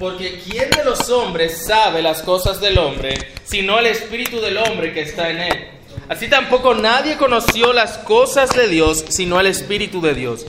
Porque 0.00 0.40
¿quién 0.42 0.70
de 0.70 0.82
los 0.82 1.10
hombres 1.10 1.66
sabe 1.66 2.00
las 2.00 2.22
cosas 2.22 2.58
del 2.58 2.78
hombre, 2.78 3.18
sino 3.44 3.78
el 3.78 3.84
espíritu 3.84 4.40
del 4.40 4.56
hombre 4.56 4.94
que 4.94 5.02
está 5.02 5.28
en 5.28 5.40
él? 5.40 5.68
Así 6.08 6.26
tampoco 6.26 6.72
nadie 6.72 7.18
conoció 7.18 7.74
las 7.74 7.98
cosas 7.98 8.48
de 8.56 8.66
Dios, 8.66 9.04
sino 9.10 9.38
el 9.38 9.46
espíritu 9.46 10.00
de 10.00 10.14
Dios. 10.14 10.46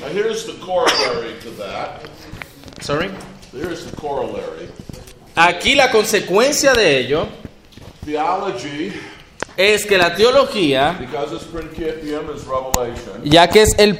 Now 0.00 0.08
here's 0.12 0.44
the 0.44 0.52
corollary 0.60 1.32
to 1.42 1.50
that. 1.62 2.02
Sorry. 2.82 3.08
Here's 3.54 3.86
the 3.86 3.96
corollary. 3.96 4.68
Aquí 5.34 5.74
la 5.74 5.90
consecuencia 5.90 6.74
de 6.74 6.98
ello 6.98 7.26
Theology, 8.04 8.92
es 9.56 9.86
que 9.86 9.96
la 9.96 10.14
teología, 10.14 10.98
ya 13.24 13.48
que 13.48 13.62
es 13.62 13.78
el, 13.78 13.98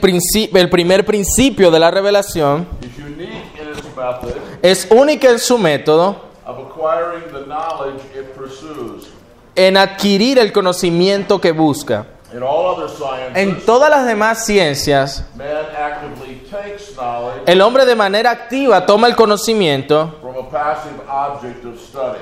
el 0.55 0.69
primer 0.69 1.07
principio 1.07 1.71
de 1.71 1.79
la 1.79 1.91
revelación, 1.91 2.69
is 2.82 2.98
unique 2.98 3.30
in 3.59 3.71
its 3.71 3.82
method 3.96 4.50
es 4.63 4.89
única 4.91 5.31
en 5.31 5.39
su 5.39 5.59
método 5.59 6.17
en 9.57 9.77
adquirir 9.77 10.39
el 10.39 10.53
conocimiento 10.53 11.41
que 11.41 11.53
busca. 11.53 12.07
En 13.34 13.65
todas 13.67 13.91
las 13.91 14.07
demás 14.07 14.45
ciencias, 14.47 15.25
el 17.47 17.61
hombre 17.61 17.84
de 17.84 17.97
manera 17.97 18.31
activa 18.31 18.87
toma 18.87 19.09
el 19.09 19.17
conocimiento 19.17 20.20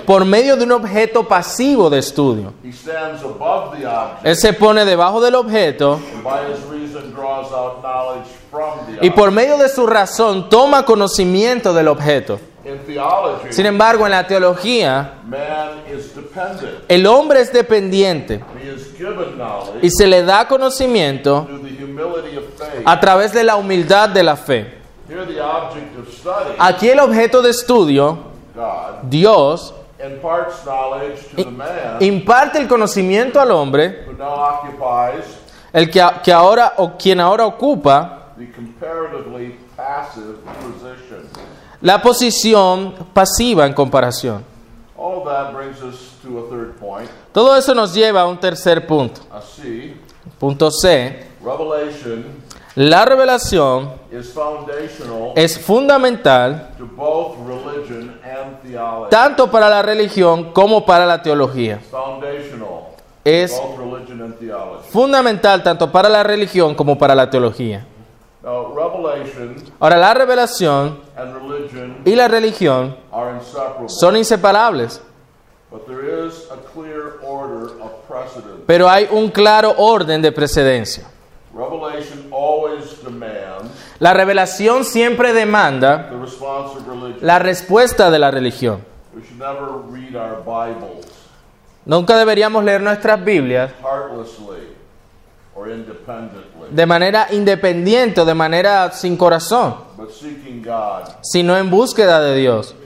por 0.07 0.25
medio 0.25 0.57
de 0.57 0.65
un 0.65 0.73
objeto 0.73 1.27
pasivo 1.27 1.91
de 1.91 1.99
estudio. 1.99 2.53
He 2.65 2.73
stands 2.73 3.23
above 3.23 3.79
the 3.79 3.87
object 3.87 4.27
Él 4.27 4.37
se 4.37 4.53
pone 4.53 4.85
debajo 4.85 5.21
del 5.21 5.35
objeto 5.35 6.01
y 9.01 9.11
por 9.11 9.31
medio 9.31 9.59
de 9.59 9.69
su 9.69 9.87
razón 9.87 10.49
toma 10.49 10.85
conocimiento 10.85 11.73
del 11.73 11.89
objeto. 11.89 12.39
Sin 13.51 13.65
embargo, 13.65 14.05
en 14.05 14.13
la 14.13 14.27
teología, 14.27 15.21
man 15.25 15.83
is 15.91 16.15
dependent. 16.15 16.85
el 16.89 17.07
hombre 17.07 17.41
es 17.41 17.51
dependiente 17.51 18.43
He 18.63 18.75
is 18.75 18.93
given 18.97 19.37
knowledge 19.37 19.79
y 19.81 19.91
se 19.91 20.07
le 20.07 20.23
da 20.23 20.47
conocimiento 20.47 21.49
a 22.85 23.01
través 23.01 23.33
de 23.33 23.45
la 23.45 23.57
humildad 23.57 24.11
de 24.11 24.23
la 24.23 24.37
fe. 24.37 24.79
Aquí 26.59 26.89
el 26.89 27.01
objeto 27.01 27.43
de 27.43 27.51
estudio, 27.51 28.19
Dios, 29.03 29.75
imparte 32.01 32.59
el 32.59 32.69
conocimiento 32.69 33.41
al 33.41 33.51
hombre, 33.51 34.07
el 35.73 35.91
que, 35.91 36.05
que 36.23 36.33
ahora 36.33 36.75
o 36.77 36.97
quien 36.97 37.21
ahora 37.21 37.47
ocupa 37.47 38.33
la 41.81 42.03
posición 42.03 42.95
pasiva 43.13 43.67
en 43.67 43.73
comparación. 43.73 44.45
Todo 47.33 47.57
eso 47.57 47.75
nos 47.75 47.95
lleva 47.95 48.23
a 48.23 48.27
un 48.27 48.39
tercer 48.39 48.85
punto. 48.87 49.21
Punto 50.39 50.71
C. 50.71 51.27
La 52.79 53.05
revelación 53.05 53.91
es 55.35 55.59
fundamental 55.59 56.69
tanto 59.11 59.51
para 59.51 59.69
la 59.69 59.83
religión 59.83 60.53
como 60.53 60.87
para 60.87 61.05
la 61.05 61.21
teología. 61.21 61.81
Es 63.25 63.61
both 63.61 63.79
religion 63.79 64.23
and 64.23 64.39
theology. 64.39 64.89
fundamental 64.91 65.61
tanto 65.65 65.91
para 65.91 66.09
la 66.09 66.23
religión 66.23 66.77
como 66.77 66.97
para 66.97 67.17
la 67.17 67.29
teología. 67.29 67.85
Ahora, 69.81 69.97
la 69.97 70.15
revelación 70.15 71.01
y 72.05 72.15
la 72.15 72.29
religión 72.29 72.97
son 73.89 74.17
inseparables, 74.17 75.03
but 75.69 75.85
there 75.85 76.29
is 76.29 76.47
a 76.53 76.57
clear 76.73 77.19
order 77.27 77.71
of 77.83 77.91
precedence. 78.07 78.63
pero 78.69 78.89
hay 78.89 79.09
un 79.11 79.31
claro 79.31 79.75
orden 79.77 80.23
de 80.23 80.31
precedencia. 80.31 81.09
La 84.01 84.15
revelación 84.15 84.85
siempre 84.85 85.33
demanda 85.33 86.11
la 87.21 87.39
respuesta 87.39 88.11
de 88.11 88.19
la 88.19 88.31
religión. 88.31 88.85
Nunca 91.85 92.17
deberíamos 92.17 92.65
leer 92.65 92.81
nuestras 92.81 93.25
Biblias 93.25 93.73
de 96.71 96.87
manera 96.87 97.27
independiente 97.33 98.21
o 98.21 98.25
de 98.25 98.35
manera 98.35 98.93
sin 98.93 99.17
corazón, 99.17 99.75
sino 101.23 101.57
en 101.57 101.71
búsqueda 101.71 102.21
de 102.21 102.37
Dios, 102.37 102.77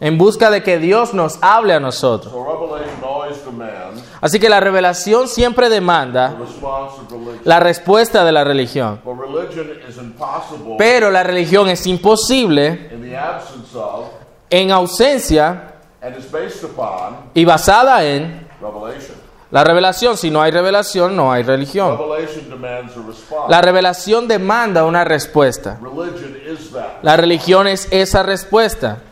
en 0.00 0.18
busca 0.18 0.50
de 0.50 0.62
que 0.62 0.78
Dios 0.78 1.14
nos 1.14 1.38
hable 1.40 1.74
a 1.74 1.80
nosotros. 1.80 2.32
So 2.32 2.44
revelation 2.44 3.02
always 3.02 3.44
demands 3.44 4.02
Así 4.24 4.40
que 4.40 4.48
la 4.48 4.58
revelación 4.58 5.28
siempre 5.28 5.68
demanda 5.68 6.34
la 7.44 7.60
respuesta 7.60 8.24
de 8.24 8.32
la 8.32 8.42
religión. 8.42 8.98
Pero 10.78 11.10
la 11.10 11.22
religión 11.22 11.68
es 11.68 11.86
imposible 11.86 12.90
en 14.48 14.70
ausencia 14.70 15.74
y 17.34 17.44
basada 17.44 18.02
en 18.02 18.48
la 19.50 19.62
revelación. 19.62 20.16
Si 20.16 20.30
no 20.30 20.40
hay 20.40 20.52
revelación, 20.52 21.14
no 21.14 21.30
hay 21.30 21.42
religión. 21.42 22.00
La 23.50 23.60
revelación 23.60 24.26
demanda 24.26 24.84
una 24.84 25.04
respuesta. 25.04 25.78
Religion 25.82 26.34
is 26.50 26.72
that. 26.72 27.02
La 27.02 27.18
religión 27.18 27.66
es 27.66 27.88
esa 27.90 28.22
respuesta. 28.22 29.02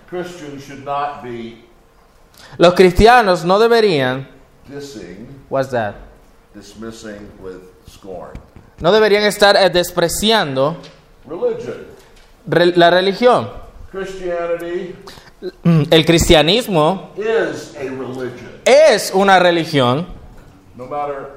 Los 2.56 2.72
cristianos 2.72 3.44
no 3.44 3.58
deberían, 3.58 4.32
dissing, 4.72 5.26
what's 5.50 5.70
that? 5.70 5.94
dismissing 6.54 7.28
with 7.40 7.62
scorn. 7.88 8.32
No 8.80 8.90
deberían 8.92 9.22
estar 9.24 9.56
eh, 9.56 9.70
despreciando 9.70 10.76
Religion. 11.26 11.86
re- 12.46 12.72
la 12.76 12.90
religión. 12.90 13.48
Christianity 13.90 14.94
El 15.90 16.04
cristianismo 16.04 17.10
is 17.16 17.74
a 17.76 17.82
religion. 17.90 18.50
es 18.64 19.10
una 19.14 19.38
religión, 19.38 20.06
No 20.76 20.86
matter 20.86 21.30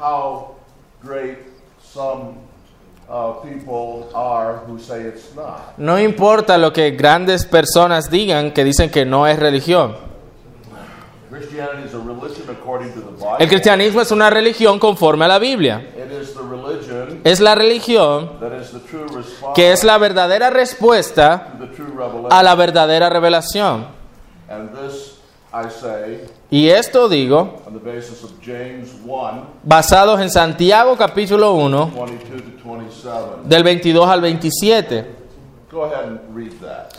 how 0.00 0.56
great 1.02 1.38
some 1.82 2.34
uh, 3.08 3.34
people 3.42 4.08
are 4.14 4.60
who 4.66 4.78
say 4.78 5.02
it's 5.06 5.34
not. 5.34 5.76
no 5.76 5.98
importa 5.98 6.56
lo 6.56 6.72
que 6.72 6.92
grandes 6.92 7.44
personas 7.44 8.10
digan 8.10 8.52
que 8.52 8.64
dicen 8.64 8.90
que 8.90 9.04
no 9.04 9.26
es 9.26 9.38
religión. 9.38 9.94
Christianity 9.98 9.98
is 9.98 10.10
a 10.10 10.10
religion 10.10 10.10
according 10.62 10.70
to 10.70 10.70
the 10.70 10.70
Bible. 10.70 11.21
El 13.38 13.48
cristianismo 13.48 14.00
es 14.02 14.10
una 14.10 14.28
religión 14.28 14.78
conforme 14.78 15.24
a 15.24 15.28
la 15.28 15.38
Biblia. 15.38 15.86
Es 17.24 17.40
la 17.40 17.54
religión 17.54 18.32
que 19.54 19.72
es 19.72 19.82
la 19.82 19.96
verdadera 19.96 20.50
respuesta 20.50 21.54
a 22.30 22.42
la 22.42 22.54
verdadera 22.54 23.08
revelación. 23.08 23.86
Y 26.50 26.68
esto 26.68 27.08
digo, 27.08 27.62
on 27.66 27.78
the 27.78 27.78
basis 27.78 28.22
of 28.24 28.32
James 28.44 28.90
1, 29.04 29.46
basados 29.62 30.20
en 30.20 30.30
Santiago 30.30 30.96
capítulo 30.96 31.54
1, 31.54 31.92
22 31.94 32.62
to 32.62 32.68
27. 32.68 33.48
del 33.48 33.62
22 33.62 34.08
al 34.08 34.20
27. 34.20 35.06
Go 35.70 35.84
ahead 35.84 36.04
and 36.04 36.20
read 36.34 36.52
that. 36.60 36.92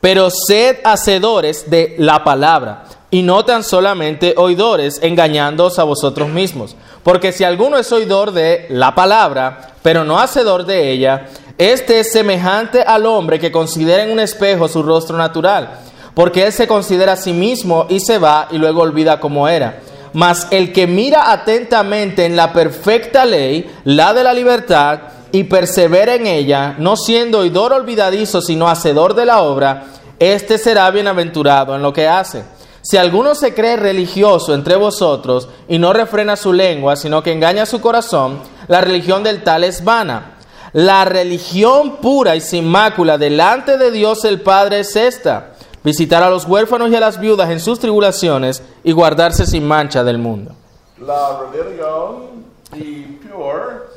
Pero 0.00 0.30
sed 0.30 0.78
hacedores 0.84 1.68
de 1.68 1.96
la 1.98 2.24
palabra, 2.24 2.84
y 3.10 3.22
no 3.22 3.44
tan 3.44 3.64
solamente 3.64 4.34
oidores, 4.36 5.00
engañándoos 5.02 5.78
a 5.78 5.84
vosotros 5.84 6.28
mismos. 6.28 6.76
Porque 7.02 7.32
si 7.32 7.44
alguno 7.44 7.78
es 7.78 7.90
oidor 7.92 8.32
de 8.32 8.66
la 8.68 8.94
palabra, 8.94 9.72
pero 9.82 10.04
no 10.04 10.18
hacedor 10.20 10.64
de 10.64 10.90
ella, 10.92 11.26
este 11.58 12.00
es 12.00 12.12
semejante 12.12 12.82
al 12.82 13.06
hombre 13.06 13.38
que 13.38 13.52
considera 13.52 14.04
en 14.04 14.12
un 14.12 14.20
espejo 14.20 14.68
su 14.68 14.82
rostro 14.82 15.16
natural. 15.16 15.78
Porque 16.14 16.46
él 16.46 16.52
se 16.52 16.66
considera 16.66 17.12
a 17.12 17.16
sí 17.16 17.32
mismo 17.32 17.86
y 17.88 18.00
se 18.00 18.18
va 18.18 18.48
y 18.50 18.58
luego 18.58 18.82
olvida 18.82 19.20
cómo 19.20 19.48
era. 19.48 19.80
Mas 20.12 20.48
el 20.50 20.72
que 20.72 20.86
mira 20.86 21.32
atentamente 21.32 22.24
en 22.24 22.36
la 22.36 22.52
perfecta 22.52 23.24
ley, 23.24 23.70
la 23.84 24.12
de 24.12 24.24
la 24.24 24.34
libertad, 24.34 25.00
y 25.32 25.44
persevera 25.44 26.14
en 26.14 26.26
ella, 26.26 26.74
no 26.78 26.96
siendo 26.96 27.40
oidor 27.40 27.72
olvidadizo, 27.72 28.40
sino 28.42 28.68
hacedor 28.68 29.14
de 29.14 29.26
la 29.26 29.42
obra, 29.42 29.84
éste 30.18 30.58
será 30.58 30.90
bienaventurado 30.90 31.76
en 31.76 31.82
lo 31.82 31.92
que 31.92 32.08
hace. 32.08 32.42
Si 32.82 32.96
alguno 32.96 33.34
se 33.34 33.54
cree 33.54 33.76
religioso 33.76 34.54
entre 34.54 34.76
vosotros 34.76 35.48
y 35.68 35.78
no 35.78 35.92
refrena 35.92 36.36
su 36.36 36.52
lengua, 36.52 36.96
sino 36.96 37.22
que 37.22 37.32
engaña 37.32 37.66
su 37.66 37.80
corazón, 37.80 38.38
la 38.68 38.80
religión 38.80 39.22
del 39.22 39.42
tal 39.42 39.64
es 39.64 39.84
vana. 39.84 40.36
La 40.72 41.04
religión 41.04 41.96
pura 41.96 42.36
y 42.36 42.40
sin 42.40 42.66
mácula 42.66 43.18
delante 43.18 43.76
de 43.76 43.90
Dios 43.90 44.24
el 44.24 44.40
Padre 44.40 44.80
es 44.80 44.94
esta, 44.96 45.54
visitar 45.82 46.22
a 46.22 46.30
los 46.30 46.46
huérfanos 46.46 46.90
y 46.90 46.94
a 46.96 47.00
las 47.00 47.20
viudas 47.20 47.50
en 47.50 47.60
sus 47.60 47.80
tribulaciones 47.80 48.62
y 48.84 48.92
guardarse 48.92 49.46
sin 49.46 49.66
mancha 49.66 50.04
del 50.04 50.18
mundo. 50.18 50.52
La 51.00 51.40
religion, 51.52 52.44
the 52.72 53.18
pure, 53.28 53.90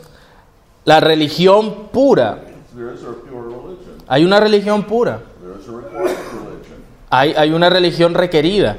La 0.85 0.99
religión 0.99 1.89
pura. 1.91 2.39
there 2.75 2.93
is 2.93 3.03
a 3.03 3.13
pure 3.29 3.43
religion. 3.43 4.03
Hay 4.07 4.25
una 4.25 4.39
religión 4.39 4.83
pura. 4.83 5.19
Hay, 7.15 7.33
hay 7.37 7.51
una 7.51 7.69
religión 7.69 8.15
requerida. 8.15 8.75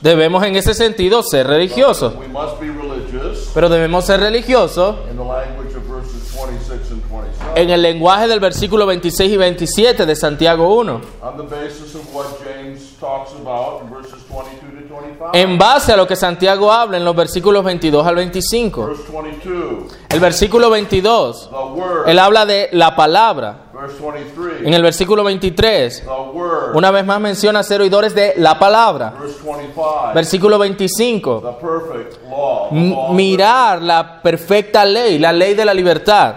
Debemos 0.00 0.44
en 0.44 0.54
ese 0.54 0.72
sentido 0.74 1.24
ser 1.24 1.48
religiosos. 1.48 2.14
We 2.14 2.28
must 2.28 2.60
be 2.60 2.68
religious 2.68 3.50
Pero 3.52 3.68
debemos 3.68 4.04
ser 4.04 4.20
religiosos 4.20 4.94
in 5.10 5.16
the 5.16 5.24
language 5.24 5.74
of 5.76 5.82
verses 5.88 6.32
26 6.32 6.92
and 6.92 7.02
27 7.10 7.60
en 7.60 7.70
el 7.70 7.82
lenguaje 7.82 8.28
del 8.28 8.38
versículo 8.38 8.86
26 8.86 9.32
y 9.32 9.36
27 9.36 10.06
de 10.06 10.14
Santiago 10.14 10.72
1. 10.76 11.00
on 11.22 11.36
the 11.36 11.42
basis 11.42 11.96
of 11.96 12.14
what 12.14 12.26
James 12.44 12.94
talks 13.00 13.32
about 13.32 13.82
in 13.82 13.90
verses 13.90 14.22
22 14.30 14.86
to 14.88 14.94
25. 14.94 15.30
En 15.32 15.58
base 15.58 15.92
a 15.92 15.96
lo 15.96 16.06
que 16.06 16.14
Santiago 16.14 16.70
habla 16.70 16.98
en 16.98 17.04
los 17.04 17.16
versículos 17.16 17.64
22 17.64 18.06
al 18.06 18.14
25. 18.14 18.86
Verse 18.86 19.02
22, 19.12 19.96
El 20.10 20.20
versículo 20.20 20.70
22, 20.70 21.50
the 21.50 21.56
word. 21.56 22.08
él 22.08 22.18
habla 22.20 22.46
de 22.46 22.68
la 22.70 22.94
palabra. 22.94 23.64
Verse 23.80 23.96
23, 24.02 24.66
En 24.66 24.74
el 24.74 24.82
versículo 24.82 25.22
23, 25.22 26.00
the 26.02 26.08
word. 26.32 26.74
una 26.74 26.90
vez 26.90 27.04
más 27.06 27.20
menciona 27.20 27.62
ser 27.62 27.80
oidores 27.80 28.12
de 28.14 28.34
la 28.36 28.58
palabra. 28.58 29.14
Verse 29.20 29.38
25, 29.44 30.10
Versículo 30.14 30.58
25, 30.58 31.40
the 31.40 31.66
perfect 31.66 32.16
law. 32.28 32.68
the 32.70 32.76
m- 32.76 32.90
law 32.90 33.10
of 33.10 33.14
mirar 33.14 33.80
la 33.82 34.20
perfecta 34.20 34.84
ley, 34.84 35.18
la 35.20 35.32
ley 35.32 35.54
de 35.54 35.64
la 35.64 35.72
libertad. 35.74 36.34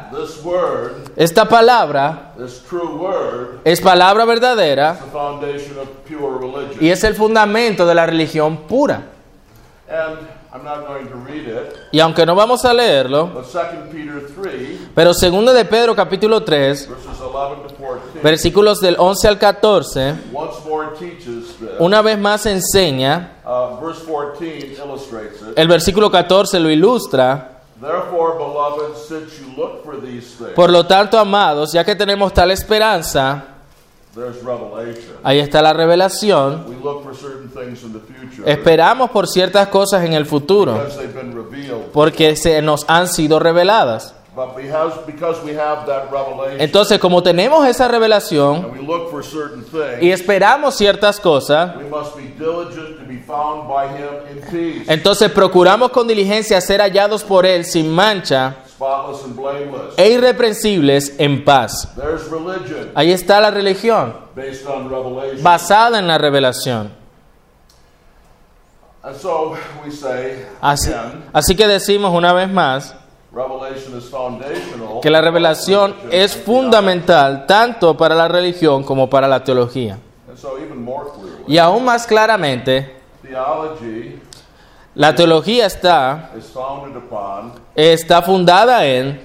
Esta 1.15 1.45
palabra 1.49 2.33
es 3.63 3.81
palabra 3.81 4.23
verdadera 4.25 4.97
y 6.79 6.89
es 6.89 7.03
el 7.03 7.15
fundamento 7.15 7.85
de 7.87 7.95
la 7.95 8.05
religión 8.05 8.57
pura. 8.67 9.01
I'm 10.53 10.63
not 10.65 10.86
going 10.86 11.07
to 11.07 11.15
read 11.15 11.48
it, 11.48 11.75
Y 11.94 12.00
aunque 12.01 12.25
no 12.25 12.36
vamos 12.36 12.65
a 12.65 12.74
leerlo, 12.74 13.27
but 13.27 13.45
2 13.45 13.89
Peter 13.92 14.21
3, 14.36 14.89
pero 14.94 15.13
segundo 15.13 15.53
de 15.53 15.63
Pedro 15.63 15.95
capítulo 15.95 16.44
3, 16.44 16.89
verses 16.89 17.21
11 17.21 17.56
to 17.69 17.75
14, 17.75 18.19
versículos 18.21 18.81
del 18.81 18.95
11 19.00 19.27
al 19.30 19.38
14, 19.39 20.13
once 20.33 20.56
more 20.68 20.89
teaches 21.00 21.56
this. 21.57 21.69
una 21.80 22.01
vez 22.01 22.18
más 22.19 22.45
enseña, 22.45 23.38
Uh, 23.45 23.80
verse 23.83 24.03
14 24.06 24.75
illustrates 24.83 25.42
it. 25.42 25.57
el 25.57 25.68
versículo 25.69 26.12
14 26.12 26.59
lo 26.59 26.69
ilustra, 26.69 27.47
Therefore, 27.81 28.38
beloved, 28.38 28.95
since 29.07 29.39
you 29.39 29.47
look 29.57 29.83
for 29.83 30.00
these 30.00 30.36
things, 30.38 30.51
por 30.54 30.69
lo 30.69 30.86
tanto, 30.86 31.18
amados, 31.18 31.71
ya 31.74 31.83
que 31.83 31.95
tenemos 31.95 32.31
tal 32.33 32.51
esperanza. 32.51 33.45
Ahí 35.23 35.39
está 35.39 35.61
la 35.61 35.73
revelación, 35.73 36.65
We 36.67 36.75
look 36.75 37.03
for 37.03 37.15
certain 37.15 37.49
things 37.49 37.83
in 37.83 37.93
the 37.93 37.99
future 37.99 38.51
esperamos 38.51 39.09
por 39.11 39.27
ciertas 39.27 39.67
cosas 39.69 40.03
en 40.03 40.13
el 40.13 40.25
futuro, 40.25 40.73
because 40.73 40.97
they've 40.97 41.13
been 41.13 41.33
revealed. 41.33 41.91
porque 41.93 42.35
se 42.35 42.61
nos 42.61 42.85
han 42.87 43.07
sido 43.07 43.39
reveladas. 43.39 44.15
But 44.33 44.55
because, 44.55 44.95
because 45.05 45.43
we 45.43 45.51
have 45.57 45.85
that 45.87 46.09
revelation 46.09 46.61
Entonces, 46.61 46.99
como 46.99 47.21
tenemos 47.21 47.67
esa 47.67 47.89
revelación 47.89 48.63
and 48.63 48.71
we 48.71 48.81
look 48.81 49.11
for 49.11 49.25
certain 49.25 49.61
y 49.99 49.99
things, 49.99 50.21
esperamos 50.21 50.75
ciertas 50.75 51.19
cosas, 51.19 51.75
we 51.75 51.83
must 51.83 52.15
be 52.15 52.33
diligent 52.39 52.97
to 52.97 53.05
be 53.05 53.17
found 53.17 53.67
by 53.67 53.87
Him 53.87 54.31
in 54.31 54.41
peace, 54.49 54.85
entonces 54.93 55.29
procuramos 55.31 55.91
con 55.91 56.07
diligencia 56.07 56.61
ser 56.61 56.79
hallados 56.79 57.23
por 57.23 57.45
Él 57.45 57.65
sin 57.65 57.89
mancha. 57.91 58.55
E 59.98 60.10
irreprensibles 60.10 61.16
en 61.18 61.44
paz. 61.44 61.94
Ahí 62.95 63.12
está 63.12 63.39
la 63.39 63.51
religión, 63.51 64.16
basada 65.42 66.00
en 66.00 66.07
la 66.07 66.18
revelación. 66.18 67.01
And 69.04 69.16
so 69.18 69.57
we 69.83 69.92
say, 69.92 70.45
Así, 70.62 70.92
así 71.33 71.56
que 71.56 71.68
decimos 71.68 72.13
una 72.13 72.33
vez 72.33 72.48
más 72.51 72.95
que 75.01 75.10
la 75.10 75.22
revelación 75.22 75.95
es 76.12 76.36
fundamental 76.36 77.48
tanto 77.48 77.98
para 77.98 78.13
la 78.13 78.28
religión 78.28 78.83
como 78.83 79.10
para 79.10 79.28
la 79.28 79.44
teología. 79.44 79.98
Y 81.48 81.57
aún 81.57 81.83
más 81.83 82.06
claramente, 82.06 82.95
la 84.95 85.15
teología 85.15 85.65
está, 85.65 86.31
está 87.75 88.21
fundada 88.21 88.85
en, 88.85 89.21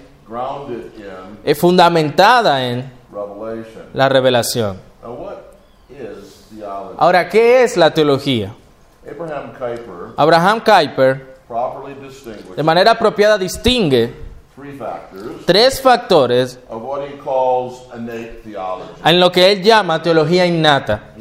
es 1.45 1.59
fundamentada 1.59 2.65
en 2.67 2.93
la 3.93 4.09
revelación. 4.09 4.79
Ahora, 6.99 7.29
¿qué 7.29 7.65
es 7.65 7.77
la 7.77 7.93
teología? 7.93 8.55
Abraham 10.17 10.63
Kuyper 10.65 11.37
de 12.57 12.63
manera 12.63 12.93
apropiada, 12.93 13.39
distingue 13.39 14.13
tres 15.45 15.81
factores 15.81 16.59
en 19.05 19.21
lo 19.21 19.31
que 19.31 19.53
él 19.53 19.63
llama 19.63 20.03
teología 20.03 20.45
innata. 20.47 21.15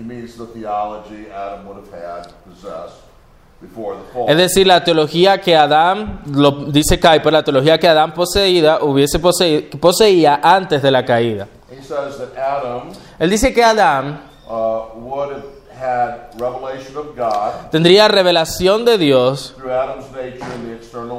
Es 4.27 4.37
decir, 4.37 4.67
la 4.67 4.83
teología 4.83 5.39
que 5.41 5.55
Adán, 5.55 6.21
lo 6.31 6.51
dice 6.65 6.99
Kuyper, 6.99 7.33
la 7.33 7.43
teología 7.43 7.77
que 7.77 7.87
Adán 7.87 8.13
poseída, 8.13 8.79
hubiese 8.81 9.21
posei- 9.21 9.69
poseía 9.79 10.39
antes 10.41 10.81
de 10.81 10.91
la 10.91 11.03
caída. 11.05 11.47
Adam 12.37 12.89
Él 13.19 13.29
dice 13.29 13.53
que 13.53 13.63
Adán 13.63 14.21
uh, 14.47 15.01
had 15.77 16.29
of 16.39 17.15
God 17.17 17.69
tendría 17.71 18.07
revelación 18.07 18.85
de 18.85 18.97
Dios 18.97 19.53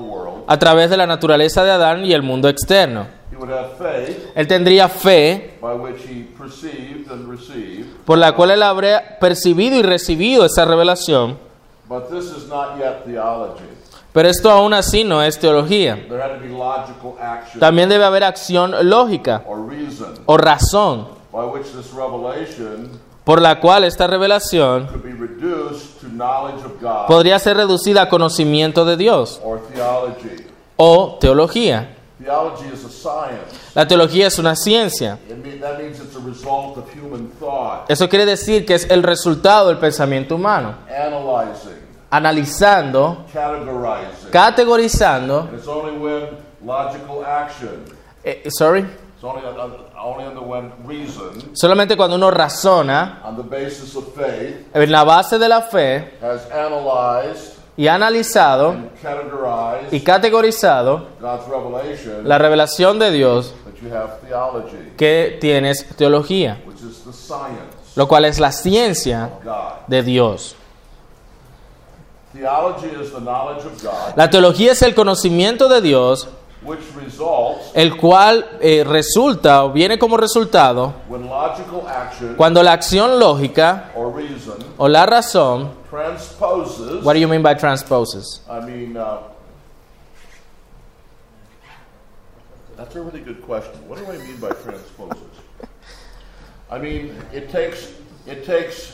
world. 0.08 0.44
a 0.46 0.58
través 0.58 0.88
de 0.90 0.96
la 0.96 1.06
naturaleza 1.06 1.62
de 1.62 1.70
Adán 1.72 2.04
y 2.04 2.12
el 2.14 2.22
mundo 2.22 2.48
externo. 2.48 3.06
Faith 3.78 4.30
Él 4.34 4.46
tendría 4.46 4.88
fe 4.88 5.58
por 8.06 8.16
la 8.18 8.32
cual 8.32 8.50
él 8.52 8.62
habría 8.62 9.18
percibido 9.18 9.76
y 9.76 9.82
recibido 9.82 10.46
esa 10.46 10.64
revelación, 10.64 11.38
But 11.88 12.10
this 12.10 12.24
is 12.30 12.48
not 12.48 12.78
yet 12.78 13.04
theology. 13.04 13.64
pero 14.12 14.28
esto 14.28 14.50
aún 14.50 14.72
así 14.74 15.04
no 15.04 15.22
es 15.22 15.38
teología. 15.38 15.96
There 16.08 16.20
had 16.20 16.38
to 16.38 16.40
be 16.40 16.48
logical 16.48 17.16
action 17.20 17.60
También 17.60 17.88
debe 17.88 18.04
haber 18.04 18.24
acción 18.24 18.74
lógica 18.88 19.42
or 19.46 19.68
reason 19.68 20.14
o 20.26 20.36
razón 20.36 21.06
by 21.32 21.44
which 21.44 21.66
this 21.72 21.92
revelation 21.92 22.98
por 23.24 23.42
la 23.42 23.60
cual 23.60 23.84
esta 23.84 24.06
revelación 24.06 24.86
could 24.86 25.02
be 25.02 25.12
reduced 25.12 26.00
to 26.00 26.08
knowledge 26.08 26.64
of 26.64 26.80
God 26.80 27.06
podría 27.08 27.38
ser 27.38 27.56
reducida 27.56 28.02
a 28.02 28.08
conocimiento 28.08 28.84
de 28.84 28.96
Dios 28.96 29.40
or 29.44 29.60
theology. 29.72 30.46
o 30.76 31.18
teología. 31.20 31.92
Theology 32.18 32.64
is 32.72 32.82
a 32.82 32.88
science. 32.88 33.54
La 33.74 33.86
teología 33.86 34.26
es 34.28 34.38
una 34.38 34.56
ciencia. 34.56 35.18
That 35.28 35.78
means 35.78 36.00
it's 36.00 36.16
a 36.16 36.20
result 36.20 36.78
of 36.78 36.86
human 36.94 37.30
thought, 37.38 37.90
Eso 37.90 38.08
quiere 38.08 38.24
decir 38.24 38.64
que 38.64 38.74
es 38.74 38.88
el 38.90 39.02
resultado 39.02 39.68
del 39.68 39.76
pensamiento 39.76 40.36
humano, 40.36 40.74
analyzing, 40.88 41.75
analizando, 42.10 43.24
categorizing. 43.32 44.30
categorizando. 44.30 45.48
And 45.48 45.58
it's 45.58 45.68
only 45.68 45.96
when 45.98 46.36
logical 46.64 47.24
action, 47.24 47.84
eh, 48.24 48.48
sorry, 48.48 48.80
it's 49.14 49.24
only, 49.24 49.42
only 49.98 50.24
on 50.24 50.34
the 50.34 50.40
when 50.40 50.72
reason, 50.86 51.54
solamente 51.54 51.96
cuando 51.96 52.16
uno 52.16 52.30
razona 52.30 53.20
on 53.24 53.36
the 53.36 53.42
basis 53.42 53.94
of 53.96 54.14
faith, 54.14 54.66
en 54.74 54.90
la 54.90 55.04
base 55.04 55.38
de 55.38 55.48
la 55.48 55.62
fe 55.62 56.12
has 56.20 56.50
analyzed 56.50 57.54
y 57.76 57.88
analizado 57.88 58.70
and 58.70 58.90
categorized 59.02 59.92
y 59.92 60.00
categorizado 60.00 61.08
God's 61.20 61.46
revelation 61.46 62.26
la 62.26 62.38
revelación 62.38 62.98
de 62.98 63.10
Dios 63.10 63.52
that 63.64 63.74
you 63.82 63.94
have 63.94 64.18
theology, 64.26 64.92
que 64.96 65.38
tienes 65.40 65.86
teología, 65.96 66.58
which 66.66 66.80
is 66.80 67.02
the 67.04 67.12
science 67.12 67.76
lo 67.96 68.06
cual 68.06 68.26
es 68.26 68.38
la 68.38 68.52
ciencia 68.52 69.30
de 69.88 70.02
Dios. 70.02 70.54
Theology 70.54 70.54
is 70.54 70.62
the 70.62 70.62
knowledge 70.62 70.62
of 70.62 70.64
God, 71.44 72.24
La 74.16 74.30
teología 74.30 74.72
es 74.72 74.82
el 74.82 74.94
conocimiento 74.94 75.68
de 75.68 75.80
Dios, 75.80 76.28
el 77.74 77.96
cual 77.96 78.46
eh, 78.60 78.84
resulta 78.84 79.64
o 79.64 79.72
viene 79.72 79.98
como 79.98 80.16
resultado 80.16 80.94
cuando 82.36 82.62
la 82.62 82.72
acción 82.72 83.18
lógica 83.18 83.92
o 84.76 84.88
la 84.88 85.06
razón, 85.06 85.70
transposes. 85.90 87.04
what 87.04 87.14
do 87.14 87.20
you 87.20 87.28
mean 87.28 87.42
by 87.42 87.54
transposes? 87.54 88.42
I 88.50 88.60
mean, 88.60 88.96
uh, 88.96 89.18
that's 92.76 92.94
a 92.96 93.00
really 93.00 93.20
good 93.20 93.40
question. 93.42 93.76
What 93.88 93.98
do 93.98 94.12
I 94.12 94.18
mean 94.18 94.38
by 94.40 94.50
transposes? 94.50 95.22
I 96.70 96.78
mean, 96.78 97.14
it 97.32 97.50
takes 97.50 97.92
it 98.26 98.44
takes 98.44 98.92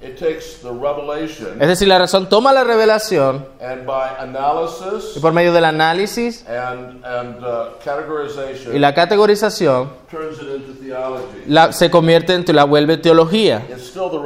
it 0.00 0.16
takes 0.16 0.60
the 0.62 0.70
revelation 0.70 1.60
Es 1.60 1.66
decir, 1.68 1.88
la 1.88 1.98
razón 1.98 2.28
toma 2.28 2.52
la 2.52 2.62
revelación 2.64 3.44
and 3.60 3.84
by 3.84 4.10
y 4.18 4.22
analysis 4.22 5.18
por 5.20 5.32
medio 5.32 5.52
del 5.52 5.64
análisis 5.64 6.44
and 6.48 7.04
and 7.04 7.42
uh, 7.44 7.76
categorization 7.84 8.74
y 8.74 8.78
la 8.78 8.94
categorización 8.94 9.90
turns 10.10 10.38
it 10.40 10.48
into 10.54 10.72
theology. 10.80 11.24
la- 11.46 11.72
se 11.72 11.90
convierte 11.90 12.34
en, 12.34 12.52
la 12.52 12.64
vuelve 12.64 12.96
teología. 12.96 13.66
It's 13.68 13.88
still 13.88 14.08
the 14.10 14.18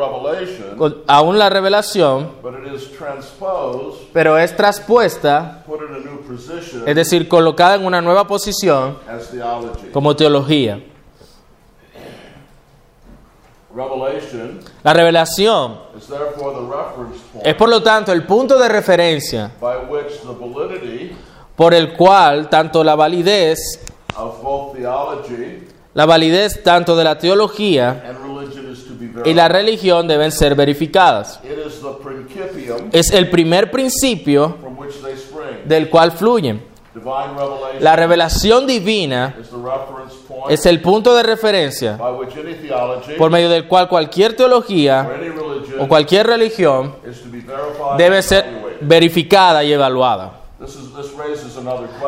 Con- 0.76 0.98
aún 1.08 1.38
la 1.38 1.48
revelación, 1.48 2.30
but 2.42 2.54
it 2.54 2.72
is 2.72 2.90
transposed, 2.96 4.08
pero 4.12 4.38
es 4.38 4.54
traspuesta, 4.56 5.62
put 5.66 5.80
in 5.80 5.94
a 5.94 5.98
new 5.98 6.20
position 6.20 6.86
es 6.86 6.94
decir, 6.94 7.28
colocada 7.28 7.74
en 7.76 7.84
una 7.86 8.00
nueva 8.00 8.26
posición 8.26 8.98
as 9.08 9.32
como 9.92 10.14
teología. 10.14 10.80
La 14.82 14.92
revelación 14.92 15.78
es 17.44 17.54
por 17.54 17.68
lo 17.68 17.82
tanto 17.82 18.12
el 18.12 18.24
punto 18.24 18.58
de 18.58 18.68
referencia 18.68 19.50
por 21.56 21.74
el 21.74 21.94
cual 21.94 22.50
tanto 22.50 22.84
la 22.84 22.94
validez, 22.94 23.58
of 24.16 24.42
both 24.42 24.74
theology 24.74 25.66
la 25.94 26.06
validez 26.06 26.62
tanto 26.62 26.96
de 26.96 27.04
la 27.04 27.18
teología 27.18 28.02
y 29.24 29.34
la 29.34 29.48
religión 29.48 30.08
deben 30.08 30.32
ser 30.32 30.54
verificadas. 30.54 31.40
It 31.44 31.66
is 31.66 31.80
the 31.80 32.02
principium 32.02 32.88
Es 32.92 33.10
el 33.10 33.28
primer 33.28 33.70
principio 33.70 34.56
from 34.60 34.78
which 34.78 34.94
they 35.02 35.14
spring. 35.14 35.66
del 35.66 35.90
cual 35.90 36.12
fluyen. 36.12 36.71
La 37.80 37.96
revelación 37.96 38.66
divina 38.66 39.34
es 40.50 40.66
el 40.66 40.82
punto 40.82 41.14
de 41.14 41.22
referencia 41.22 41.98
por 43.16 43.30
medio 43.30 43.48
del 43.48 43.66
cual 43.66 43.88
cualquier 43.88 44.36
teología 44.36 45.10
o 45.78 45.88
cualquier 45.88 46.26
religión 46.26 46.96
debe 47.96 48.20
ser 48.20 48.78
verificada 48.82 49.64
y 49.64 49.72
evaluada. 49.72 50.32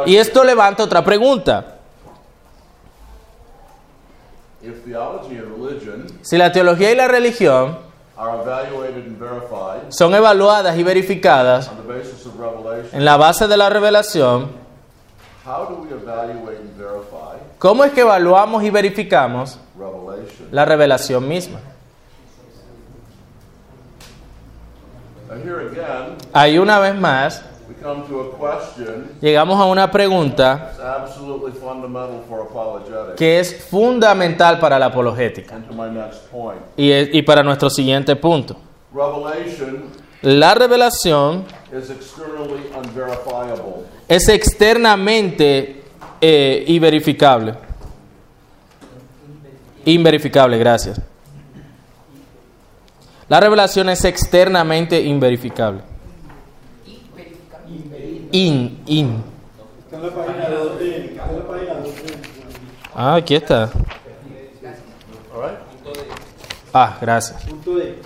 Y 0.06 0.16
esto 0.16 0.44
levanta 0.44 0.84
otra 0.84 1.02
pregunta. 1.02 1.76
Si 6.22 6.36
la 6.36 6.52
teología 6.52 6.92
y 6.92 6.94
la 6.94 7.08
religión 7.08 7.78
son 9.88 10.14
evaluadas 10.14 10.76
y 10.76 10.82
verificadas 10.82 11.70
en 12.92 13.04
la 13.04 13.16
base 13.16 13.48
de 13.48 13.56
la 13.56 13.70
revelación, 13.70 14.63
¿cómo 17.58 17.84
es 17.84 17.92
que 17.92 18.00
evaluamos 18.00 18.62
y 18.64 18.70
verificamos 18.70 19.58
la 20.50 20.64
revelación 20.64 21.28
misma? 21.28 21.60
Ahí 26.32 26.58
una 26.58 26.78
vez 26.78 26.94
más 26.94 27.42
llegamos 29.20 29.58
a 29.60 29.64
una 29.64 29.90
pregunta 29.90 30.72
que 33.16 33.40
es 33.40 33.64
fundamental 33.70 34.58
para 34.60 34.78
la 34.78 34.86
apologética 34.86 35.56
y, 36.76 36.90
es- 36.90 37.08
y 37.12 37.22
para 37.22 37.42
nuestro 37.42 37.68
siguiente 37.70 38.16
punto. 38.16 38.56
La 40.22 40.54
revelación 40.54 41.44
is 41.76 41.90
externally 41.90 42.70
unverifiable. 42.74 43.84
Es 44.14 44.28
externamente 44.28 45.82
eh, 46.20 46.64
inverificable. 46.68 47.54
Inverificable, 49.86 50.56
gracias. 50.58 51.00
La 53.28 53.40
revelación 53.40 53.88
es 53.88 54.04
externamente 54.04 55.00
inverificable. 55.00 55.80
In, 58.32 58.82
in. 58.86 59.22
Está 59.84 59.96
en 59.96 60.02
la 60.02 60.10
página 60.10 60.48
2D. 60.48 60.80
Está 60.82 61.30
en 61.30 61.38
la 61.38 61.46
página 61.46 61.72
2D. 61.74 62.16
Ah, 62.94 63.14
aquí 63.16 63.34
está. 63.34 63.70
Ah, 66.72 66.98
gracias. 67.00 67.42
Punto 67.44 67.76
D. 67.76 67.98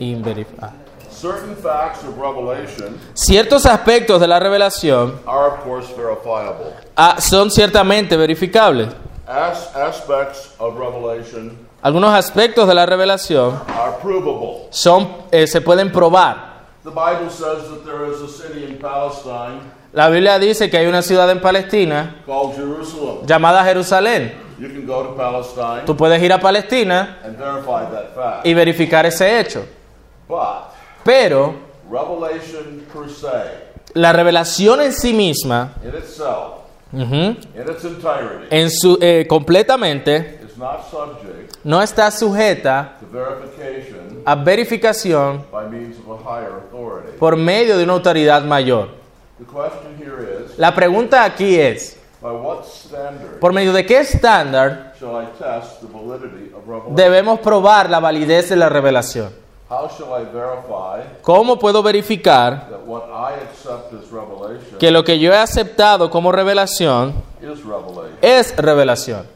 Inverif- 0.00 0.46
ah. 0.60 0.72
Certain 1.20 1.56
facts 1.56 2.04
of 2.04 2.16
revelation 2.18 2.96
Ciertos 3.14 3.66
aspectos 3.66 4.20
de 4.20 4.28
la 4.28 4.38
revelación 4.38 5.20
are, 5.26 5.48
of 5.52 5.60
course, 5.64 5.88
verifiable. 5.96 6.72
ah, 6.96 7.16
son 7.20 7.50
ciertamente 7.50 8.16
verificables. 8.16 8.88
As 9.26 9.74
aspects 9.76 10.54
of 10.58 10.76
revelation 10.78 11.58
Algunos 11.82 12.12
aspectos 12.14 12.66
de 12.68 12.74
la 12.74 12.86
revelación 12.86 13.54
are 13.68 13.96
provable. 14.02 14.68
son, 14.70 15.08
eh, 15.30 15.46
se 15.46 15.60
pueden 15.60 15.90
probar. 15.92 16.64
The 16.84 16.90
Bible 16.90 17.28
says 17.30 17.68
that 17.68 17.84
there 17.84 18.06
is 18.10 18.20
a 18.22 18.28
city 18.28 18.64
in 18.64 18.78
Palestine 18.78 19.60
La 19.92 20.08
Biblia 20.10 20.38
dice 20.38 20.68
que 20.70 20.76
hay 20.78 20.86
una 20.86 21.02
ciudad 21.02 21.30
en 21.30 21.40
Palestina 21.40 22.22
called 22.26 22.54
Jerusalem. 22.56 23.26
llamada 23.26 23.64
Jerusalén. 23.64 24.32
You 24.58 24.68
can 24.68 24.86
go 24.86 25.02
to 25.02 25.14
Palestine 25.16 25.84
Tú 25.86 25.96
puedes 25.96 26.22
ir 26.22 26.32
a 26.32 26.38
Palestina 26.38 27.18
and 27.24 27.36
verify 27.36 27.84
that 27.90 28.14
fact. 28.14 28.46
y 28.46 28.54
verificar 28.54 29.04
ese 29.06 29.38
hecho. 29.40 29.64
But 30.28 30.72
Pero 31.08 31.54
la 33.94 34.12
revelación 34.12 34.82
en 34.82 34.92
sí 34.92 35.14
misma, 35.14 35.72
in 35.82 35.88
itself, 35.96 36.58
ujú, 36.92 37.14
in 37.14 37.36
its 37.66 37.82
entirety, 37.82 38.46
en 38.50 38.70
su, 38.70 38.98
eh, 39.00 39.24
completamente, 39.26 40.38
is 40.46 40.58
not 40.58 40.84
subject 40.90 41.56
no 41.64 41.80
está 41.80 42.10
sujeta 42.10 42.98
a 44.22 44.34
verificación 44.34 45.46
by 45.50 45.66
means 45.70 45.96
of 46.06 46.20
a 46.20 46.30
higher 46.30 46.52
authority. 46.52 47.16
por 47.18 47.36
medio 47.36 47.78
de 47.78 47.84
una 47.84 47.94
autoridad 47.94 48.44
mayor. 48.44 48.90
The 49.38 49.44
question 49.46 49.96
here 49.98 50.44
is, 50.44 50.58
La 50.58 50.74
pregunta 50.74 51.24
aquí 51.24 51.58
es, 51.58 51.96
by 52.20 52.32
what 52.32 52.66
standard 52.66 53.38
¿por 53.40 53.54
medio 53.54 53.72
de 53.72 53.86
qué 53.86 54.00
estándar 54.00 54.92
debemos 56.90 57.40
probar 57.40 57.88
la 57.88 57.98
validez 57.98 58.50
de 58.50 58.56
la 58.56 58.68
revelación? 58.68 59.47
How 59.70 59.86
shall 59.88 60.14
I 60.14 60.24
verify 60.24 61.02
¿Cómo 61.20 61.58
puedo 61.58 61.82
verificar 61.82 62.70
that 62.70 62.80
what 62.86 63.04
I 63.10 63.34
accept 63.42 63.92
as 63.92 64.10
revelation 64.10 64.78
que 64.78 64.90
lo 64.90 65.04
que 65.04 65.18
yo 65.18 65.32
he 65.32 65.36
aceptado 65.36 66.10
como 66.10 66.32
revelación 66.32 67.14
is 67.42 67.62
revelation? 67.64 68.18
es 68.22 68.56
revelación? 68.56 69.26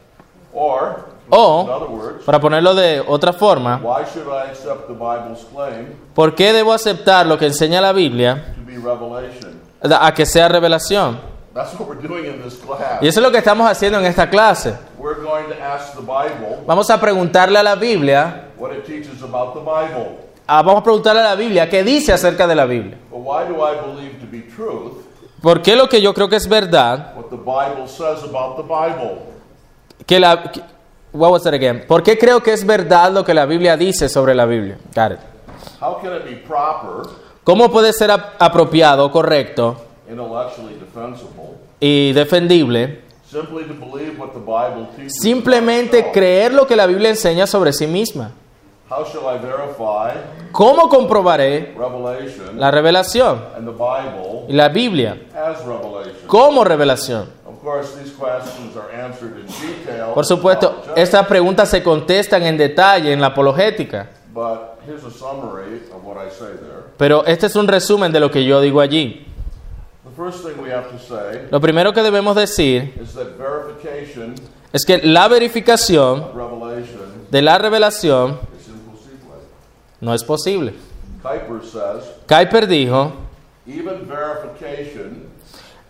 Or, 0.54 1.12
O, 1.28 1.64
in 1.64 1.70
other 1.70 1.88
words, 1.88 2.24
para 2.24 2.40
ponerlo 2.40 2.74
de 2.74 3.02
otra 3.06 3.32
forma, 3.32 3.80
why 3.82 4.04
should 4.12 4.26
I 4.26 4.50
accept 4.50 4.86
the 4.86 4.94
Bible's 4.94 5.44
claim 5.52 5.88
¿por 6.14 6.34
qué 6.34 6.52
debo 6.52 6.72
aceptar 6.72 7.26
lo 7.26 7.38
que 7.38 7.46
enseña 7.46 7.80
la 7.80 7.92
Biblia 7.92 8.54
a 10.00 10.14
que 10.14 10.24
sea 10.24 10.48
revelación? 10.48 11.32
That's 11.54 11.78
what 11.78 11.86
we're 11.86 12.00
doing 12.00 12.24
in 12.24 12.42
this 12.42 12.56
class. 12.56 13.02
Y 13.02 13.08
eso 13.08 13.20
es 13.20 13.22
lo 13.22 13.30
que 13.30 13.36
estamos 13.36 13.70
haciendo 13.70 13.98
en 13.98 14.06
esta 14.06 14.30
clase. 14.30 14.74
We're 14.98 15.20
going 15.20 15.48
to 15.48 15.62
ask 15.62 15.94
the 15.94 16.00
Bible 16.00 16.62
Vamos 16.66 16.88
a 16.88 16.98
preguntarle 16.98 17.58
a 17.58 17.62
la 17.62 17.74
Biblia, 17.74 18.51
about 19.32 19.54
the 19.54 19.60
Bible. 19.60 20.18
ah, 20.46 20.62
vamos 20.62 20.80
a 20.80 20.84
preguntarle 20.84 21.20
a 21.20 21.24
la 21.24 21.34
Biblia 21.34 21.68
qué 21.70 21.82
dice 21.82 22.12
acerca 22.12 22.46
de 22.46 22.54
la 22.54 22.66
Biblia. 22.66 22.98
But 23.10 23.20
why 23.20 23.44
do 23.48 23.54
I 23.64 23.74
believe 23.94 24.18
to 24.20 24.26
be 24.30 24.42
truth 24.54 25.04
¿Por 25.40 25.60
qué 25.62 25.74
lo 25.74 25.88
que 25.88 26.00
yo 26.00 26.14
creo 26.14 26.28
que 26.28 26.36
es 26.36 26.46
verdad, 26.48 27.14
what 27.16 27.26
the 27.30 27.36
Bible 27.36 27.88
says 27.88 28.22
about 28.22 28.56
the 28.56 28.62
Bible? 28.62 29.18
que 30.06 30.20
la... 30.20 30.42
que- 30.52 30.62
what 31.12 31.30
was 31.32 31.42
that 31.42 31.52
again? 31.54 31.84
¿Por 31.88 32.02
qué 32.02 32.16
creo 32.16 32.42
que 32.42 32.52
es 32.52 32.64
verdad 32.64 33.10
lo 33.12 33.24
que 33.24 33.34
la 33.34 33.44
Biblia 33.46 33.76
dice 33.76 34.08
sobre 34.08 34.34
la 34.34 34.46
Biblia? 34.46 34.78
Got 34.94 35.12
it. 35.12 35.18
How 35.80 36.00
can 36.00 36.14
it 36.16 36.24
be 36.24 36.36
proper, 36.36 37.10
¿Cómo 37.44 37.70
puede 37.72 37.92
ser 37.92 38.10
ap- 38.12 38.34
apropiado, 38.40 39.10
correcto 39.10 39.76
intellectually 40.08 40.74
defensible, 40.78 41.56
y 41.80 42.12
defendible 42.12 43.00
simply 43.28 43.64
to 43.64 43.74
believe 43.74 44.16
what 44.20 44.30
the 44.32 44.38
Bible 44.38 44.86
teaches? 44.96 45.12
about 45.14 45.22
simplemente 45.22 46.12
creer 46.12 46.52
lo 46.52 46.66
que 46.66 46.76
la 46.76 46.86
Biblia 46.86 47.08
enseña 47.10 47.46
sobre 47.48 47.72
sí 47.72 47.86
misma? 47.88 48.30
How 48.94 49.04
shall 49.06 49.26
I 49.34 49.38
verify 49.38 50.12
¿Cómo 50.52 50.88
comprobaré 50.90 51.74
revelation 51.76 52.58
la 52.60 52.70
revelación 52.70 53.42
and 53.56 53.66
the 53.66 53.72
Bible 53.72 54.44
y 54.48 54.52
la 54.52 54.68
Biblia 54.68 55.16
as 55.34 55.64
revelation? 55.64 56.26
como 56.26 56.62
revelación? 56.62 57.26
Of 57.46 57.62
course, 57.62 57.94
these 57.98 58.12
questions 58.12 58.76
are 58.76 58.92
answered 58.92 59.38
in 59.38 59.46
detail. 59.46 60.12
Por 60.14 60.26
supuesto, 60.26 60.82
estas 60.96 61.26
preguntas 61.26 61.70
se 61.70 61.82
contestan 61.82 62.42
en 62.42 62.58
detalle 62.58 63.12
en 63.12 63.20
la 63.20 63.28
apologética, 63.28 64.08
But 64.34 64.78
here's 64.86 65.04
a 65.04 65.10
summary 65.10 65.80
of 65.94 66.04
what 66.04 66.16
I 66.18 66.28
say 66.30 66.48
there. 66.60 66.82
pero 66.98 67.24
este 67.24 67.46
es 67.46 67.56
un 67.56 67.68
resumen 67.68 68.12
de 68.12 68.20
lo 68.20 68.30
que 68.30 68.44
yo 68.44 68.60
digo 68.60 68.80
allí. 68.80 69.26
The 70.04 70.10
first 70.16 70.44
thing 70.44 70.60
we 70.62 70.70
have 70.70 70.90
to 70.90 70.98
say 70.98 71.46
Lo 71.50 71.60
primero 71.60 71.94
que 71.94 72.02
debemos 72.02 72.36
decir 72.36 72.92
is 73.00 73.14
that 73.14 73.38
verification 73.38 74.34
es 74.72 74.84
que 74.84 74.98
la 74.98 75.28
verificación 75.28 76.20
of 76.20 76.34
revelation 76.34 77.00
de 77.30 77.40
la 77.42 77.56
revelación. 77.56 78.38
No 80.02 80.12
es 80.12 80.22
posible. 80.22 80.74
Kuiper 81.22 81.62
says, 81.62 82.04
Kuiper 82.28 82.66
dijo, 82.66 83.12
even 83.66 84.06
verification 84.06 85.28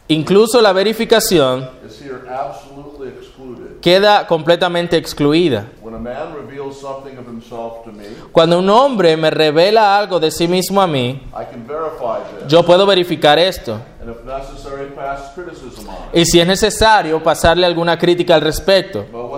incluso 0.08 0.60
la 0.60 0.72
verificación 0.74 1.70
is 1.86 1.98
here 1.98 2.20
absolutely 2.28 3.08
excluded. 3.08 3.80
queda 3.80 4.26
completamente 4.26 4.98
excluida. 4.98 5.70
When 5.80 5.94
a 5.94 5.98
man 5.98 6.34
reveals 6.34 6.78
something 6.78 7.16
of 7.16 7.26
himself 7.26 7.84
to 7.84 7.92
me, 7.92 8.04
Cuando 8.30 8.58
un 8.58 8.68
hombre 8.68 9.16
me 9.16 9.30
revela 9.30 9.96
algo 9.98 10.20
de 10.20 10.30
sí 10.30 10.46
mismo 10.46 10.82
a 10.82 10.86
mí, 10.86 11.22
I 11.32 11.44
can 11.50 11.66
verify 11.66 12.18
this, 12.38 12.46
yo 12.48 12.62
puedo 12.62 12.84
verificar 12.86 13.38
esto. 13.38 13.80
and 14.02 14.10
if 14.10 14.22
necessary, 14.24 14.90
pass 14.94 15.32
criticism 15.34 15.88
on 15.88 15.94
it. 16.12 16.18
Y 16.20 16.24
si 16.26 16.40
es 16.40 16.46
necesario, 16.46 17.22
pasarle 17.22 17.64
alguna 17.64 17.96
crítica 17.98 18.34
al 18.34 18.42
respecto. 18.42 19.06
But 19.10 19.30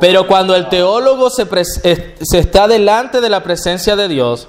Pero 0.00 0.26
cuando 0.26 0.54
el 0.54 0.68
teólogo 0.68 1.30
se, 1.30 1.46
está 2.32 2.68
delante 2.68 3.20
de 3.20 3.28
la 3.28 3.42
presencia 3.42 3.96
de 3.96 4.08
Dios 4.08 4.48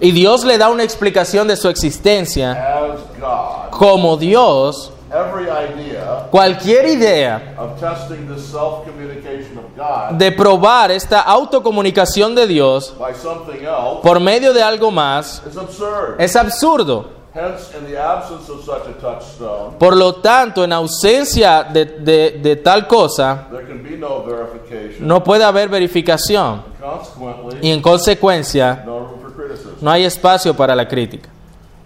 y 0.00 0.12
Dios 0.12 0.44
le 0.44 0.58
da 0.58 0.68
una 0.68 0.82
explicación 0.82 1.48
de 1.48 1.56
su 1.56 1.68
existencia 1.68 2.80
como 3.70 4.16
Dios, 4.16 4.92
Cualquier 6.30 6.88
idea 6.88 7.54
de 10.10 10.32
probar 10.32 10.90
esta 10.90 11.20
autocomunicación 11.20 12.34
de 12.34 12.46
Dios 12.46 12.94
por 14.02 14.18
medio 14.18 14.52
de 14.52 14.62
algo 14.62 14.90
más 14.90 15.42
es 16.18 16.36
absurdo. 16.36 17.15
Hence, 17.36 17.76
in 17.76 17.84
the 17.86 17.98
absence 17.98 18.48
of 18.50 18.64
such 18.64 18.86
a 18.88 18.92
touchstone, 18.98 19.76
Por 19.78 19.94
lo 19.94 20.14
tanto, 20.16 20.64
en 20.64 20.72
ausencia 20.72 21.64
de, 21.64 21.84
de- 21.84 22.30
de 22.42 22.56
tal 22.56 22.86
cosa, 22.86 23.46
there 23.50 23.66
can 23.66 23.82
be 23.82 23.98
no 25.00 25.22
puede 25.22 25.44
haber 25.44 25.68
verificación 25.68 26.62
y 27.60 27.70
en 27.70 27.82
consecuencia 27.82 28.84
no 29.82 29.90
hay 29.90 30.04
espacio 30.04 30.56
para 30.56 30.74
la 30.74 30.88
crítica. 30.88 31.28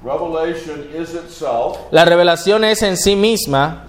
Revelation 0.04 0.86
is 0.96 1.14
itself, 1.14 1.78
La 1.90 2.04
revelación 2.04 2.62
es 2.64 2.82
en 2.82 2.96
sí 2.96 3.16
misma, 3.16 3.86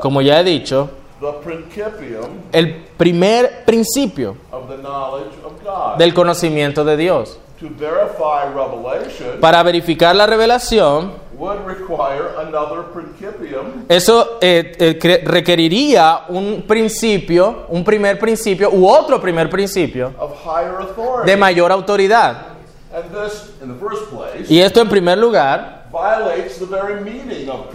como 0.00 0.22
ya 0.22 0.40
he 0.40 0.44
dicho, 0.44 0.88
el 2.52 2.74
primer 2.96 3.64
principio 3.66 4.36
of 4.50 4.68
the 4.68 4.76
knowledge 4.78 5.34
of 5.44 5.52
God. 5.62 5.98
del 5.98 6.14
conocimiento 6.14 6.84
de 6.84 6.96
Dios. 6.96 7.38
To 7.60 7.68
verify 7.68 8.46
revelation 8.54 9.38
Para 9.40 9.62
verificar 9.62 10.16
la 10.16 10.26
revelación, 10.26 11.12
would 11.38 11.58
require 11.66 12.30
another 12.38 12.84
principium 12.92 13.84
eso 13.88 14.38
eh, 14.40 14.72
eh, 14.78 15.22
requeriría 15.24 16.22
un 16.28 16.62
principio, 16.66 17.66
un 17.68 17.82
primer 17.82 18.18
principio 18.18 18.70
u 18.70 18.86
otro 18.86 19.20
primer 19.20 19.48
principio 19.48 20.12
of 20.18 20.32
higher 20.44 20.76
authority. 20.80 21.30
de 21.30 21.36
mayor 21.36 21.70
autoridad. 21.72 22.46
And 22.92 23.04
this, 23.12 23.52
in 23.62 23.68
the 23.68 23.78
first 23.78 24.10
place, 24.10 24.50
Y 24.52 24.60
esto 24.60 24.80
en 24.80 24.88
primer 24.88 25.16
lugar 25.16 25.79
violates 25.92 26.58
the 26.58 26.66
very 26.66 27.00
meaning 27.02 27.48
of 27.48 27.66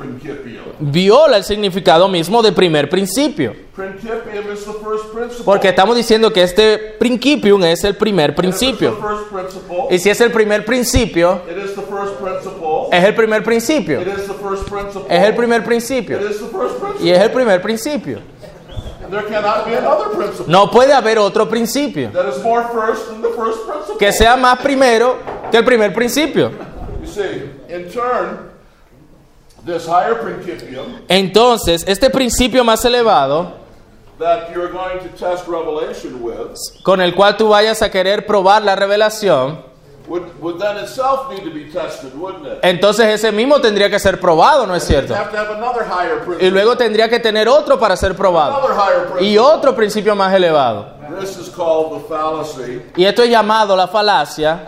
viola 0.80 1.38
el 1.38 1.44
significado 1.44 2.08
mismo 2.08 2.42
de 2.42 2.52
primer 2.52 2.90
principio. 2.90 3.54
Principium 3.76 4.52
is 4.54 4.64
the 4.66 4.74
first 4.74 5.14
principle. 5.14 5.44
Porque 5.46 5.70
estamos 5.70 5.96
diciendo 5.98 6.32
que 6.32 6.42
este 6.44 6.78
principium 7.00 7.64
es 7.66 7.84
el 7.84 7.96
primer 7.96 8.32
And 8.32 8.40
if 8.40 8.46
it's 8.46 8.60
the 8.60 8.66
principio. 8.68 8.96
first 9.02 9.30
principle. 9.32 9.88
Y 9.90 10.00
si 10.00 10.10
es 10.10 10.22
el 10.22 10.32
primer 10.32 10.64
principio, 10.66 11.42
It 11.50 11.58
is 11.58 11.76
the 11.76 11.82
first 11.82 12.16
principle. 12.22 12.88
es 12.92 13.04
el 13.04 13.16
primer 13.16 13.44
principio. 13.44 14.02
It 14.02 14.08
is 14.08 14.28
the 14.28 14.34
first 14.34 14.70
principle. 14.70 15.06
Es 15.16 15.24
el 15.24 15.36
primer 15.36 15.60
It 15.62 15.66
principio. 15.66 16.20
is 16.20 16.40
the 16.40 16.46
first 16.48 16.76
principle. 16.80 17.06
Y 17.06 17.10
es 17.12 17.20
el 17.22 17.32
primer 17.32 17.62
principio. 17.62 18.20
There 19.10 19.24
cannot 19.30 19.66
be 19.68 19.76
another 19.76 20.10
principle 20.18 20.46
No 20.52 20.72
puede 20.72 20.92
haber 20.92 21.20
otro 21.20 21.48
principio 21.48 22.10
that 22.12 22.28
is 22.28 22.42
more 22.44 22.64
first 22.74 23.08
than 23.08 23.22
the 23.22 23.30
first 23.30 23.60
principle. 23.68 23.98
que 24.00 24.12
sea 24.12 24.36
más 24.36 24.58
primero 24.60 25.18
que 25.52 25.58
el 25.58 25.64
primer 25.66 25.94
principio. 25.94 26.50
You 27.04 27.08
see, 27.08 27.52
in 27.76 27.92
turn, 27.92 28.50
this 29.66 29.86
higher 29.88 30.16
principium 30.16 31.02
Entonces, 31.08 31.84
este 31.88 32.10
principio 32.10 32.64
más 32.64 32.84
elevado, 32.86 33.54
that 34.20 34.52
you're 34.54 34.72
going 34.72 35.00
to 35.00 35.10
test 35.18 35.48
revelation 35.48 36.22
with 36.24 36.58
con 36.84 37.02
el 37.02 37.14
cual 37.14 37.36
tú 37.36 37.50
vayas 37.50 37.82
a 37.82 37.90
querer 37.90 38.26
probar 38.26 38.64
la 38.64 38.76
revelación, 38.76 39.65
would, 40.08 40.24
would 40.42 40.60
then 40.60 40.78
itself 40.78 41.30
need 41.32 41.44
to 41.44 41.52
be 41.52 41.72
tested, 41.72 42.14
wouldn't 42.16 42.46
it? 42.46 42.60
entonces 42.62 43.06
ese 43.08 43.32
mismo 43.32 43.60
tendría 43.60 43.90
que 43.90 44.00
ser 44.00 44.20
probado, 44.20 44.66
¿no 44.68 44.76
es 44.76 44.84
cierto? 44.84 45.16
Y 46.40 46.50
luego 46.50 46.78
tendría 46.78 47.10
que 47.10 47.20
tener 47.20 47.48
otro 47.48 47.80
para 47.80 47.96
ser 47.96 48.16
probado. 48.16 48.58
Another 48.58 48.76
higher 48.76 49.06
Y 49.08 49.14
principle. 49.14 49.40
otro 49.40 49.76
principio 49.76 50.16
más 50.16 50.34
elevado. 50.34 50.96
Y 52.96 53.06
esto 53.06 53.24
es 53.24 53.30
llamado 53.30 53.76
la 53.76 53.88
falacia 53.88 54.66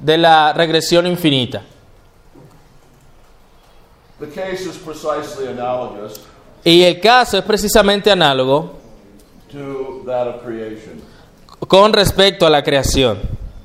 de 0.00 0.18
la 0.18 0.52
regresión 0.52 1.06
infinita. 1.06 1.62
Y 6.64 6.82
el 6.82 7.00
caso 7.00 7.38
es 7.38 7.44
precisamente 7.44 8.10
análogo 8.10 8.78
con 11.66 11.92
respecto 11.92 12.46
a 12.46 12.50
la 12.50 12.62
creación. 12.62 13.18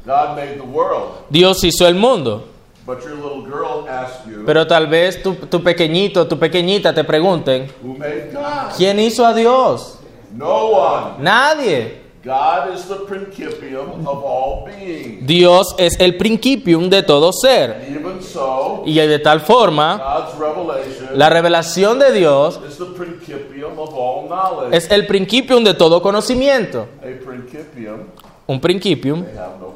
God 0.06 0.36
made 0.36 0.56
the 0.58 0.66
world, 0.66 1.26
Dios 1.30 1.64
hizo 1.64 1.88
el 1.88 1.96
mundo, 1.96 2.46
but 2.86 3.02
your 3.04 3.16
little 3.16 3.42
girl 3.44 3.88
asked 3.88 4.26
you, 4.30 4.44
pero 4.46 4.68
tal 4.68 4.88
vez 4.88 5.22
tu, 5.24 5.34
tu 5.36 5.62
pequeñito, 5.64 6.28
tu 6.28 6.38
pequeñita 6.38 6.94
te 6.94 7.04
pregunten, 7.04 7.70
Who 7.82 7.98
made 7.98 8.32
God? 8.34 8.76
¿quién 8.78 9.00
hizo 9.00 9.26
a 9.26 9.34
Dios? 9.34 10.00
No 10.36 10.68
one. 10.72 11.24
Nadie. 11.24 12.02
God 12.26 12.74
is 12.74 12.86
the 12.88 13.06
principium 13.06 14.08
of 14.08 14.24
all 14.24 14.64
beings. 14.66 15.28
Dios 15.28 15.76
es 15.78 16.00
el 16.00 16.16
principium 16.16 16.90
de 16.90 17.04
todo 17.04 17.34
ser. 17.34 17.86
Even 17.90 18.22
so, 18.24 18.84
Y 18.86 18.94
de 18.96 19.20
tal 19.20 19.42
forma, 19.42 19.98
God's 19.98 20.40
revelation 20.40 21.18
la 21.20 21.30
revelación 21.30 22.00
de 22.00 22.14
Dios 22.14 22.60
is 22.66 22.78
the 22.78 22.86
principium 22.86 23.78
of 23.78 23.94
all 23.94 24.28
knowledge. 24.30 24.74
es 24.76 24.90
el 24.90 25.06
principium 25.06 25.66
de 25.66 25.74
todo 25.74 26.02
conocimiento. 26.02 26.88
A 27.02 27.26
principium, 27.26 28.06
Un 28.48 28.60
principium 28.62 29.24
they 29.26 29.38
have 29.38 29.60
no 29.60 29.68
principium. 29.68 29.73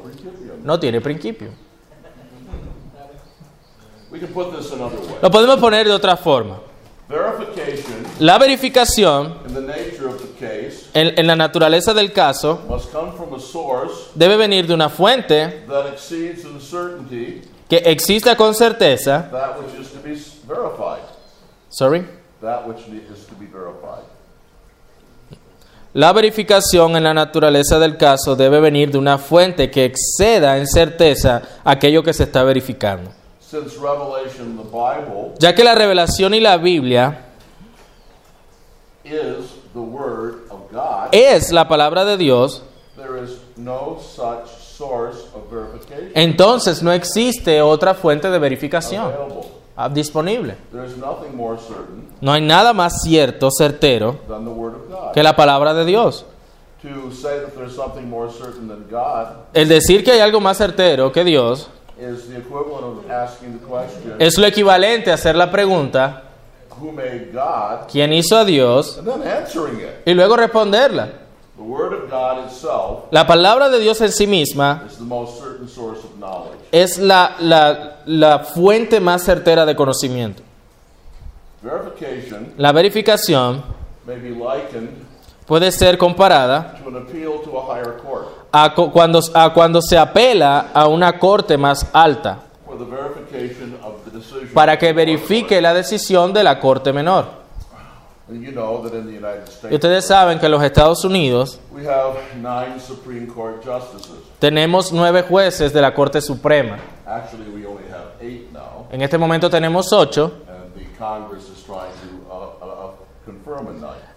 No 0.68 0.78
tiene 0.78 1.00
principio. 1.00 1.48
We 4.10 4.18
can 4.20 4.28
put 4.34 4.54
this 4.54 4.70
another 4.70 4.98
way. 5.00 5.16
Lo 5.22 5.30
podemos 5.30 5.58
poner 5.58 5.86
de 5.86 5.92
otra 5.94 6.14
forma. 6.16 6.58
Verification 7.08 8.04
La 8.20 8.36
verificación 8.38 9.38
in 9.48 9.54
the 9.54 9.62
nature 9.62 10.06
of 10.08 10.20
the 10.20 10.28
case 10.38 10.90
en, 10.92 11.18
en 11.18 11.26
la 11.26 11.34
naturaleza 11.36 11.94
del 11.94 12.12
caso 12.12 12.60
must 12.68 12.92
come 12.92 13.12
from 13.12 13.32
a 13.32 13.40
source 13.40 14.10
debe 14.14 14.36
venir 14.36 14.66
de 14.66 14.74
una 14.74 14.90
fuente 14.90 15.64
que 17.66 17.76
exista 17.86 18.36
con 18.36 18.54
certeza. 18.54 19.30
that 19.30 19.58
which 19.58 19.74
is 19.80 19.90
to 19.90 19.98
be 20.00 20.12
s- 20.12 20.34
verified. 20.46 21.00
Sorry. 21.70 22.04
That 22.42 22.66
which 22.68 22.86
ne- 22.88 22.98
is 23.10 23.24
to 23.26 23.34
be 23.36 23.46
verified. 23.46 24.04
La 25.98 26.12
verificación 26.12 26.94
en 26.94 27.02
la 27.02 27.12
naturaleza 27.12 27.80
del 27.80 27.96
caso 27.96 28.36
debe 28.36 28.60
venir 28.60 28.92
de 28.92 28.98
una 28.98 29.18
fuente 29.18 29.68
que 29.68 29.84
exceda 29.84 30.56
en 30.56 30.68
certeza 30.68 31.42
aquello 31.64 32.04
que 32.04 32.12
se 32.12 32.22
está 32.22 32.44
verificando. 32.44 33.10
Ya 35.40 35.54
que 35.56 35.64
la 35.64 35.74
revelación 35.74 36.34
y 36.34 36.40
la 36.40 36.56
Biblia 36.56 37.24
es 41.10 41.50
la 41.50 41.66
palabra 41.66 42.04
de 42.04 42.16
Dios, 42.16 42.62
entonces 46.14 46.80
no 46.80 46.92
existe 46.92 47.60
otra 47.60 47.94
fuente 47.94 48.30
de 48.30 48.38
verificación 48.38 49.12
disponible. 49.88 50.56
There 50.72 50.84
is 50.84 50.96
nothing 50.96 51.36
more 51.36 51.56
certain 51.58 52.08
No 52.20 52.32
hay 52.32 52.40
nada 52.40 52.72
más 52.72 53.02
cierto, 53.02 53.50
certero, 53.56 54.18
que 55.14 55.22
la 55.22 55.36
palabra 55.36 55.74
de 55.74 55.84
Dios. 55.84 56.26
To 56.82 57.12
say 57.12 57.40
that 57.40 57.54
there's 57.56 57.74
something 57.74 58.08
more 58.08 58.30
certain 58.30 58.68
than 58.68 58.86
God 58.88 59.48
El 59.52 59.68
decir 59.68 60.04
que 60.04 60.12
hay 60.12 60.20
algo 60.20 60.40
más 60.40 60.58
certero 60.58 61.10
que 61.10 61.24
Dios 61.24 61.68
es 61.98 62.28
lo 64.38 64.46
equivalente 64.46 65.10
a 65.10 65.14
hacer 65.14 65.34
la 65.34 65.50
pregunta, 65.50 66.22
Who 66.80 66.92
made 66.92 67.32
God? 67.32 67.88
¿quién 67.90 68.12
hizo 68.12 68.36
a 68.36 68.44
Dios? 68.44 69.00
Y 70.04 70.14
luego 70.14 70.36
responderla. 70.36 71.08
The 71.58 71.64
Word 71.64 71.92
of 71.92 72.08
God 72.08 72.46
itself 72.46 73.06
La 73.10 73.26
palabra 73.26 73.68
de 73.68 73.80
Dios 73.80 74.00
en 74.00 74.12
sí 74.12 74.26
misma 74.28 74.84
is 74.88 74.96
the 74.96 75.04
most 75.04 75.40
certain 75.40 75.68
source 75.68 75.98
of 76.04 76.16
knowledge. 76.18 76.56
es 76.70 76.98
la, 76.98 77.34
la, 77.40 77.96
la 78.06 78.38
fuente 78.38 79.00
más 79.00 79.24
certera 79.24 79.66
de 79.66 79.74
conocimiento. 79.74 80.42
La 82.56 82.70
verificación 82.72 83.64
may 84.06 84.16
be 84.20 84.30
likened 84.30 84.90
puede 85.46 85.72
ser 85.72 85.98
comparada 85.98 86.78
to 86.80 86.88
an 86.88 86.96
appeal 86.96 87.40
to 87.42 87.58
a 88.52 88.74
cuando, 88.92 89.20
a 89.34 89.52
cuando 89.52 89.82
se 89.82 89.98
apela 89.98 90.70
a 90.72 90.86
una 90.86 91.18
corte 91.18 91.58
más 91.58 91.86
alta 91.92 92.38
para 94.54 94.78
que 94.78 94.92
verifique 94.92 95.60
la 95.60 95.74
decisión 95.74 96.32
de 96.32 96.44
la 96.44 96.60
corte 96.60 96.92
menor. 96.92 97.47
Y 98.30 99.74
ustedes 99.74 100.06
saben 100.06 100.38
que 100.38 100.46
en 100.46 100.52
los 100.52 100.62
Estados 100.62 101.02
Unidos 101.04 101.58
we 101.72 101.86
have 101.86 102.14
nine 102.36 102.78
Supreme 102.78 103.26
Court 103.26 103.64
justices. 103.64 104.18
tenemos 104.38 104.92
nueve 104.92 105.22
jueces 105.22 105.72
de 105.72 105.80
la 105.80 105.94
Corte 105.94 106.20
Suprema. 106.20 106.78
Actually, 107.06 107.48
we 107.50 107.66
only 107.66 107.84
have 107.90 108.12
eight 108.20 108.52
now, 108.52 108.86
En 108.92 109.00
este 109.00 109.16
momento 109.16 109.48
tenemos 109.48 109.92
ocho 109.92 110.32
and 110.46 110.74
the 110.74 110.84
Congress 110.98 111.44
is 111.48 111.64
trying 111.64 111.90
to 112.02 112.30
uh, 112.30 112.64
uh, 112.64 112.86
uh, 112.86 112.92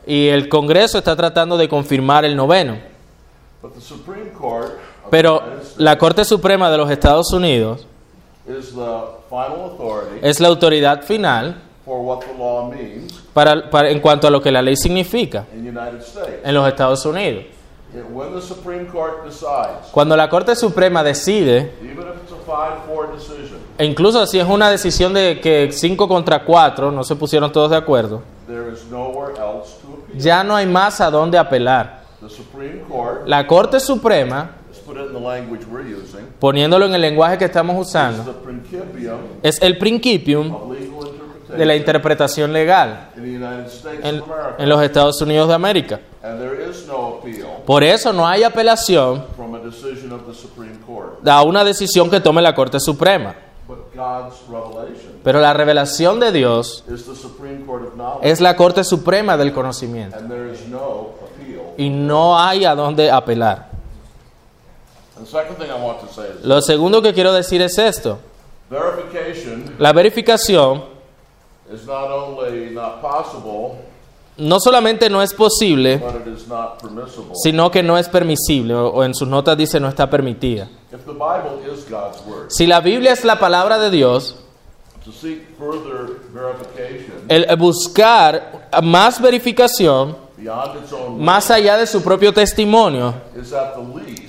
y 0.06 0.28
el 0.28 0.50
Congreso 0.50 0.98
está 0.98 1.16
tratando 1.16 1.58
de 1.58 1.70
confirmar 1.70 2.26
el 2.26 2.36
noveno. 2.36 2.78
But 3.62 3.76
the 3.76 3.82
Supreme 3.82 4.32
Court 4.32 4.80
of 5.06 5.10
Pero 5.10 5.42
la 5.78 5.98
Corte 5.98 6.26
Suprema 6.26 6.70
de 6.70 6.78
los 6.78 6.90
Estados 6.90 7.32
Unidos 7.32 7.86
is 8.48 8.74
the 8.74 9.22
final 9.30 9.72
authority 9.72 10.20
es 10.22 10.40
la 10.40 10.48
autoridad 10.50 11.04
final 11.04 11.62
para, 13.34 13.70
para- 13.70 13.90
en 13.90 14.00
cuanto 14.00 14.28
a 14.28 14.30
lo 14.32 14.42
que 14.42 14.52
la 14.52 14.62
ley 14.62 14.76
significa 14.76 15.46
in 15.56 15.64
the 15.64 15.70
United 15.70 16.00
States. 16.02 16.40
en 16.44 16.54
los 16.54 16.68
Estados 16.68 17.06
Unidos. 17.06 17.46
Cuando 19.92 20.16
la 20.16 20.30
Corte 20.30 20.56
Suprema 20.56 21.04
decide, 21.04 21.74
even 21.84 22.00
if 22.08 22.24
it's 22.24 22.32
a 22.32 22.46
5-4 22.46 23.14
decision, 23.14 23.60
e 23.78 23.86
incluso 23.86 24.26
si 24.26 24.40
es 24.40 24.48
una 24.48 24.70
decisión 24.70 25.14
de 25.14 25.40
que 25.42 25.70
5 25.72 26.08
contra 26.08 26.44
4, 26.46 26.92
no 26.92 27.04
se 27.04 27.16
pusieron 27.16 27.52
todos 27.52 27.70
de 27.72 27.78
acuerdo, 27.78 28.22
ya 30.16 30.44
no 30.44 30.56
hay 30.56 30.66
más 30.66 31.02
a 31.02 31.10
dónde 31.12 31.38
apelar. 31.38 32.02
The 32.22 32.30
Supreme 32.30 32.82
Court, 32.88 33.28
La 33.28 33.46
Corte 33.48 33.80
Suprema, 33.80 34.52
let's 34.70 34.80
put 34.80 34.96
it 34.96 35.08
in 35.08 35.14
the 35.14 35.20
language 35.20 35.66
we're 35.70 35.82
using, 35.84 36.28
poniéndolo 36.40 36.86
en 36.86 36.94
el 36.94 37.02
lenguaje 37.02 37.38
que 37.38 37.46
estamos 37.46 37.76
usando, 37.88 38.24
es 39.42 39.62
el 39.62 39.78
principium 39.78 40.50
de 41.58 41.66
la 41.66 41.76
interpretación 41.76 42.54
legal 42.54 43.10
in 43.16 43.24
the 43.24 43.30
United 43.30 43.68
States 43.68 44.00
en, 44.04 44.20
of 44.22 44.32
America. 44.32 44.56
en 44.58 44.70
los 44.70 44.84
Estados 44.84 45.22
Unidos 45.22 45.48
de 45.48 45.54
América. 45.54 46.00
And 46.24 46.40
there 46.40 46.70
is 46.70 46.86
no 46.88 47.20
appeal 47.20 47.64
Por 47.66 47.84
eso 47.84 48.14
no 48.14 48.28
hay 48.28 48.44
apelación 48.44 49.26
a 51.26 51.44
una 51.44 51.64
decisión 51.64 52.10
que 52.10 52.20
tome 52.20 52.42
la 52.42 52.54
Corte 52.54 52.80
Suprema. 52.80 53.36
Pero 55.24 55.40
la 55.40 55.54
revelación 55.54 56.20
de 56.20 56.32
Dios 56.32 56.84
es 58.22 58.42
la 58.42 58.56
Corte 58.56 58.84
Suprema 58.84 59.38
del 59.38 59.54
conocimiento. 59.54 60.18
Y 61.78 61.90
no 61.90 62.40
hay 62.40 62.66
a 62.66 62.76
dónde 62.76 63.12
apelar. 63.12 63.70
Lo 66.44 66.62
segundo 66.62 67.02
que 67.02 67.14
quiero 67.14 67.34
decir 67.34 67.62
es 67.62 67.78
esto. 67.78 68.20
La 69.78 69.94
verificación 69.94 70.84
is 70.84 70.90
not 70.90 70.90
only 70.90 70.90
not 70.90 70.90
possible, 70.90 70.90
no 74.38 74.60
solamente 74.60 75.10
no 75.10 75.22
es 75.22 75.34
posible, 75.34 75.98
but 75.98 76.16
it 76.16 76.34
is 76.36 76.48
not 76.48 76.82
permissible. 76.82 77.32
sino 77.36 77.70
que 77.70 77.84
no 77.84 77.98
es 77.98 78.10
permisible, 78.10 78.74
o 78.74 79.04
en 79.04 79.14
sus 79.14 79.28
notas 79.28 79.58
dice 79.58 79.80
no 79.80 79.88
está 79.88 80.10
permitida. 80.10 80.70
If 80.92 81.06
the 81.06 81.14
Bible 81.14 81.62
is 81.72 81.88
God's 81.90 82.22
word, 82.26 82.50
Si 82.50 82.66
la 82.66 82.80
Biblia 82.80 83.12
es 83.12 83.24
la 83.24 83.40
palabra 83.40 83.78
de 83.78 83.90
Dios, 83.90 84.36
to 85.06 85.12
seek 85.12 85.58
further 85.58 86.20
verification 86.34 87.26
el 87.28 87.56
buscar 87.58 88.70
más 88.84 89.22
verificación, 89.22 90.18
más 91.18 91.52
allá 91.52 91.78
de 91.78 91.86
su 91.86 92.02
propio 92.02 92.34
testimonio, 92.34 93.14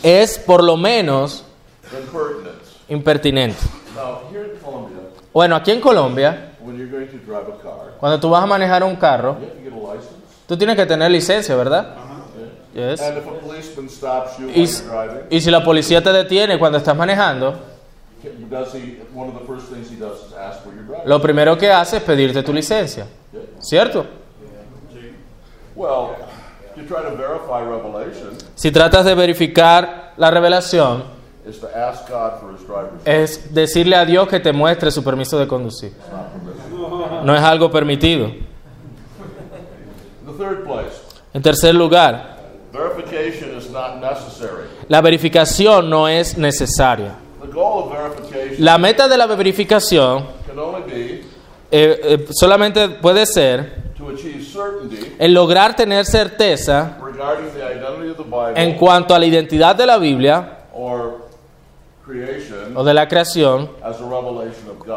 es 0.02 0.38
por 0.38 0.62
lo 0.62 0.76
menos 0.76 1.44
impertinent. 1.90 2.56
impertinente. 2.88 3.58
Bueno, 5.32 5.56
aquí 5.56 5.70
en 5.70 5.80
Colombia, 5.80 6.51
cuando 7.98 8.20
tú 8.20 8.30
vas 8.30 8.42
a 8.42 8.46
manejar 8.46 8.82
un 8.84 8.96
carro, 8.96 9.38
you 9.38 9.46
have 9.46 9.54
to 9.54 9.62
get 9.62 9.72
a 9.72 9.94
license. 9.94 10.14
tú 10.46 10.56
tienes 10.56 10.76
que 10.76 10.86
tener 10.86 11.10
licencia, 11.10 11.54
¿verdad? 11.56 11.94
Yes. 12.74 13.02
And 13.02 13.18
if 13.18 13.26
a 13.26 13.30
policeman 13.32 13.90
stops 13.90 14.38
you 14.38 14.46
while 14.46 15.26
Y, 15.30 15.36
y 15.36 15.40
si 15.42 15.50
la 15.50 15.62
policía 15.62 16.02
te 16.02 16.10
detiene 16.10 16.58
cuando 16.58 16.78
estás 16.78 16.96
manejando, 16.96 17.54
lo 21.04 21.20
primero 21.20 21.58
que 21.58 21.70
hace 21.70 21.98
es 21.98 22.02
pedirte 22.02 22.42
tu 22.42 22.52
licencia. 22.52 23.06
¿Cierto? 23.60 24.06
Well, 25.74 26.16
to 26.74 26.82
try 26.82 27.02
to 27.02 27.16
verify 27.16 27.62
revelation 27.62 28.36
Si 28.54 28.70
tratas 28.70 29.04
de 29.04 29.14
verificar 29.14 30.12
la 30.16 30.30
revelación, 30.30 31.04
es 33.04 33.54
decirle 33.54 33.96
a 33.96 34.04
Dios 34.04 34.28
que 34.28 34.38
te 34.38 34.52
muestre 34.52 34.90
su 34.90 35.02
permiso 35.02 35.38
de 35.38 35.48
conducir. 35.48 35.92
No 37.24 37.34
es 37.34 37.42
algo 37.42 37.70
permitido. 37.70 38.30
En 41.34 41.42
tercer 41.42 41.74
lugar, 41.74 42.36
verification 42.72 43.56
is 43.56 43.70
not 43.70 43.96
necessary. 43.96 44.68
la 44.88 45.00
verificación 45.00 45.88
no 45.88 46.08
es 46.08 46.36
necesaria. 46.36 47.14
La 48.58 48.78
meta 48.78 49.08
de 49.08 49.16
la 49.16 49.26
verificación 49.26 50.26
can 50.46 50.58
only 50.58 50.82
be 50.82 51.32
eh, 51.74 52.00
eh, 52.04 52.26
solamente 52.32 52.86
puede 52.90 53.24
ser 53.24 53.82
el 55.18 55.32
lograr 55.32 55.74
tener 55.74 56.04
certeza 56.04 56.98
en 58.54 58.76
cuanto 58.76 59.14
a 59.14 59.18
la 59.18 59.24
identidad 59.24 59.74
de 59.74 59.86
la 59.86 59.96
Biblia 59.96 60.58
o 62.74 62.84
de 62.84 62.92
la 62.92 63.08
creación 63.08 63.70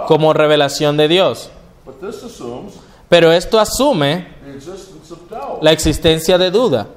como 0.06 0.34
revelación 0.34 0.98
de 0.98 1.08
Dios. 1.08 1.50
But 1.86 2.00
this 2.00 2.24
assumes 2.24 2.74
Pero 3.08 3.32
esto 3.32 3.60
asume 3.60 4.28
the 4.44 4.56
existence 4.56 5.12
of 5.12 5.30
doubt. 5.30 5.62
la 5.62 5.72
existencia 5.72 6.38
de 6.38 6.50
duda. 6.50 6.88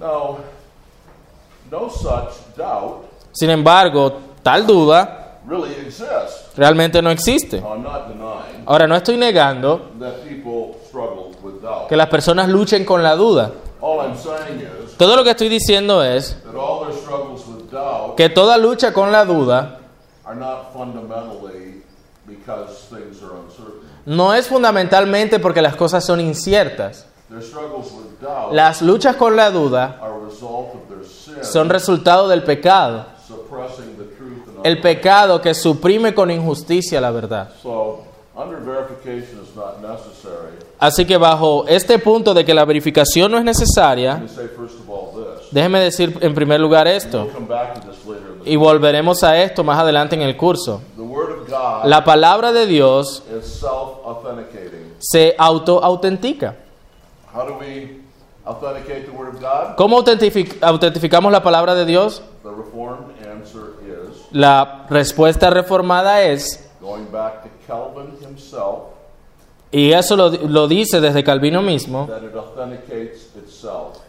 Now, 0.00 0.38
no 1.70 1.88
such 1.88 2.56
doubt 2.56 3.04
Sin 3.32 3.50
embargo, 3.50 4.18
tal 4.42 4.66
duda 4.66 5.38
realmente 6.56 7.00
no 7.02 7.10
existe. 7.10 7.62
Ahora, 8.66 8.86
no 8.86 8.96
estoy 8.96 9.16
negando 9.16 9.90
que 11.88 11.96
las 11.96 12.08
personas 12.08 12.48
luchen 12.48 12.84
con 12.84 13.02
la 13.02 13.14
duda. 13.14 13.50
Todo 14.96 15.16
lo 15.16 15.24
que 15.24 15.30
estoy 15.30 15.48
diciendo 15.48 16.02
es 16.02 16.36
que 18.16 18.28
toda 18.28 18.58
lucha 18.58 18.92
con 18.92 19.10
la 19.10 19.24
duda 19.24 19.78
no 24.06 24.34
es 24.34 24.48
fundamentalmente 24.48 25.38
porque 25.38 25.62
las 25.62 25.76
cosas 25.76 26.04
son 26.04 26.20
inciertas. 26.20 27.06
Las 28.52 28.82
luchas 28.82 29.16
con 29.16 29.36
la 29.36 29.50
duda 29.50 30.00
son 31.42 31.68
resultado 31.68 32.28
del 32.28 32.42
pecado. 32.42 33.06
El 34.62 34.80
pecado 34.80 35.40
que 35.40 35.54
suprime 35.54 36.14
con 36.14 36.30
injusticia 36.30 37.00
la 37.00 37.10
verdad. 37.10 37.50
Así 40.78 41.04
que 41.04 41.16
bajo 41.16 41.66
este 41.66 41.98
punto 41.98 42.32
de 42.32 42.44
que 42.44 42.54
la 42.54 42.64
verificación 42.64 43.32
no 43.32 43.38
es 43.38 43.44
necesaria, 43.44 44.22
déjeme 45.50 45.80
decir 45.80 46.16
en 46.20 46.34
primer 46.34 46.60
lugar 46.60 46.88
esto, 46.88 47.28
y 48.44 48.56
volveremos 48.56 49.22
a 49.22 49.40
esto 49.42 49.62
más 49.62 49.78
adelante 49.78 50.16
en 50.16 50.22
el 50.22 50.36
curso. 50.36 50.80
The 50.96 51.02
Word 51.02 51.32
of 51.32 51.38
God 51.38 51.39
La 51.84 52.04
palabra 52.04 52.52
de 52.52 52.66
Dios 52.66 53.22
se 54.98 55.34
auto-autentica. 55.38 56.56
How 57.34 57.46
do 57.46 57.54
we 57.60 58.00
authenticate 58.44 59.02
the 59.06 59.10
Word 59.12 59.34
of 59.34 59.40
God? 59.40 59.76
¿Cómo 59.76 59.98
autentific- 60.02 60.56
autentificamos 60.62 61.30
la 61.32 61.42
palabra 61.42 61.74
de 61.74 61.84
Dios? 61.86 62.22
La 64.32 64.86
respuesta 64.88 65.50
reformada 65.50 66.22
es, 66.22 66.68
y 69.72 69.92
eso 69.92 70.16
lo, 70.16 70.30
lo 70.30 70.66
dice 70.68 71.00
desde 71.00 71.22
Calvino 71.22 71.62
mismo, 71.62 72.08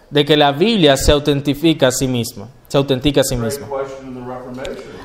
de 0.09 0.25
que 0.25 0.35
la 0.37 0.51
Biblia 0.51 0.97
se 0.97 1.11
autentifica 1.11 1.87
a 1.87 1.91
sí 1.91 2.07
misma, 2.07 2.47
se 2.67 2.77
autentica 2.77 3.21
a 3.21 3.23
sí 3.23 3.35
misma. 3.35 3.67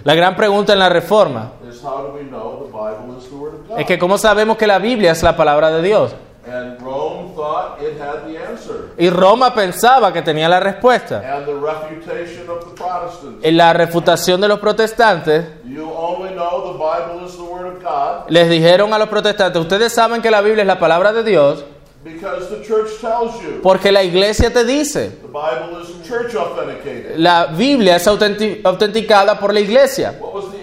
La 0.04 0.14
gran 0.14 0.36
pregunta 0.36 0.72
en 0.72 0.78
la 0.78 0.88
reforma 0.88 1.52
is 1.86 1.92
how 1.92 2.06
do 2.06 2.12
we 2.18 2.24
know 2.28 2.64
the 2.66 2.72
Bible 2.72 3.16
is 3.18 3.28
the 3.28 3.36
Word 3.36 3.54
of 3.54 3.68
God? 3.68 3.78
es 3.80 3.86
que 3.86 3.98
cómo 3.98 4.18
sabemos 4.18 4.56
que 4.56 4.66
la 4.66 4.78
Biblia 4.78 5.12
es 5.12 5.22
la 5.22 5.36
palabra 5.36 5.70
de 5.70 5.82
Dios. 5.82 6.14
And 6.48 6.80
Rome 6.80 7.34
thought 7.34 7.82
it 7.82 7.98
had 8.00 8.24
the 8.24 8.38
answer. 8.38 8.92
Y 8.96 9.10
Roma 9.10 9.52
pensaba 9.52 10.12
que 10.12 10.22
tenía 10.22 10.48
la 10.48 10.60
respuesta. 10.60 11.18
And 11.18 11.44
the 11.44 11.54
refutation 11.54 12.48
of 12.48 12.60
the 12.64 12.70
Protestants. 12.76 13.44
En 13.44 13.56
la 13.56 13.72
refutación 13.72 14.40
de 14.40 14.46
los 14.46 14.60
protestantes, 14.60 15.44
You 15.64 15.90
only 15.92 16.30
know 16.34 16.72
the 16.72 16.78
Bible 16.78 17.26
is 17.26 17.36
the 17.36 17.42
Word 17.42 17.66
of 17.76 17.82
God 17.82 18.26
les 18.30 18.48
dijeron 18.48 18.92
a 18.94 18.98
los 18.98 19.08
protestantes, 19.08 19.60
ustedes 19.60 19.92
saben 19.92 20.22
que 20.22 20.30
la 20.30 20.40
Biblia 20.40 20.62
es 20.62 20.68
la 20.68 20.78
palabra 20.78 21.12
de 21.12 21.24
Dios 21.24 21.64
because 22.04 22.48
the 22.50 22.62
church 22.64 23.00
tells 23.00 23.42
you. 23.42 23.60
porque 23.60 23.90
la 23.90 24.04
iglesia 24.04 24.52
te 24.52 24.64
dice. 24.64 25.10
The 25.22 25.26
Bible 25.26 25.82
is 25.82 26.08
church 26.08 26.36
authenticated. 26.36 27.16
La 27.18 27.46
Biblia 27.46 27.96
es 27.96 28.06
autenti- 28.06 28.60
autenticada 28.64 29.36
por 29.40 29.52
la 29.52 29.58
iglesia. 29.58 30.14
What 30.20 30.32
was 30.32 30.52
the 30.52 30.55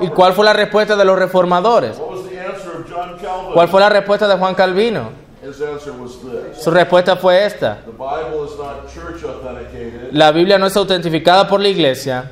¿Y 0.00 0.08
cuál 0.08 0.32
fue 0.32 0.44
la 0.44 0.52
respuesta 0.52 0.96
de 0.96 1.04
los 1.04 1.18
reformadores? 1.18 1.98
What 1.98 2.10
was 2.10 2.28
the 2.28 2.40
answer 2.40 2.70
of 2.76 2.90
John 2.90 3.18
Calvin? 3.18 3.52
¿Cuál 3.52 3.68
fue 3.68 3.80
la 3.80 3.88
respuesta 3.88 4.26
de 4.26 4.36
Juan 4.36 4.54
Calvino? 4.54 5.10
His 5.42 5.60
answer 5.62 5.92
was 5.92 6.18
this. 6.20 6.62
Su 6.62 6.70
respuesta 6.70 7.16
fue 7.16 7.44
esta. 7.44 7.82
The 7.84 7.92
Bible 7.92 8.44
is 8.44 8.58
not 8.58 8.92
church 8.92 9.24
authenticated, 9.24 10.12
La 10.12 10.32
Biblia 10.32 10.58
no 10.58 10.66
es 10.66 10.76
autentificada 10.76 11.48
por 11.48 11.60
la 11.60 11.68
iglesia, 11.68 12.30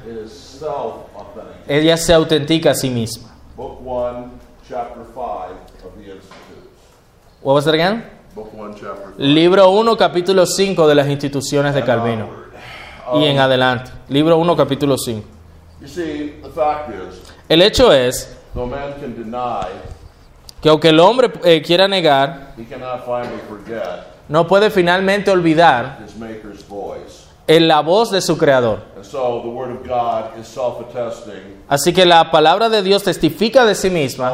ella 1.66 1.96
se 1.96 2.12
autentica 2.12 2.72
a 2.72 2.74
sí 2.74 2.90
misma. 2.90 3.30
Book 3.56 3.80
1, 3.82 4.30
chapter 4.68 5.02
5 5.14 5.24
of 5.84 5.94
the 5.96 6.12
Institutes. 6.12 6.28
What 7.42 7.54
was 7.54 7.64
that 7.64 7.74
again? 7.74 8.04
Book 8.34 8.52
1, 8.52 8.74
chapter 8.74 9.14
5. 9.16 9.18
Libro 9.18 9.70
1, 9.70 9.96
capítulo 9.96 10.44
5 10.44 10.86
de 10.86 10.94
las 10.94 11.08
instituciones 11.08 11.74
de 11.74 11.82
Calvino. 11.84 12.28
Y 13.14 13.24
en 13.24 13.38
adelante. 13.38 13.90
Libro 14.10 14.36
1, 14.36 14.54
capítulo 14.54 14.98
5. 14.98 15.26
You 15.80 15.88
see, 15.88 16.34
the 16.42 16.50
fact 16.50 16.90
is, 16.90 17.27
El 17.48 17.62
hecho 17.62 17.92
es 17.92 18.36
que 20.60 20.68
aunque 20.68 20.88
el 20.88 21.00
hombre 21.00 21.30
eh, 21.44 21.62
quiera 21.62 21.86
negar, 21.88 22.54
no 24.28 24.46
puede 24.46 24.70
finalmente 24.70 25.30
olvidar 25.30 25.98
en 27.46 27.66
la 27.68 27.80
voz 27.80 28.10
de 28.10 28.20
su 28.20 28.36
creador. 28.36 28.80
Así 31.68 31.92
que 31.94 32.04
la 32.04 32.30
palabra 32.30 32.68
de 32.68 32.82
Dios 32.82 33.02
testifica 33.04 33.64
de 33.64 33.74
sí 33.74 33.88
misma, 33.88 34.32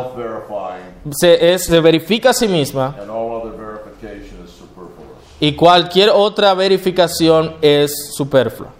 se, 1.13 1.53
es- 1.55 1.67
se 1.67 1.81
verifica 1.81 2.31
a 2.31 2.33
sí 2.33 2.49
misma 2.49 2.97
and 3.01 3.11
all 3.11 3.31
other 3.41 3.53
verification 3.53 4.43
is 4.45 4.51
superfluous. 4.51 5.24
Y 5.41 5.55
cualquier 5.55 6.11
otra 6.11 6.55
verificación 6.55 7.57
es 7.61 8.15
superflua. 8.15 8.71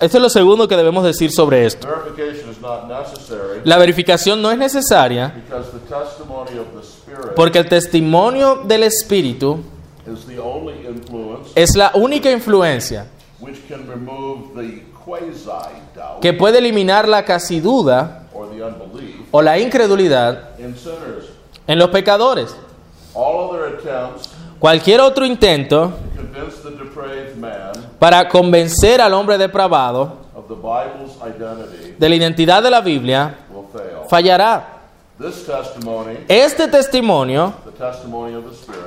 Esto 0.00 0.18
es 0.18 0.22
lo 0.22 0.30
segundo 0.30 0.68
que 0.68 0.76
debemos 0.76 1.04
decir 1.04 1.32
sobre 1.32 1.66
esto. 1.66 1.88
La 3.64 3.78
verificación 3.78 4.40
no 4.40 4.50
es 4.50 4.58
necesaria 4.58 5.34
porque 7.34 7.58
el 7.58 7.68
testimonio 7.68 8.62
del 8.64 8.84
Espíritu 8.84 9.58
es 11.54 11.76
la 11.76 11.90
única 11.94 12.30
influencia 12.30 13.06
que 16.20 16.32
puede 16.32 16.58
eliminar 16.58 17.08
la 17.08 17.24
casi 17.24 17.60
duda 17.60 18.28
o 19.30 19.42
la 19.42 19.58
incredulidad 19.58 20.50
en 21.66 21.78
los 21.78 21.90
pecadores. 21.90 22.56
Cualquier 24.66 25.00
otro 25.00 25.24
intento 25.24 25.92
para 28.00 28.28
convencer 28.28 29.00
al 29.00 29.14
hombre 29.14 29.38
depravado 29.38 30.16
de 31.96 32.08
la 32.08 32.16
identidad 32.16 32.64
de 32.64 32.70
la 32.72 32.80
Biblia 32.80 33.36
fallará. 34.10 34.72
Este 36.26 36.66
testimonio, 36.66 37.54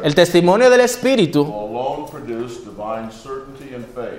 el 0.04 0.14
testimonio 0.16 0.70
del 0.70 0.82
Espíritu, 0.82 1.48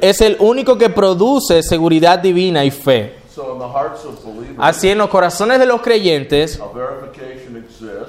es 0.01 0.20
el 0.23 0.37
único 0.40 0.79
que 0.79 0.88
produce 0.88 1.62
seguridad 1.62 2.20
divina 2.20 2.64
y 2.64 2.70
fe. 2.70 3.16
So 3.35 3.53
in 3.53 3.59
the 3.59 3.68
hearts 3.68 4.05
of 4.07 4.25
believers, 4.25 4.57
Así 4.59 4.88
en 4.88 4.99
los 4.99 5.09
corazones 5.09 5.59
de 5.61 5.66
los 5.66 5.81
creyentes, 5.83 6.59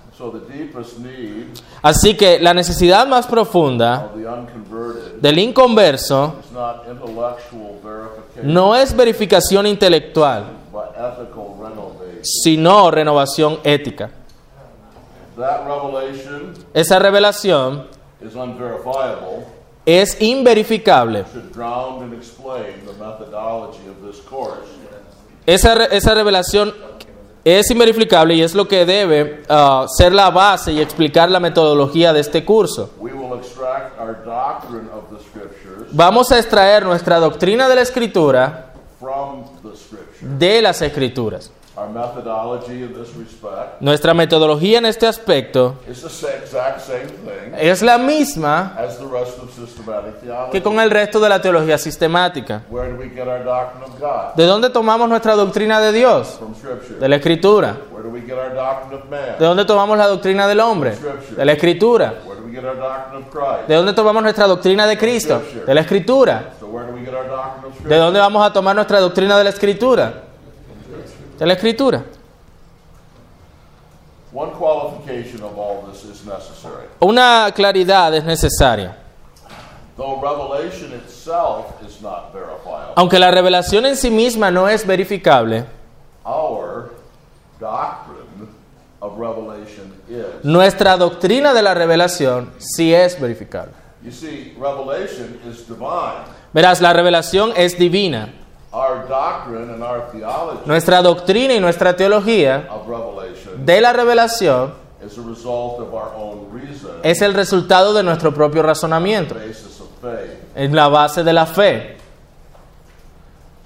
Así 1.83 2.17
que 2.17 2.39
la 2.39 2.55
necesidad 2.55 3.07
más 3.07 3.27
profunda 3.27 4.11
del 5.21 5.39
inconverso 5.39 6.35
no 8.43 8.75
es 8.75 8.97
verificación 8.97 9.67
intelectual, 9.67 10.45
sino 12.23 12.91
renovación 12.91 13.59
ética. 13.63 14.11
Esa 16.73 16.99
revelación 16.99 17.87
es 19.85 20.21
inverificable. 20.23 21.25
Esa, 25.47 25.75
re- 25.75 25.89
esa 25.97 26.15
revelación 26.15 26.75
es 27.47 27.71
inverificable 27.71 28.35
y 28.35 28.43
es 28.43 28.57
lo 28.57 28.67
que 28.67 28.85
debe 28.85 29.45
ah, 29.49 29.87
ser 29.97 30.13
la 30.13 30.31
base 30.31 30.73
y 30.73 30.81
explicar 30.81 31.31
la 31.31 31.39
metodología 31.39 32.13
de 32.13 32.19
este 32.19 32.45
curso. 32.45 32.91
Vamos 35.93 36.33
a 36.33 36.39
extraer 36.39 36.85
nuestra 36.85 37.21
doctrina 37.21 37.69
de 37.69 37.77
la 37.77 37.83
escritura 37.83 38.73
de 40.21 40.61
las 40.61 40.83
escrituras. 40.83 41.53
Our 41.79 41.91
methodology 41.91 42.85
in 42.85 42.95
this 42.95 43.15
respect 43.17 43.81
Nuestra 43.83 44.15
metodología 44.15 44.79
en 44.79 44.87
este 44.87 45.07
aspecto 45.07 45.75
is 45.87 46.01
the 46.03 46.09
sa- 46.09 46.35
exact 46.35 46.81
same 46.81 47.05
thing 47.07 47.53
es 47.59 47.83
la 47.83 47.99
misma 47.99 48.75
as 48.79 48.99
the 48.99 49.05
rest 49.05 49.39
of 49.43 49.51
systematic 49.55 50.21
theology. 50.23 50.53
que 50.53 50.63
con 50.63 50.81
el 50.81 50.91
resto 50.91 51.21
de 51.21 51.29
la 51.29 51.41
teología 51.43 51.77
sistemática. 51.77 52.63
Where 52.71 52.91
do 52.91 52.97
we 52.99 53.11
get 53.11 53.29
our 53.29 53.45
doctrine 53.45 53.85
of 53.85 54.01
God? 54.01 54.35
¿De 54.37 54.47
dónde 54.47 54.71
tomamos 54.71 55.07
nuestra 55.09 55.35
doctrina 55.35 55.79
de 55.81 55.93
Dios? 55.93 56.37
From 56.39 56.55
scripture. 56.55 56.99
De 56.99 57.09
la 57.11 57.17
escritura. 57.17 57.77
Where 57.93 58.03
do 58.05 58.11
we 58.11 58.23
get 58.23 58.39
our 58.39 58.55
doctrine 58.55 58.95
of 59.03 59.11
man? 59.11 59.37
¿De 59.39 59.45
dónde 59.45 59.65
tomamos 59.67 59.99
la 59.99 60.07
doctrina 60.07 60.49
del 60.49 60.61
hombre? 60.61 60.97
De 61.37 61.45
la 61.45 61.53
escritura. 61.53 62.15
Where 62.27 62.41
do 62.41 62.47
we 62.47 62.53
get 62.53 62.65
our 62.65 62.77
doctrine 62.77 63.23
of 63.23 63.31
Christ? 63.31 63.69
¿De 63.69 63.75
dónde 63.75 63.93
tomamos 63.93 64.23
nuestra 64.23 64.47
doctrina 64.47 64.87
de 64.87 64.97
Cristo? 64.97 65.43
De 65.67 65.75
la 65.75 65.83
escritura. 65.83 66.53
So 66.59 66.69
where 66.69 66.87
do 66.91 66.95
we 66.95 67.05
get 67.05 67.13
our 67.13 67.29
doctrine 67.29 67.67
of 67.69 67.79
¿De 67.87 67.97
dónde 67.97 68.19
vamos 68.19 68.47
a 68.47 68.51
tomar 68.51 68.75
nuestra 68.75 68.99
doctrina 69.01 69.37
de 69.37 69.45
la 69.45 69.51
escritura? 69.51 70.23
De 71.39 71.47
la 71.47 71.53
escritura. 71.55 72.03
One 74.33 74.53
qualification 74.53 75.43
of 75.43 75.57
all 75.59 75.83
this 75.91 76.05
is 76.05 76.25
necessary. 76.27 76.87
Una 77.01 77.51
claridad 77.55 78.15
es 78.15 78.25
necesaria. 78.25 78.97
Though 79.97 80.21
revelation 80.21 80.93
itself 80.93 81.67
is 81.87 82.03
not 82.03 82.33
verifiable, 82.35 82.93
Aunque 82.97 83.19
la 83.19 83.31
revelación 83.31 83.87
en 83.87 83.97
sí 83.97 84.11
misma 84.11 84.51
no 84.51 84.69
es 84.69 84.87
verificable, 84.87 85.65
our 86.25 86.91
doctrine 87.59 88.49
of 89.01 89.19
revelation 89.19 89.95
is. 90.09 90.45
nuestra 90.45 90.99
doctrina 90.99 91.55
de 91.55 91.63
la 91.63 91.73
revelación 91.73 92.53
sí 92.59 92.93
es 92.93 93.19
verificable. 93.19 93.73
You 94.03 94.13
see, 94.13 94.55
revelation 94.59 95.41
is 95.51 95.67
divine. 95.67 96.25
Verás, 96.53 96.83
la 96.83 96.93
revelación 96.93 97.53
es 97.57 97.79
divina. 97.79 98.35
Our 98.77 99.09
doctrine 99.09 99.71
and 99.71 99.83
our 99.83 100.11
theology 100.13 100.61
Nuestra 100.67 101.01
doctrina 101.01 101.55
y 101.55 101.61
nuestra 101.61 101.97
teología 101.97 102.69
of 102.71 102.87
revelation 102.87 103.65
de 103.65 103.81
la 103.81 103.95
revelación 103.95 104.75
is 105.03 105.17
a 105.17 105.23
result 105.23 105.81
of 105.81 105.95
our 105.95 106.13
own 106.15 106.51
reason, 106.53 106.91
es 107.03 107.23
el 107.23 107.33
resultado 107.33 107.95
de 107.95 108.03
nuestro 108.03 108.35
propio 108.35 108.63
razonamiento, 108.63 109.35
basis 109.35 109.81
of 109.81 109.89
faith. 110.03 110.43
en 110.55 110.77
la 110.77 110.89
base 110.89 111.25
de 111.25 111.33
la 111.33 111.47
fe. 111.47 111.97
So 113.65 113.66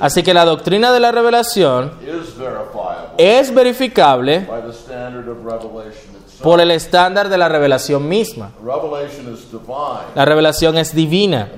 Así 0.00 0.22
que 0.22 0.34
la 0.34 0.44
doctrina 0.44 0.92
de 0.92 1.00
la 1.00 1.12
revelación 1.12 1.92
is 2.02 2.36
verifiable 2.36 3.06
es 3.18 3.54
verificable 3.54 4.40
by 4.40 4.62
the 4.62 4.72
standard 4.72 5.28
of 5.28 5.38
revelation 5.44 6.14
itself. 6.16 6.42
por 6.42 6.60
el 6.60 6.70
estándar 6.70 7.28
de 7.30 7.38
la 7.38 7.48
revelación 7.48 8.06
misma. 8.08 8.50
Revelation 8.62 9.32
is 9.32 9.50
divine 9.50 10.04
La 10.14 10.24
revelación 10.26 10.76
es 10.76 10.94
divina 10.94 11.48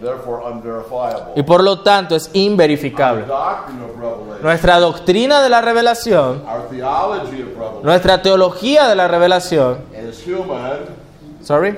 y 1.34 1.42
por 1.42 1.64
lo 1.64 1.80
tanto 1.80 2.14
es 2.14 2.28
Our 2.28 2.36
inverificable. 2.36 3.24
doctrine 3.26 3.82
of 3.84 3.96
revelation, 4.00 4.42
Nuestra 4.42 4.78
doctrina 4.78 5.42
de 5.42 5.48
la 5.48 5.60
revelación, 5.60 6.42
our 6.46 6.68
theology 6.70 7.42
of 7.42 7.48
revelation 7.58 7.82
nuestra 7.82 8.22
teología 8.22 8.88
de 8.88 8.94
la 8.94 9.08
revelación, 9.08 9.78
is 10.08 10.24
human, 10.24 10.78
sorry, 11.42 11.76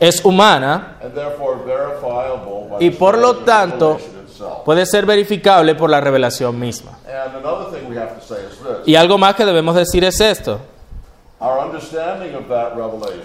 es 0.00 0.24
humana, 0.24 0.96
Y 2.80 2.90
por 2.90 3.18
lo 3.18 3.36
tanto, 3.38 3.98
puede 4.64 4.86
ser 4.86 5.06
verificable 5.06 5.74
por 5.74 5.88
la 5.90 6.00
revelación 6.00 6.58
misma. 6.58 6.98
Y 8.86 8.94
algo 8.96 9.18
más 9.18 9.34
que 9.34 9.44
debemos 9.44 9.74
decir 9.74 10.04
es 10.04 10.20
esto. 10.20 10.58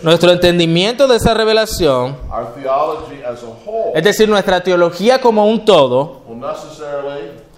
Nuestro 0.03 0.31
entendimiento 0.31 1.07
de 1.07 1.17
esa 1.17 1.33
revelación, 1.35 2.17
our 2.31 2.47
theology 2.55 3.21
as 3.23 3.43
a 3.43 3.47
whole, 3.65 3.91
es 3.93 4.03
decir, 4.03 4.27
nuestra 4.27 4.61
teología 4.63 5.21
como 5.21 5.45
un 5.47 5.63
todo, 5.63 6.21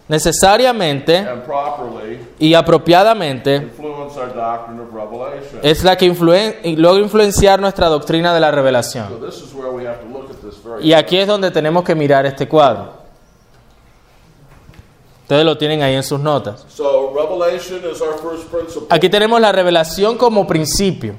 necesariamente 0.09 1.23
y 2.39 2.53
apropiadamente 2.55 3.69
es 5.61 5.83
la 5.83 5.95
que 5.95 6.11
influen- 6.11 6.75
logra 6.77 7.01
influenciar 7.03 7.59
nuestra 7.61 7.87
doctrina 7.87 8.33
de 8.33 8.39
la 8.41 8.51
revelación. 8.51 9.07
Y 10.81 10.93
aquí 10.93 11.17
es 11.17 11.27
donde 11.27 11.51
tenemos 11.51 11.83
que 11.83 11.95
mirar 11.95 12.25
este 12.25 12.47
cuadro. 12.47 12.99
Ustedes 15.23 15.45
lo 15.45 15.57
tienen 15.57 15.83
ahí 15.83 15.93
en 15.95 16.03
sus 16.03 16.19
notas. 16.19 16.65
So 16.69 17.13
revelation 17.13 17.81
is 17.91 18.01
our 18.01 18.17
first 18.17 18.47
principle, 18.51 18.87
Aquí 18.89 19.09
tenemos 19.09 19.39
la 19.39 19.51
revelación 19.51 20.17
como 20.17 20.47
principio 20.47 21.13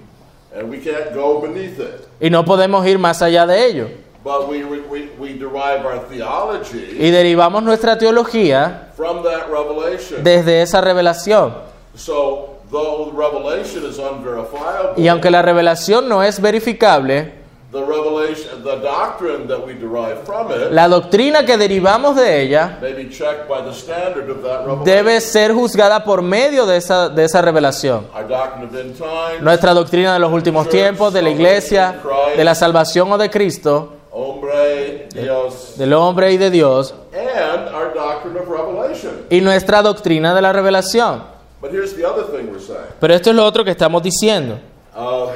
and 0.52 0.68
we 0.68 0.78
can't 0.80 1.14
go 1.14 1.40
beneath 1.40 1.78
it. 1.78 2.06
y 2.20 2.28
no 2.28 2.44
podemos 2.44 2.84
ir 2.86 2.98
más 2.98 3.22
allá 3.22 3.46
de 3.46 3.66
ello. 3.66 3.88
But 4.24 4.48
we, 4.50 4.64
we, 4.64 5.08
we 5.18 5.32
derive 5.34 5.86
our 5.86 6.00
theology 6.10 6.96
Y 6.98 7.10
derivamos 7.10 7.62
nuestra 7.62 7.96
teología 7.96 8.88
from 8.96 9.22
that 9.22 9.48
revelation. 9.48 10.24
desde 10.24 10.60
esa 10.62 10.80
revelación. 10.80 11.54
So 11.94 12.56
though 12.70 13.10
the 13.10 13.16
revelation 13.16 13.88
is 13.88 13.98
unverifiable, 13.98 14.94
Y 15.00 15.06
aunque 15.06 15.30
la 15.30 15.40
revelación 15.40 16.08
no 16.08 16.24
es 16.24 16.40
verificable, 16.40 17.32
the 17.72 17.80
revelation, 17.80 18.64
the 18.64 18.76
doctrine 18.82 19.46
that 19.46 19.64
we 19.64 19.74
derive 19.74 20.24
from 20.26 20.50
it, 20.50 20.72
la 20.72 20.88
doctrina 20.88 21.44
que 21.46 21.56
derivamos 21.56 22.16
de 22.16 22.42
ella 22.42 22.78
may 22.82 22.92
be 22.92 23.08
checked 23.08 23.48
by 23.48 23.62
the 23.62 23.72
standard 23.72 24.28
of 24.28 24.42
that 24.42 24.66
revelation. 24.66 24.84
debe 24.84 25.20
ser 25.20 25.52
juzgada 25.52 26.02
por 26.02 26.20
medio 26.22 26.66
de 26.66 26.76
esa, 26.78 27.08
de 27.08 27.24
esa 27.24 27.40
revelación. 27.42 28.06
Our 28.14 28.26
doctrine 28.26 28.64
of 28.64 28.74
end 28.74 28.96
times, 28.98 29.42
Nuestra 29.42 29.72
doctrina 29.72 30.12
de 30.14 30.18
los 30.18 30.32
últimos 30.32 30.68
tiempos, 30.68 31.12
de 31.12 31.22
la 31.22 31.30
iglesia, 31.30 32.00
de 32.36 32.42
la 32.44 32.54
salvación 32.56 33.12
o 33.12 33.18
de 33.18 33.30
Cristo, 33.30 33.92
hombre, 34.10 35.08
Dios, 35.14 35.74
del 35.78 35.92
hombre 35.92 36.32
y 36.32 36.38
de 36.38 36.50
Dios, 36.50 36.92
and 37.12 37.68
our 37.74 37.94
doctrine 37.94 38.36
of 38.36 38.48
revelation. 38.48 39.26
y 39.30 39.40
nuestra 39.40 39.80
doctrina 39.82 40.34
de 40.34 40.42
la 40.42 40.52
revelación. 40.52 41.22
But 41.60 41.72
here's 41.72 41.94
the 41.94 42.04
other 42.04 42.24
thing 42.24 42.50
we're 42.50 42.58
saying. 42.58 42.94
Pero 42.98 43.14
esto 43.14 43.30
es 43.30 43.36
lo 43.36 43.44
otro 43.44 43.62
que 43.64 43.70
estamos 43.70 44.02
diciendo. 44.02 44.58
Uh, 44.96 45.28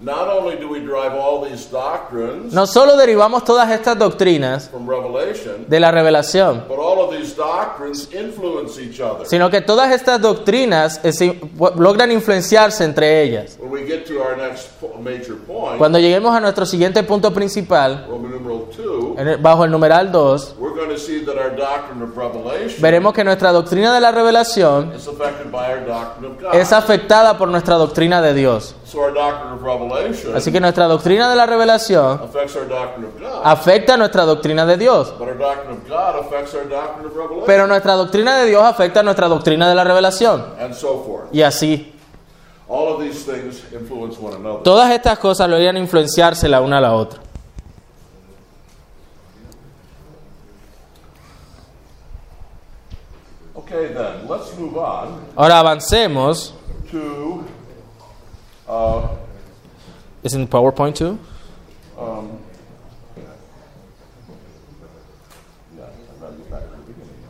not 0.00 0.28
only 0.28 0.56
do 0.56 0.68
we 0.68 0.80
derive 0.80 1.14
all 1.14 1.40
these 1.42 1.64
doctrines 1.70 2.05
No 2.52 2.66
solo 2.66 2.96
derivamos 2.96 3.44
todas 3.44 3.70
estas 3.70 3.98
doctrinas 3.98 4.70
de 5.68 5.80
la 5.80 5.90
revelación, 5.90 6.64
sino 9.24 9.50
que 9.50 9.60
todas 9.60 9.92
estas 9.92 10.20
doctrinas 10.20 11.00
eh, 11.04 11.40
logran 11.76 12.10
influenciarse 12.12 12.84
entre 12.84 13.22
ellas. 13.22 13.58
Cuando 15.78 15.98
lleguemos 15.98 16.34
a 16.34 16.40
nuestro 16.40 16.66
siguiente 16.66 17.02
punto 17.02 17.32
principal, 17.32 18.06
Roman 18.08 18.30
numeral 18.32 18.66
2, 18.76 19.18
en 19.18 19.28
el- 19.28 19.36
bajo 19.38 19.64
el 19.64 19.70
numeral 19.70 20.12
2, 20.12 20.54
we're 20.58 20.74
going 20.74 20.88
to 20.88 20.98
see 20.98 21.20
that 21.24 21.36
our 21.36 21.54
doctrine 21.56 22.02
of 22.02 22.16
revelation 22.16 22.80
veremos 22.80 23.12
que 23.12 23.24
nuestra 23.24 23.52
doctrina 23.52 23.94
de 23.94 24.00
la 24.00 24.12
revelación 24.12 24.92
es 26.52 26.72
afectada 26.72 27.36
por 27.38 27.48
nuestra 27.48 27.76
doctrina 27.76 28.22
de 28.22 28.34
Dios. 28.34 28.74
Así 30.34 30.52
que 30.52 30.60
nuestra 30.60 30.86
doctrina 30.86 31.28
de 31.28 31.36
la 31.36 31.46
revelación 31.46 32.20
afecta 33.44 33.96
nuestra 33.96 34.24
doctrina 34.24 34.66
de 34.66 34.76
Dios. 34.76 35.14
Pero 37.46 37.66
nuestra 37.66 37.94
doctrina 37.94 38.38
de 38.38 38.46
Dios 38.46 38.62
afecta 38.62 39.02
nuestra 39.02 39.28
doctrina 39.28 39.68
de 39.68 39.74
la 39.74 39.84
revelación. 39.84 40.44
Y 41.32 41.42
así. 41.42 41.92
All 42.68 42.88
of 42.88 43.00
these 43.00 43.24
things 43.24 43.62
influence 43.72 44.18
one 44.20 44.34
another. 44.34 44.64
Todas 44.64 44.90
estas 44.90 45.20
cosas 45.20 45.48
logran 45.48 45.76
influenciarse 45.76 46.48
la 46.48 46.60
una 46.60 46.78
a 46.78 46.80
la 46.80 46.94
otra. 46.94 47.20
Okay, 53.66 53.92
then, 53.92 54.28
let's 54.28 54.56
move 54.56 54.76
on 54.78 55.24
Ahora 55.36 55.58
avancemos. 55.58 56.52
to 56.90 57.44
uh, 58.68 59.08
¿Es 60.22 60.34
en 60.34 60.46
PowerPoint 60.46 60.94
2? 60.96 61.18
um, 61.98 62.38
yeah, 65.76 65.84
I 65.84 66.20
gotta 66.20 66.36
get 66.36 66.50
back 66.50 66.62
to 66.62 66.76
the 66.76 66.92
beginning. 66.92 67.24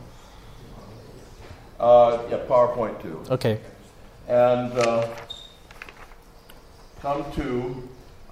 Uh, 1.81 2.19
yeah, 2.31 2.39
PowerPoint 2.49 3.01
2. 3.03 3.33
Ok. 3.33 3.59
And 4.29 4.73
uh, 4.79 5.07
come 7.01 7.25
to 7.37 7.83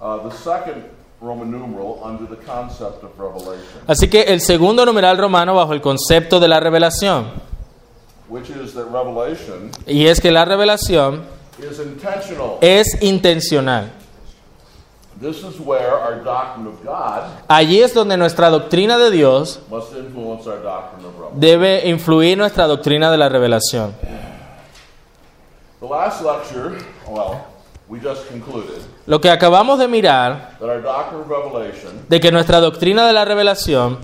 uh, 0.01 0.17
the 0.29 0.31
second 0.35 0.83
Roman 1.21 1.49
numeral 1.49 2.01
under 2.03 2.25
the 2.27 2.35
concept 2.45 3.03
of 3.03 3.17
revelation, 3.19 3.81
Así 3.87 4.09
que 4.09 4.21
el 4.23 4.41
segundo 4.41 4.85
numeral 4.85 5.17
romano 5.17 5.55
bajo 5.55 5.73
el 5.73 5.81
concepto 5.81 6.39
de 6.39 6.47
la 6.47 6.59
revelación. 6.59 7.54
Which 8.35 8.49
is 8.49 8.73
that 8.73 8.85
revelation 8.91 9.71
Y 9.87 10.07
es 10.07 10.19
que 10.19 10.29
la 10.31 10.43
revelación 10.43 11.21
is 11.57 11.79
intentional. 11.79 12.57
es 12.59 13.01
intencional. 13.01 13.89
This 15.21 15.37
is 15.45 15.57
where 15.61 15.91
our 15.93 16.21
doctrine 16.21 16.67
of 16.67 16.83
God 16.83 17.23
Allí 17.47 17.81
es 17.81 17.93
donde 17.93 18.17
nuestra 18.17 18.49
doctrina 18.49 18.97
de 18.97 19.11
Dios 19.11 19.61
must 19.71 19.93
influence 19.95 20.45
our 20.45 20.61
doctrine 20.61 21.05
of 21.05 21.13
revelation. 21.17 21.39
debe 21.39 21.87
influir 21.87 22.37
nuestra 22.37 22.67
doctrina 22.67 23.09
de 23.09 23.17
la 23.17 23.29
revelación. 23.29 23.93
The 25.79 25.85
last 25.87 26.21
lecture, 26.21 26.77
well, 27.07 27.45
we 27.87 27.99
just 27.99 28.27
concluded 28.27 28.81
Lo 29.05 29.21
que 29.21 29.29
acabamos 29.29 29.79
de 29.79 29.87
mirar, 29.87 30.57
that 30.59 30.67
our 30.67 30.81
doctrine 30.81 31.21
of 31.21 31.29
revelation 31.29 32.05
de 32.09 32.19
que 32.19 32.31
nuestra 32.31 32.59
doctrina 32.59 33.07
de 33.07 33.13
la 33.13 33.23
revelación 33.23 33.99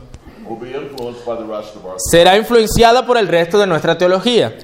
será 1.98 2.38
influenciada 2.38 3.06
por 3.06 3.18
el 3.18 3.28
resto 3.28 3.60
de 3.60 3.68
nuestra 3.68 3.98
teología. 3.98 4.58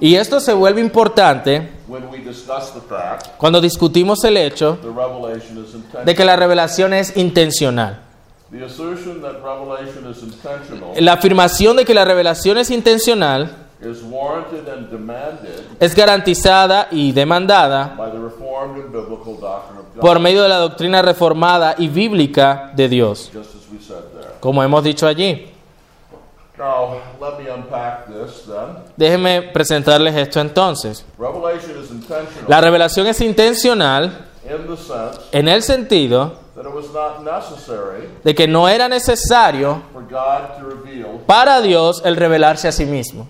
Y 0.00 0.14
esto 0.14 0.40
se 0.40 0.52
vuelve 0.52 0.80
importante 0.80 1.70
cuando 3.38 3.60
discutimos 3.60 4.22
el 4.24 4.36
hecho 4.36 4.78
de 6.04 6.14
que 6.14 6.24
la 6.24 6.36
revelación 6.36 6.92
es 6.92 7.16
intencional. 7.16 8.02
La 10.98 11.12
afirmación 11.14 11.76
de 11.76 11.84
que 11.84 11.94
la 11.94 12.04
revelación 12.04 12.58
es 12.58 12.70
intencional 12.70 13.66
es 15.80 15.94
garantizada 15.94 16.88
y 16.90 17.12
demandada 17.12 17.94
por 20.00 20.18
medio 20.18 20.42
de 20.42 20.48
la 20.48 20.58
doctrina 20.58 21.02
reformada 21.02 21.74
y 21.78 21.88
bíblica 21.88 22.72
de 22.74 22.88
Dios, 22.88 23.30
como 24.40 24.62
hemos 24.62 24.84
dicho 24.84 25.06
allí. 25.06 25.52
Now, 26.58 27.02
let 27.20 27.38
me 27.38 27.50
unpack 27.50 28.06
this 28.06 28.46
then. 28.46 28.82
Déjenme 28.96 29.42
presentarles 29.42 30.16
esto 30.16 30.40
entonces. 30.40 31.04
La 32.48 32.62
revelación 32.62 33.06
es 33.08 33.20
intencional 33.20 34.26
en 35.32 35.48
el 35.48 35.62
sentido 35.62 36.32
de 38.24 38.34
que 38.34 38.48
no 38.48 38.68
era 38.68 38.88
necesario 38.88 39.82
para 41.26 41.60
Dios 41.60 42.00
el 42.06 42.16
revelarse 42.16 42.68
a 42.68 42.72
sí 42.72 42.86
mismo. 42.86 43.28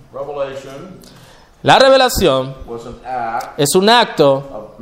La 1.63 1.81
revelación 1.81 2.55
es 3.57 3.75
un 3.75 3.89
acto 3.89 4.77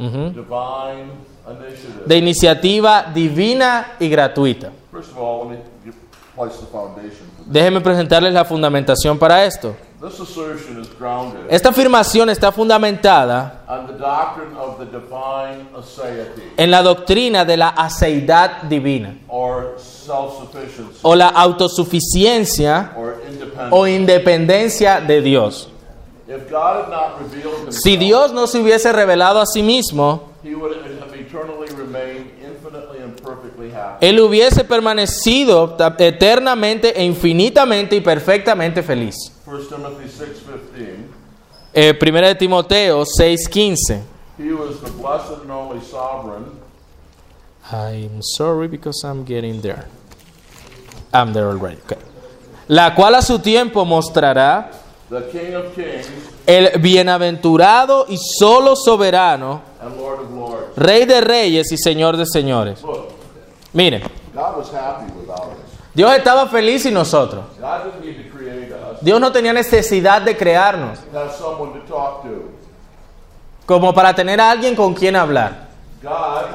divine 0.00 1.12
initiative. 1.46 2.06
de 2.06 2.16
iniciativa 2.16 3.02
divina 3.12 3.92
y 3.98 4.08
gratuita. 4.08 4.70
Déjenme 7.46 7.80
presentarles 7.80 8.32
la 8.32 8.44
fundamentación 8.44 9.18
para 9.18 9.44
esto. 9.44 9.74
Esta 11.50 11.68
afirmación 11.68 12.30
está 12.30 12.50
fundamentada 12.50 13.64
en 16.56 16.70
la 16.70 16.82
doctrina 16.82 17.44
de 17.44 17.56
la 17.58 17.68
aceidad 17.68 18.62
divina 18.62 19.14
o 21.02 21.14
la 21.14 21.28
autosuficiencia 21.28 22.92
o 23.70 23.86
independencia 23.86 25.00
de 25.00 25.20
Dios. 25.20 25.70
Si 27.70 27.96
Dios 27.96 28.32
no 28.32 28.46
se 28.46 28.58
hubiese 28.60 28.92
revelado 28.92 29.40
a 29.40 29.46
sí 29.46 29.62
mismo, 29.62 30.30
he 30.42 30.54
would 30.54 30.72
have 30.76 31.14
eternally 31.18 31.68
remained 31.76 32.30
infinitely 32.42 33.02
and 33.02 33.20
perfectly 33.20 33.70
happy. 33.70 34.06
Él 34.06 34.18
hubiese 34.20 34.64
permanecido 34.64 35.76
eternamente 35.98 36.92
e 36.98 37.04
infinitamente 37.04 37.96
y 37.96 38.00
perfectamente 38.00 38.82
feliz. 38.82 39.16
1 39.46 39.68
Timothy 39.68 40.08
6:15, 40.08 41.06
Eh, 41.72 41.94
Primera 41.94 42.28
de 42.28 42.34
Timoteo 42.34 43.04
6:15. 43.04 44.02
he 44.38 44.52
was 44.52 44.80
the 44.80 44.90
blessed 44.90 45.42
and 45.42 45.50
only 45.50 45.80
sovereign 45.84 46.58
I'm 47.72 48.20
sorry 48.22 48.66
because 48.68 49.04
I'm 49.04 49.24
getting 49.24 49.60
there. 49.60 49.84
I'm 51.12 51.32
there 51.32 51.46
already. 51.46 51.78
okay. 51.84 51.98
La 52.66 52.94
cual 52.94 53.14
a 53.16 53.22
su 53.22 53.38
tiempo 53.38 53.84
mostrará 53.84 54.70
the 55.10 55.22
King 55.30 55.54
of 55.56 55.74
kings 55.74 56.08
el 56.46 56.78
bienaventurado 56.80 58.06
y 58.08 58.16
solo 58.16 58.74
soberano, 58.76 59.60
and 59.82 59.96
Lord 59.96 60.20
of 60.20 60.30
lords. 60.30 60.76
Rey 60.76 61.04
de 61.04 61.20
reyes 61.20 61.70
y 61.72 61.76
Señor 61.76 62.16
de 62.16 62.26
señores. 62.26 62.82
Look, 62.82 63.10
Miren, 63.72 64.02
God 64.34 64.56
was 64.56 64.72
happy 64.72 65.12
without 65.12 65.48
us. 65.52 65.58
Dios 65.94 66.12
estaba 66.16 66.46
feliz 66.48 66.86
y 66.86 66.90
nosotros. 66.90 67.44
God 67.60 67.84
didn't 67.84 68.04
need 68.04 68.24
to 68.24 68.36
create 68.36 68.72
us. 68.72 68.98
Dios 69.02 69.20
no 69.20 69.32
tenía 69.32 69.52
necesidad 69.52 70.22
de 70.22 70.36
crearnos 70.36 70.98
to 71.00 71.18
Have 71.18 71.32
someone 71.32 71.72
to 71.72 71.80
talk 71.86 72.22
to. 72.22 72.50
como 73.66 73.92
para 73.92 74.14
tener 74.14 74.40
a 74.40 74.50
alguien 74.50 74.74
con 74.74 74.94
quien 74.94 75.16
hablar. 75.16 75.68
God 76.02 76.46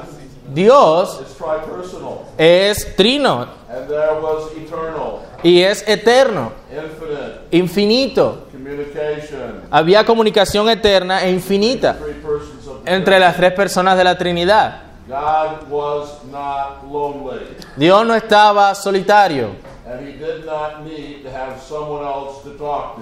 Dios 0.54 1.22
is 1.22 1.36
tripersonal, 1.38 2.26
es 2.38 2.96
trino 2.96 3.48
and 3.68 3.88
there 3.90 4.14
was 4.22 4.52
eternal, 4.56 5.25
y 5.44 5.62
es 5.62 5.88
eterno, 5.88 6.52
infinito. 7.52 8.46
Había 9.72 10.06
comunicación 10.06 10.70
eterna 10.70 11.24
e 11.24 11.32
infinita 11.32 11.98
entre 12.86 13.20
las 13.20 13.36
tres 13.36 13.52
personas 13.54 13.98
de 13.98 14.04
la 14.04 14.18
Trinidad. 14.18 14.82
Dios 17.78 18.06
no 18.06 18.16
estaba 18.16 18.74
solitario 18.74 19.50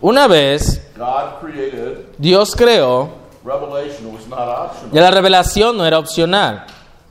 Una 0.00 0.26
vez 0.26 0.80
God 0.96 1.40
created, 1.40 2.06
Dios 2.18 2.54
creó 2.54 3.10
revelation 3.44 4.12
was 4.14 4.26
not 4.26 4.38
optional. 4.40 4.96
y 4.96 5.00
la 5.00 5.10
revelación 5.10 5.76
no 5.76 5.86
era 5.86 5.98
opcional. 5.98 6.64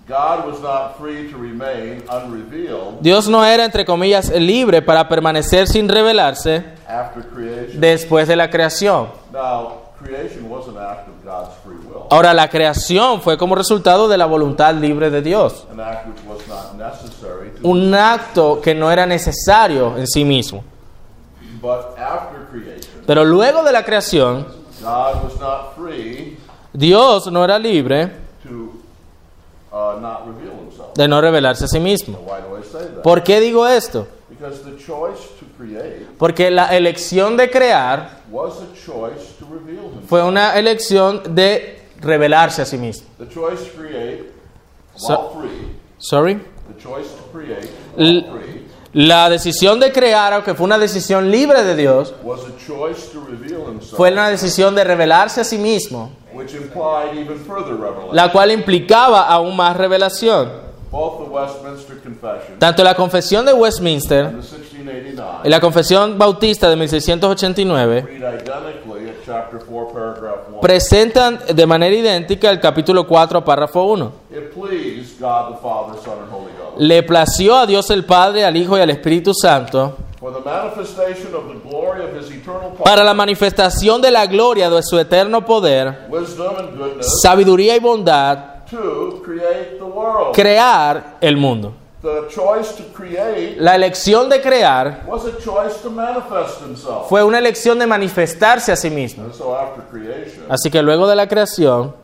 God 0.07 0.45
was 0.45 0.59
not 0.59 0.97
free 0.99 1.31
to 1.31 1.37
remain 1.37 2.03
unrevealed 2.09 2.99
Dios 2.99 3.27
no 3.29 3.43
era, 3.45 3.63
entre 3.63 3.85
comillas, 3.85 4.29
libre 4.29 4.81
para 4.81 5.07
permanecer 5.07 5.67
sin 5.67 5.87
revelarse 5.87 6.63
después 7.73 8.27
de 8.27 8.35
la 8.35 8.49
creación. 8.49 9.07
Ahora, 12.09 12.33
la 12.33 12.49
creación 12.49 13.21
fue 13.21 13.37
como 13.37 13.55
resultado 13.55 14.07
de 14.07 14.17
la 14.17 14.25
voluntad 14.25 14.75
libre 14.75 15.09
de 15.09 15.21
Dios. 15.21 15.65
Un 17.63 17.93
acto 17.93 18.61
que 18.61 18.75
no 18.75 18.91
era 18.91 19.05
necesario 19.05 19.97
en 19.97 20.07
sí 20.07 20.25
mismo. 20.25 20.63
Pero 23.05 23.25
luego 23.25 23.63
de 23.63 23.71
la 23.71 23.83
creación, 23.83 24.45
Dios 26.73 27.31
no 27.31 27.43
era 27.43 27.59
libre 27.59 28.11
to 28.43 28.73
uh, 29.71 29.99
not 29.99 30.25
reveal 30.25 30.53
himself. 30.63 30.93
de 30.95 31.07
no 31.07 31.21
revelarse 31.21 31.65
a 31.65 31.67
sí 31.67 31.79
mismo. 31.79 32.19
¿Por 33.03 33.23
qué 33.23 33.39
digo 33.39 33.67
esto? 33.67 34.07
Because 34.29 34.63
the 34.63 34.75
choice 34.77 35.21
to 35.39 35.45
create 35.57 36.07
Porque 36.17 36.49
la 36.51 36.75
elección 36.75 37.37
de 37.37 37.49
crear 37.49 38.21
fue 40.07 40.23
una 40.23 40.57
elección 40.57 41.21
de 41.35 41.82
revelarse 42.03 42.61
a 42.61 42.65
sí 42.65 42.77
mismo. 42.77 43.07
The 43.17 43.27
choice 43.27 43.63
to 43.63 43.77
create 43.79 44.31
while 44.99 45.29
free, 45.33 45.75
Sorry. 45.97 46.35
the 46.35 46.81
choice 46.81 47.07
to 47.09 47.23
create 47.31 47.69
while 47.95 48.23
free, 48.31 48.63
La 48.93 49.27
decisión 49.27 49.79
de 49.79 49.91
crear, 49.91 50.33
aunque 50.33 50.53
fue 50.53 50.65
una 50.65 50.77
decisión 50.77 51.31
libre 51.31 51.63
de 51.63 51.75
Dios, 51.75 52.13
was 52.23 52.41
a 52.41 52.55
choice 52.63 53.11
to 53.11 53.21
reveal 53.21 53.67
himself, 53.67 53.97
fue 53.97 54.11
una 54.11 54.29
decisión 54.29 54.75
de 54.75 54.83
revelarse 54.83 55.41
a 55.41 55.43
sí 55.43 55.57
mismo, 55.57 56.11
la 58.11 58.31
cual 58.31 58.51
implicaba 58.51 59.27
aún 59.27 59.55
más 59.55 59.75
revelación. 59.75 60.73
Both 60.91 61.25
the 61.25 61.31
Westminster 61.31 61.97
Confession 62.03 62.59
Tanto 62.59 62.83
la 62.83 62.93
confesión 62.93 63.47
de 63.47 63.53
Westminster 63.53 64.25
and 64.25 64.43
the 64.43 64.57
1689 64.57 65.41
y 65.43 65.49
la 65.49 65.59
confesión 65.59 66.19
bautista 66.19 66.69
de 66.69 66.75
1689 66.75 68.01
read 68.01 68.21
identically 68.21 69.09
at 69.09 69.15
chapter 69.25 69.59
4, 69.59 69.91
paragraph 69.91 70.47
1. 70.51 70.52
Presentan 70.63 71.39
de 71.53 71.65
manera 71.65 71.93
idéntica 71.93 72.49
el 72.49 72.61
capítulo 72.61 73.05
4, 73.05 73.43
párrafo 73.43 73.83
1. 73.83 74.11
It 74.31 74.53
pleased 74.53 75.19
God 75.19 75.55
the 75.55 75.61
Father, 75.61 76.01
Son, 76.01 76.19
and 76.19 76.31
Holy 76.31 76.53
Ghost. 76.57 76.77
Le 76.77 77.03
plació 77.03 77.57
a 77.57 77.65
Dios 77.65 77.89
el 77.89 78.05
Padre, 78.05 78.45
al 78.45 78.55
Hijo 78.55 78.77
y 78.77 78.81
al 78.81 78.89
Espíritu 78.89 79.33
Santo 79.33 79.97
para 82.81 83.03
la 83.03 83.13
manifestación 83.13 84.01
de 84.01 84.09
la 84.09 84.25
gloria 84.25 84.69
de 84.69 84.81
su 84.81 84.97
eterno 84.97 85.45
poder, 85.45 86.07
wisdom, 86.09 86.55
and 86.57 86.77
goodness, 86.77 87.21
sabiduría 87.21 87.75
y 87.75 87.79
bondad, 87.81 88.63
to 88.71 89.21
create 89.21 89.77
the 89.77 89.83
world. 89.83 90.33
crear 90.33 91.17
el 91.19 91.35
mundo. 91.35 91.73
The 92.03 92.27
choice 92.27 92.73
to 92.75 92.83
create 92.93 93.55
La 93.61 93.75
elección 93.75 94.27
de 94.27 94.41
crear 94.41 95.03
was 95.07 95.25
a 95.25 95.37
choice 95.39 95.81
to 95.83 95.89
manifest 95.89 96.59
himself. 96.59 97.07
fue 97.07 97.23
una 97.23 97.39
elección 97.39 97.79
de 97.79 97.87
manifestarse 97.87 98.73
a 98.73 98.75
sí 98.75 98.89
mismo. 98.89 99.31
So 99.33 99.57
creation, 99.89 100.43
Así 100.49 100.69
que 100.69 100.81
luego 100.81 101.07
de 101.07 101.15
la 101.15 101.29
creación, 101.29 101.95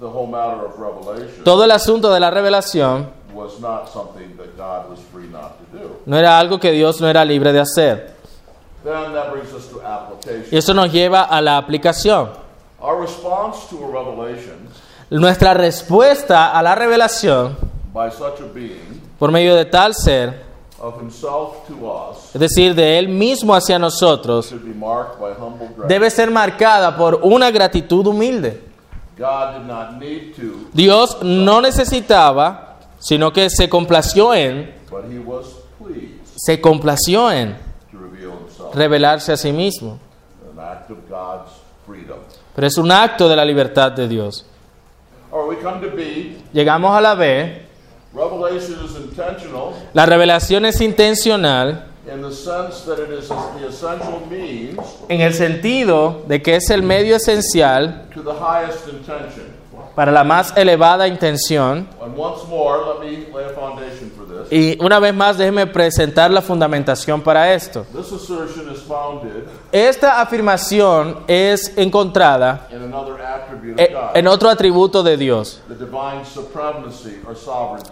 the 0.00 0.06
whole 0.06 0.26
matter 0.26 0.64
of 0.66 0.76
revelation 0.76 1.44
todo 1.44 1.62
el 1.62 1.70
asunto 1.70 2.12
de 2.12 2.18
la 2.18 2.32
revelación 2.32 3.08
was 3.32 3.60
not 3.60 3.88
something 3.88 4.36
that 4.36 4.56
God 4.56 4.90
was 4.90 4.98
free 5.12 5.28
not 5.28 5.56
to 5.58 5.78
do. 5.78 6.00
no 6.06 6.18
era 6.18 6.36
algo 6.36 6.58
que 6.58 6.72
Dios 6.72 7.00
no 7.00 7.06
era 7.08 7.24
libre 7.24 7.52
de 7.52 7.60
hacer. 7.60 8.12
Then 8.82 9.12
that 9.12 9.30
brings 9.30 9.52
us 9.52 9.68
to 9.68 9.80
application. 9.80 10.48
Y 10.50 10.56
eso 10.56 10.74
nos 10.74 10.90
lleva 10.90 11.22
a 11.22 11.40
la 11.40 11.56
aplicación. 11.56 12.30
Our 12.80 13.00
response 13.00 13.68
to 13.70 13.76
a 13.84 13.92
revelation 13.92 14.68
Nuestra 15.08 15.54
respuesta 15.54 16.50
a 16.50 16.60
la 16.64 16.74
revelación 16.74 17.56
by 17.94 18.10
such 18.10 18.40
a 18.40 18.46
being 18.52 18.99
por 19.20 19.30
medio 19.30 19.54
de 19.54 19.66
tal 19.66 19.94
ser, 19.94 20.42
es 22.34 22.40
decir, 22.40 22.74
de 22.74 22.98
Él 22.98 23.06
mismo 23.06 23.54
hacia 23.54 23.78
nosotros, 23.78 24.54
debe 25.86 26.10
ser 26.10 26.30
marcada 26.30 26.96
por 26.96 27.20
una 27.22 27.50
gratitud 27.50 28.06
humilde. 28.06 28.62
Dios 30.72 31.18
no 31.20 31.60
necesitaba, 31.60 32.78
sino 32.98 33.30
que 33.30 33.50
se 33.50 33.68
complació 33.68 34.32
en, 34.32 34.74
se 36.34 36.58
complació 36.58 37.30
en 37.30 37.58
revelarse 38.72 39.32
a 39.32 39.36
sí 39.36 39.52
mismo. 39.52 39.98
Pero 42.54 42.66
es 42.66 42.78
un 42.78 42.90
acto 42.90 43.28
de 43.28 43.36
la 43.36 43.44
libertad 43.44 43.92
de 43.92 44.08
Dios. 44.08 44.46
Llegamos 46.54 46.96
a 46.96 47.00
la 47.02 47.14
B. 47.14 47.69
revelation 48.12 48.84
is 48.84 48.96
intentional 48.96 49.74
La 49.94 50.06
revelación 50.06 50.64
es 50.64 50.80
intencional 50.80 51.86
in 52.12 52.22
the 52.22 52.32
sense 52.32 52.84
that 52.86 52.98
it 52.98 53.10
is 53.10 53.28
the 53.28 53.68
essential 53.68 54.20
means 54.28 54.78
en 55.08 55.20
el 55.20 55.32
sentido 55.34 56.22
de 56.26 56.42
que 56.42 56.56
es 56.56 56.70
el 56.70 56.82
medio 56.82 57.16
esencial 57.16 58.08
to 58.12 58.22
the 58.22 58.32
highest 58.32 58.88
intention. 58.88 59.60
para 59.94 60.12
la 60.12 60.24
más 60.24 60.56
elevada 60.56 61.06
intención. 61.08 61.86
Y 64.50 64.82
una 64.82 64.98
vez 64.98 65.14
más, 65.14 65.36
déjeme 65.38 65.66
presentar 65.66 66.30
la 66.30 66.42
fundamentación 66.42 67.20
para 67.20 67.52
esto. 67.52 67.84
Esta 69.72 70.20
afirmación 70.20 71.18
es 71.26 71.76
encontrada 71.76 72.66
e- 73.76 73.92
God, 73.92 74.16
en 74.16 74.26
otro 74.28 74.48
atributo 74.48 75.02
de 75.02 75.16
Dios, 75.16 75.60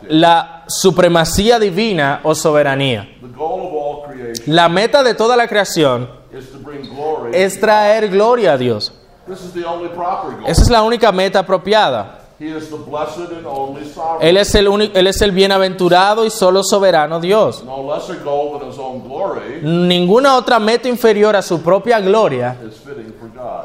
la 0.09 0.64
supremacía 0.66 1.59
divina 1.59 2.20
o 2.22 2.35
soberanía. 2.35 3.09
La 4.47 4.68
meta 4.68 5.03
de 5.03 5.14
toda 5.14 5.37
la 5.37 5.47
creación 5.47 6.09
es 7.33 7.61
traer 7.61 8.09
gloria 8.09 8.53
a 8.53 8.59
Dios. 8.59 8.93
Esa 10.47 10.62
es 10.62 10.70
la 10.70 10.83
única 10.83 11.12
meta 11.12 11.41
apropiada. 11.41 12.18
Él 14.20 14.37
es 14.37 14.55
el, 14.55 14.91
él 14.95 15.07
es 15.09 15.20
el 15.22 15.33
bienaventurado 15.33 16.24
y 16.24 16.31
solo 16.31 16.62
soberano 16.62 17.18
Dios. 17.18 17.64
Ninguna 19.62 20.37
otra 20.37 20.61
meta 20.61 20.89
inferior 20.89 21.35
a 21.35 21.43
su 21.43 21.61
propia 21.62 21.99
gloria 22.01 22.57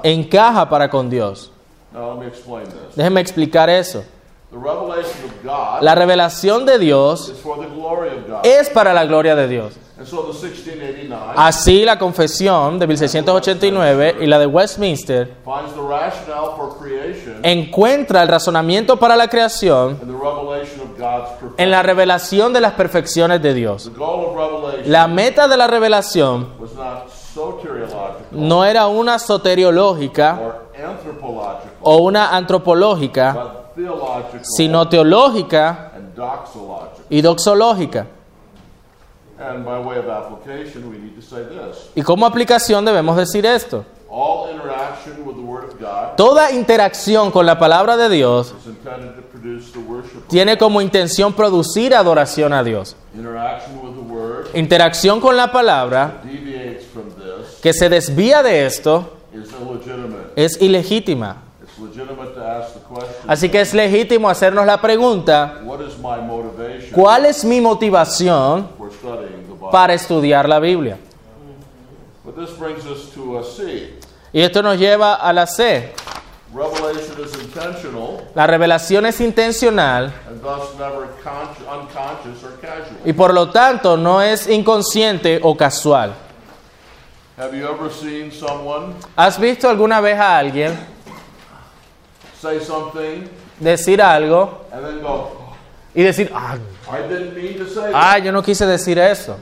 encaja 0.04 0.68
para 0.68 0.90
con 0.90 1.10
Dios. 1.10 1.52
Now 1.94 2.14
let 2.14 2.20
me 2.20 2.28
explain 2.28 2.66
this. 2.66 2.96
Déjeme 2.96 3.22
explicar 3.22 3.70
eso. 3.70 4.04
The 4.52 4.60
revelation 4.60 5.24
of 5.26 5.44
God 5.44 5.82
La 5.82 5.96
revelación 5.96 6.66
de 6.66 6.78
Dios 6.78 7.30
is 7.30 7.40
for 7.40 7.58
the 7.58 7.68
glory 7.74 8.10
of 8.10 8.28
God. 8.28 8.46
es 8.46 8.70
para 8.70 8.94
la 8.94 9.06
gloria 9.06 9.36
de 9.36 9.48
Dios. 9.48 9.74
And 9.98 10.08
so 10.08 10.24
the 10.24 10.34
1689 10.34 11.34
Así 11.36 11.86
la 11.86 11.98
confesión 11.98 12.78
de 12.80 12.86
1689 12.88 14.18
y 14.22 14.28
la 14.28 14.40
de 14.40 14.46
Westminster 14.48 15.28
finds 15.46 15.74
the 15.74 15.82
rationale 15.82 16.56
for 16.58 16.78
creation 16.80 17.40
encuentra 17.44 18.24
el 18.24 18.28
razonamiento 18.28 18.98
para 18.98 19.16
la 19.16 19.28
creación 19.28 20.00
in 20.02 20.08
the 20.08 20.14
revelation 20.14 20.82
of 20.82 20.98
God's 21.00 21.30
perfection. 21.40 21.54
en 21.58 21.72
la 21.72 21.84
revelación 21.84 22.54
de 22.54 22.62
las 22.62 22.74
perfecciones 22.74 23.42
de 23.42 23.54
Dios. 23.54 23.84
The 23.86 23.90
goal 23.98 24.26
of 24.26 24.36
revelation 24.36 24.92
La 24.92 25.08
meta 25.08 25.48
de 25.48 25.58
la 25.58 25.68
revelación 25.68 26.54
was 26.60 26.74
not 26.74 27.08
soteriological 27.34 28.28
no 28.32 28.66
era 28.66 28.88
una 28.88 29.18
soteriológica 29.20 30.40
or 30.42 30.63
o 31.84 31.98
una 31.98 32.36
antropológica, 32.36 33.54
sino 34.42 34.88
teológica 34.88 35.92
y 37.10 37.22
doxológica. 37.22 38.08
Y 41.96 42.02
como 42.02 42.26
aplicación 42.26 42.86
debemos 42.86 43.18
decir 43.18 43.46
esto. 43.46 43.84
Toda 46.16 46.52
interacción 46.52 47.32
con 47.32 47.46
la 47.46 47.58
palabra 47.58 47.98
de 47.98 48.10
Dios 48.10 48.54
tiene 50.30 50.58
como 50.58 50.82
intención 50.82 51.34
producir 51.34 51.96
adoración 51.96 52.54
a 52.54 52.64
Dios. 52.64 52.96
Interacción 54.54 55.20
con 55.20 55.36
la 55.36 55.52
palabra 55.52 56.22
que 57.62 57.74
se 57.74 57.90
desvía 57.90 58.44
de 58.44 58.66
esto 58.68 59.14
es 60.36 60.62
ilegítima. 60.62 61.38
Así 63.28 63.50
que 63.50 63.62
es 63.62 63.74
legítimo 63.74 64.30
hacernos 64.30 64.66
la 64.66 64.80
pregunta, 64.80 65.62
¿cuál 66.94 67.26
es 67.26 67.44
mi 67.44 67.62
motivación 67.62 68.70
para 69.72 69.94
estudiar 69.94 70.48
la 70.48 70.60
Biblia? 70.60 70.98
But 72.26 72.36
this 72.36 72.58
brings 72.58 72.86
us 72.86 73.12
to 73.16 73.38
a 73.38 73.44
C. 73.44 73.94
Y 74.32 74.42
esto 74.42 74.64
nos 74.64 74.80
lleva 74.80 75.16
a 75.16 75.34
la 75.34 75.46
C. 75.46 75.94
Revelation 76.54 77.26
is 77.26 77.34
intentional 77.42 78.22
La 78.36 78.46
revelación 78.46 79.08
es 79.08 79.20
intencional 79.22 80.14
y 83.04 83.14
por 83.14 83.34
lo 83.34 83.50
tanto 83.50 83.98
no 83.98 84.22
es 84.22 84.48
inconsciente 84.48 85.40
o 85.42 85.58
casual. 85.58 86.14
Have 87.38 87.58
you 87.58 87.66
ever 87.66 87.92
seen 87.92 88.32
someone 88.32 88.94
¿Has 89.16 89.40
visto 89.40 89.68
alguna 89.68 90.00
vez 90.00 90.20
a 90.20 90.38
alguien 90.38 90.93
say 92.44 92.60
something 92.60 93.30
decir 93.60 94.02
algo 94.02 94.66
and 94.72 94.86
then 94.86 95.02
go, 95.02 95.32
y 95.96 96.04
decir, 96.04 96.30
ah, 96.34 96.58
I 96.92 97.08
didn't 97.08 97.36
mean 97.36 97.58
to 97.58 97.70
say 97.70 97.92
ah, 97.94 98.18
yo 98.18 98.32
no 98.32 98.42
quise 98.42 98.66
decir 98.66 98.98
eso. 98.98 99.38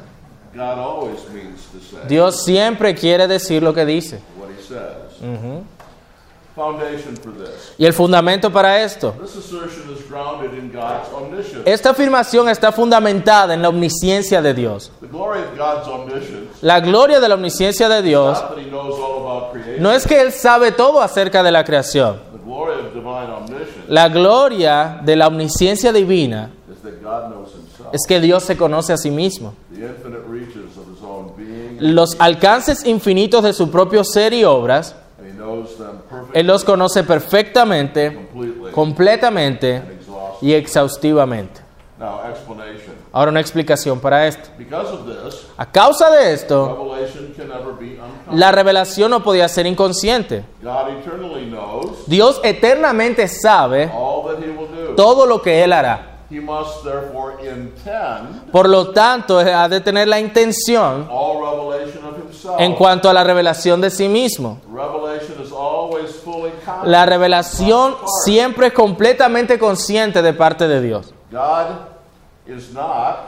God 0.54 0.78
always 0.78 1.28
means 1.30 1.66
to 1.72 1.80
say 1.80 2.08
Dios 2.08 2.46
siempre 2.46 2.94
quiere 2.94 3.28
decir 3.28 3.64
lo 3.64 3.74
que 3.74 3.86
dice. 3.86 4.22
what 4.38 4.50
he 4.52 4.62
says. 4.62 5.66
Foundation 6.54 7.16
for 7.16 7.32
this. 7.32 7.74
Y 7.78 7.86
el 7.86 7.94
fundamento 7.94 8.52
para 8.52 8.84
esto. 8.84 9.16
This 9.22 9.38
assertion 9.38 9.90
is 9.96 10.06
grounded 10.10 10.54
in 10.54 10.70
God's 10.70 11.08
omniscience. 11.14 11.64
Esta 11.66 11.92
afirmación 11.92 12.50
está 12.50 12.74
fundamentada 12.74 13.54
en 13.54 13.62
la 13.62 13.70
omnisciencia 13.70 14.42
de 14.42 14.54
Dios. 14.54 14.92
The 15.00 15.08
glory 15.08 15.40
of 15.40 15.58
God's 15.58 15.88
omniscience 15.88 16.50
La 16.62 16.82
gloria 16.82 17.22
de 17.22 17.30
la 17.30 17.36
omnisciencia 17.36 17.88
de 17.88 18.02
Dios 18.02 18.44
no 19.80 19.92
es 19.94 20.06
que 20.06 20.20
Él 20.22 20.34
sabe 20.34 20.74
todo 20.74 21.02
acerca 21.02 21.42
de 21.42 21.52
la 21.52 21.64
creación. 21.64 22.20
The 22.34 22.40
glory 22.44 22.74
of 22.74 22.94
divine 22.94 23.01
omniscience 23.01 23.01
La 23.88 24.10
gloria 24.10 25.00
de 25.04 25.16
la 25.16 25.28
omnisciencia 25.28 25.92
divina 25.92 26.50
es 27.92 28.06
que 28.08 28.20
Dios 28.20 28.44
se 28.44 28.58
conoce 28.58 28.94
a 28.94 28.98
sí 28.98 29.12
mismo. 29.12 29.54
Los 31.80 32.16
alcances 32.20 32.86
infinitos 32.86 33.44
de 33.44 33.54
su 33.54 33.70
propio 33.72 34.04
ser 34.04 34.34
y 34.34 34.44
obras, 34.44 34.96
Él 36.34 36.48
los 36.48 36.64
conoce 36.64 37.04
perfectamente, 37.04 38.30
completamente 38.72 39.82
y 40.42 40.54
exhaustivamente. 40.54 41.62
Ahora 43.14 43.32
una 43.32 43.42
explicación 43.42 44.00
para 44.00 44.26
esto. 44.26 44.50
A 45.58 45.66
causa 45.66 46.10
de 46.12 46.34
esto, 46.34 46.96
la 48.32 48.52
revelación 48.52 49.12
no 49.12 49.22
podía 49.22 49.50
ser 49.50 49.66
inconsciente. 49.66 50.46
Dios 52.08 52.40
eternamente 52.44 53.28
sabe 53.28 53.92
todo 54.96 55.26
lo 55.26 55.42
que 55.42 55.64
Él 55.64 55.74
hará. 55.74 56.08
Por 58.52 58.70
lo 58.70 58.92
tanto, 58.92 59.40
ha 59.40 59.68
de 59.68 59.82
tener 59.82 60.08
la 60.08 60.20
intención 60.20 61.10
en 62.58 62.76
cuanto 62.76 63.10
a 63.10 63.14
la 63.14 63.26
revelación 63.26 63.82
de 63.82 63.90
sí 63.90 64.08
mismo. 64.08 64.62
La 66.86 67.06
revelación 67.06 67.96
siempre 68.24 68.68
es 68.68 68.74
completamente 68.74 69.60
consciente 69.60 70.22
de 70.22 70.34
parte 70.34 70.70
de 70.70 70.82
Dios. 70.82 71.14
God 72.48 72.58
is 72.58 72.74
not 72.74 73.28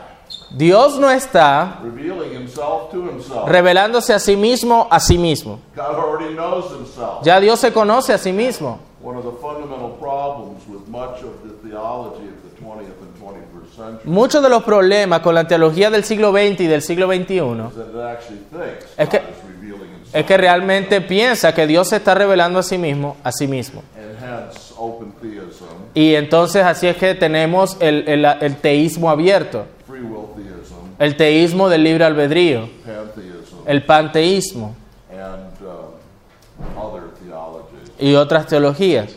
Dios 0.50 0.98
no 0.98 1.10
está 1.10 1.78
revealing 1.82 2.32
himself 2.32 2.90
to 2.90 3.06
himself. 3.06 3.48
revelándose 3.48 4.12
a 4.14 4.18
sí 4.18 4.36
mismo 4.36 4.88
a 4.90 4.98
sí 5.00 5.18
mismo. 5.18 5.58
God 5.76 5.96
already 5.96 6.34
knows 6.34 6.70
himself. 6.72 7.22
Ya 7.24 7.38
Dios 7.40 7.60
se 7.60 7.72
conoce 7.72 8.12
a 8.12 8.18
sí 8.18 8.32
mismo. 8.32 8.78
One 9.02 9.18
of 9.18 9.24
the 9.24 9.32
fundamental 9.40 9.90
problems 10.00 10.62
with 10.66 10.88
much 10.88 11.22
of 11.22 11.42
the 11.44 11.52
theology 11.68 12.26
of 12.28 12.42
the 12.42 12.64
20th 12.64 13.02
and 13.02 13.14
21st 13.20 13.76
century 13.76 14.00
Muchos 14.10 14.42
de 14.42 14.48
los 14.48 14.62
problemas 14.64 15.20
con 15.20 15.34
la 15.34 15.46
teología 15.46 15.90
del 15.90 16.04
siglo 16.04 16.32
XX 16.32 16.60
y 16.60 16.66
del 16.66 16.80
siglo 16.80 17.06
XXI 17.08 17.70
Es 18.96 19.08
que- 19.10 19.22
es 20.12 20.24
que 20.24 20.36
realmente 20.36 21.00
piensa 21.02 21.52
que 21.54 21.66
Dios 21.66 21.88
se 21.88 21.96
está 21.96 22.14
revelando 22.14 22.58
a 22.60 22.62
sí 22.62 22.78
mismo 22.78 23.16
a 23.24 23.30
sí 23.32 23.46
mismo. 23.46 23.82
and 23.96 24.16
hence 24.18 24.63
Y 25.94 26.14
entonces 26.16 26.64
así 26.64 26.86
es 26.88 26.96
que 26.96 27.14
tenemos 27.14 27.76
el, 27.80 28.08
el- 28.08 28.24
el 28.24 28.56
teísmo 28.56 29.10
abierto, 29.10 29.64
free 29.86 30.00
will 30.00 30.26
theism, 30.34 30.74
el 30.98 31.16
teísmo 31.16 31.68
del 31.68 31.84
libre 31.84 32.04
albedrío, 32.04 32.68
el 33.66 33.82
panteísmo 33.84 34.74
and 35.12 35.44
um, 35.62 36.78
other 36.78 37.02
theologies. 37.22 37.90
y 37.98 38.14
otras 38.16 38.46
teologías. 38.46 39.14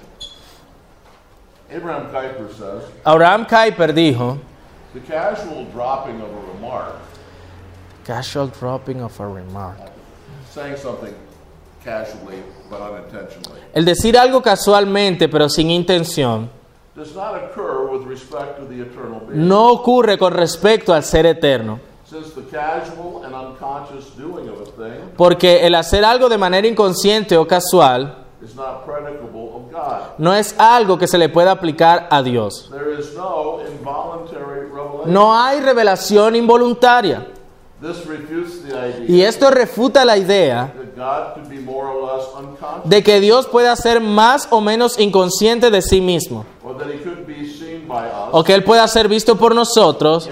Abraham 1.76 2.08
Kuyper 2.12 2.50
says 2.58 2.84
Abraham 3.04 3.46
Kuyper 3.46 3.94
dijo, 3.94 4.38
the 4.94 5.00
casual 5.02 5.66
dropping 5.74 6.22
of 6.22 6.30
a 6.30 6.54
remark, 6.54 6.96
casual 8.06 8.48
dropping 8.48 9.02
of 9.02 9.20
a 9.20 9.28
remark. 9.28 9.78
saying 10.54 10.78
something 10.78 11.14
casually 11.84 12.42
but 12.70 12.80
unintentionally, 12.82 13.60
El 13.74 13.84
decir 13.84 14.18
algo 14.18 14.42
casualmente 14.42 15.28
pero 15.28 15.50
sin 15.50 15.72
intención 15.72 16.50
does 16.98 17.14
not 17.16 17.36
occur 17.36 17.88
with 17.92 18.06
respect 18.08 18.58
to 18.58 18.66
the 18.66 18.82
eternal 18.82 19.22
being. 19.22 19.48
no 19.48 19.70
ocurre 19.72 20.18
con 20.18 20.34
respecto 20.34 20.94
al 20.94 21.04
ser 21.04 21.26
eterno, 21.26 21.80
Since 22.10 22.32
the 22.36 22.44
casual 22.50 23.24
and 23.24 23.36
unconscious 23.36 24.16
doing 24.18 24.50
of 24.50 24.62
a 24.62 24.72
thing 24.72 25.12
porque 25.16 25.66
el 25.66 25.76
hacer 25.76 26.04
algo 26.04 26.28
de 26.28 26.38
manera 26.38 26.68
inconsciente 26.68 27.38
o 27.38 27.48
casual 27.48 28.26
no 30.18 30.34
es 30.34 30.56
algo 30.58 30.98
que 30.98 31.08
se 31.08 31.18
le 31.18 31.30
pueda 31.30 31.52
aplicar 31.52 32.08
a 32.12 32.22
Dios. 32.22 32.72
No 35.06 35.36
hay 35.36 35.60
revelación 35.60 36.36
involuntaria. 36.36 37.28
This 37.80 38.06
refutes 38.08 38.64
the 38.64 38.76
idea 38.76 39.06
Y 39.08 39.22
esto 39.22 39.52
refuta 39.52 40.04
la 40.04 40.18
idea 40.18 40.74
that 40.76 40.96
God 40.96 41.34
could 41.36 41.48
be 41.48 41.60
more 41.60 41.86
or 41.88 42.12
less 42.12 42.26
unconscious 42.36 42.90
de 42.90 43.04
que 43.04 43.20
Dios 43.20 43.46
pueda 43.46 43.76
ser 43.76 44.02
más 44.02 44.48
o 44.50 44.62
menos 44.62 44.98
inconsciente 45.00 45.70
de 45.70 45.82
sí 45.84 46.02
mismo, 46.02 46.44
or 46.64 46.76
that 46.78 46.88
he 46.90 46.98
could 47.04 47.28
be 47.28 47.46
seen 47.48 47.88
by 47.88 48.08
us 48.08 48.30
o 48.32 48.44
que 48.44 48.56
Él 48.56 48.64
pueda 48.64 48.88
ser 48.88 49.08
visto 49.08 49.36
por 49.38 49.54
nosotros 49.54 50.28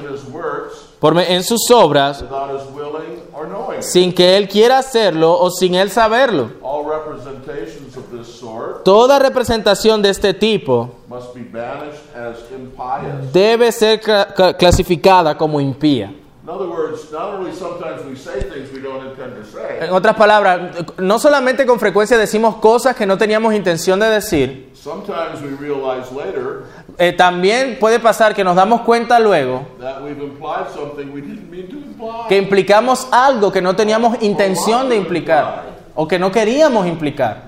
por 0.99 1.19
en 1.19 1.43
sus 1.43 1.69
obras 1.69 2.21
without 2.23 2.49
his 2.49 2.67
willing 2.73 3.21
or 3.33 3.47
knowing. 3.47 3.77
it. 3.77 3.83
sin 3.83 4.11
que 4.11 4.37
Él 4.37 4.47
quiera 4.47 4.79
hacerlo 4.79 5.37
o 5.39 5.51
sin 5.51 5.75
Él 5.75 5.91
saberlo. 5.91 6.49
All 6.63 6.83
representations 6.83 7.95
of 7.95 8.05
this 8.11 8.25
sort 8.27 8.83
Toda 8.83 9.19
representación 9.19 10.01
de 10.01 10.09
este 10.09 10.33
tipo 10.33 10.89
must 11.07 11.35
be 11.35 11.41
banished 11.43 12.01
as 12.15 12.37
impious. 12.51 13.31
debe 13.31 13.71
ser 13.71 13.99
cla- 14.01 14.33
cla- 14.33 14.53
clasificada 14.57 15.37
como 15.37 15.61
impía. 15.61 16.11
In 16.45 16.51
other 16.51 16.69
words, 16.69 17.11
not 17.11 17.33
only 17.33 17.51
sometimes 17.51 18.05
we 18.05 18.15
say 18.15 18.39
things 18.43 18.71
we 18.71 18.79
don't 18.79 19.03
intend 19.03 19.33
to 19.33 19.43
say, 19.43 19.79
En 19.81 19.91
otras 19.91 20.15
palabras, 20.15 20.85
no 20.99 21.17
solamente 21.17 21.65
con 21.65 21.79
frecuencia 21.79 22.19
decimos 22.19 22.57
cosas 22.57 22.95
que 22.95 23.07
no 23.07 23.17
teníamos 23.17 23.55
intención 23.55 23.99
de 23.99 24.05
decir, 24.11 24.69
sometimes 24.75 25.41
we 25.41 25.55
realize 25.59 26.11
later 26.11 26.65
eh, 26.99 27.13
también 27.13 27.79
puede 27.79 27.99
pasar 27.99 28.35
que 28.35 28.43
nos 28.43 28.55
damos 28.55 28.81
cuenta 28.81 29.19
luego 29.19 29.65
that 29.79 30.03
we've 30.03 30.21
implied 30.21 30.67
something 30.71 31.11
we 31.11 31.19
didn't 31.19 31.49
mean 31.49 31.67
to 31.67 31.77
imply. 31.77 32.27
que 32.29 32.37
implicamos 32.37 33.07
algo 33.11 33.51
que 33.51 33.63
no 33.63 33.75
teníamos 33.75 34.21
intención 34.21 34.87
de 34.87 34.97
implicar 34.97 35.63
o 35.95 36.07
que 36.07 36.19
no 36.19 36.31
queríamos 36.31 36.85
implicar? 36.85 37.45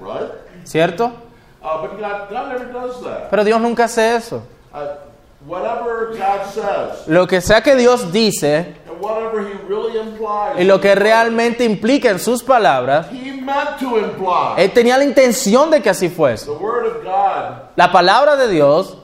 ¿cierto? 0.64 1.12
Uh, 1.62 1.82
but 1.82 2.00
God, 2.00 2.30
God 2.32 2.50
never 2.50 2.74
does 2.74 3.00
that. 3.04 3.30
Pero 3.30 3.44
Dios 3.44 3.62
nunca 3.62 3.84
hace 3.84 4.16
eso. 4.16 4.42
Uh, 4.74 5.06
whatever 5.46 6.16
God 6.18 6.46
says 6.52 7.08
Lo 7.08 7.28
que 7.28 7.42
sea 7.42 7.62
que 7.62 7.76
Dios 7.76 8.12
dice 8.12 8.76
and 8.98 9.02
whatever 9.02 9.42
He 9.42 9.54
really 9.68 9.98
implies, 10.00 10.60
y 10.60 10.64
lo 10.64 10.80
que 10.80 10.96
realmente 10.96 11.64
implica 11.64 12.10
en 12.10 12.20
sus 12.20 12.44
palabras, 12.44 13.08
He 13.12 13.32
meant 13.32 13.80
to 13.80 13.98
imply. 13.98 14.56
Él 14.58 14.72
tenía 14.72 14.98
la 14.98 15.04
intención 15.04 15.70
de 15.72 15.82
que 15.82 15.90
así 15.90 16.10
fuese. 16.10 16.46
The 16.46 16.52
Word 16.52 16.86
of 16.88 17.04
God 17.04 17.70
La 17.76 17.92
palabra 17.92 18.36
de 18.36 18.50
Dios 18.50 18.98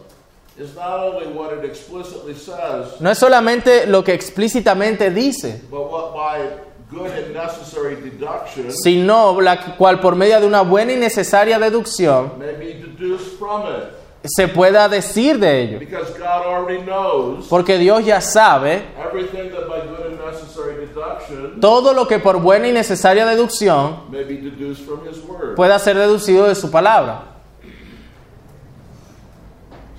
is 0.58 0.76
not 0.76 1.00
only 1.00 1.28
what 1.28 1.54
it 1.54 1.66
explicitly 1.66 2.36
says, 2.36 3.00
no 3.00 3.10
es 3.10 3.18
solamente 3.18 3.88
lo 3.88 4.04
que 4.04 4.14
explícitamente 4.14 5.10
dice, 5.12 5.62
but 5.70 5.92
what 5.92 6.14
by 6.14 6.40
good 6.92 7.10
and 7.12 7.34
necessary 7.34 7.96
deduction 7.96 8.72
sino 8.72 9.42
la 9.42 9.76
cual 9.76 10.00
por 10.00 10.16
medio 10.16 10.40
de 10.40 10.46
una 10.46 10.62
buena 10.62 10.94
y 10.94 10.98
necesaria 10.98 11.58
deducción 11.58 12.34
se 14.24 14.48
pueda 14.48 14.88
decir 14.88 15.38
de 15.38 15.62
ello. 15.62 15.80
Porque 17.50 17.78
Dios 17.78 18.06
ya 18.06 18.22
sabe 18.22 18.84
todo 21.60 21.94
lo 21.94 22.08
que 22.08 22.20
por 22.20 22.40
buena 22.40 22.68
y 22.68 22.72
necesaria 22.72 23.26
deducción 23.26 24.04
pueda 25.56 25.80
ser 25.80 25.98
deducido 25.98 26.48
de 26.48 26.56
su 26.56 26.72
palabra. 26.72 27.34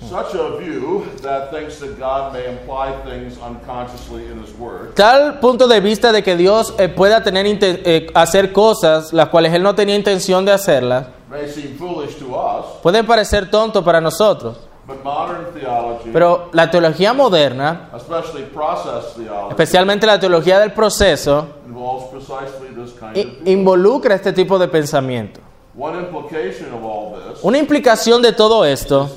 Such 0.09 0.35
a 0.35 0.57
view 0.57 1.03
that 1.23 1.49
thinks 1.49 1.79
that 1.79 1.97
God 1.97 2.31
may 2.31 2.47
imply 2.47 2.93
things 3.05 3.39
unconsciously 3.39 4.27
in 4.27 4.39
His 4.39 4.53
Word 4.53 4.93
Tal 4.93 5.39
punto 5.39 5.67
de 5.67 5.79
vista 5.79 6.11
de 6.11 6.21
que 6.21 6.35
Dios 6.35 6.75
eh, 6.77 6.89
pueda 6.89 7.23
tener 7.23 7.47
eh, 7.47 8.05
hacer 8.13 8.53
cosas 8.53 9.13
las 9.13 9.29
cuales 9.29 9.51
Él 9.53 9.63
no 9.63 9.73
tenía 9.73 9.95
intención 9.95 10.45
de 10.45 10.51
hacerlas, 10.51 11.07
puede 12.81 13.03
parecer 13.03 13.49
tonto 13.49 13.83
para 13.83 13.99
nosotros. 14.01 14.57
Pero 16.13 16.49
la 16.51 16.69
teología 16.69 17.13
moderna, 17.13 17.89
especialmente 19.49 20.05
la 20.05 20.19
teología 20.19 20.59
del 20.59 20.73
proceso, 20.73 21.47
involucra 23.45 24.15
este 24.15 24.31
tipo 24.31 24.59
de 24.59 24.67
pensamiento. 24.67 25.39
Una 27.41 27.57
implicación 27.57 28.21
de 28.21 28.31
todo 28.31 28.63
esto 28.63 29.09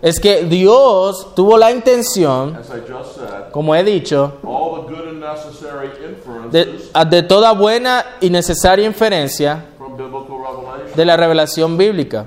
es 0.00 0.20
que 0.20 0.44
Dios 0.44 1.34
tuvo 1.34 1.58
la 1.58 1.72
intención, 1.72 2.54
as 2.56 2.68
I 2.68 2.80
just 2.88 3.16
said, 3.16 3.50
como 3.50 3.74
he 3.74 3.82
dicho, 3.82 4.34
de, 6.50 6.78
de 7.10 7.22
toda 7.24 7.52
buena 7.52 8.04
y 8.20 8.30
necesaria 8.30 8.86
inferencia 8.86 9.64
de 10.94 11.04
la 11.04 11.16
revelación 11.16 11.76
bíblica. 11.76 12.26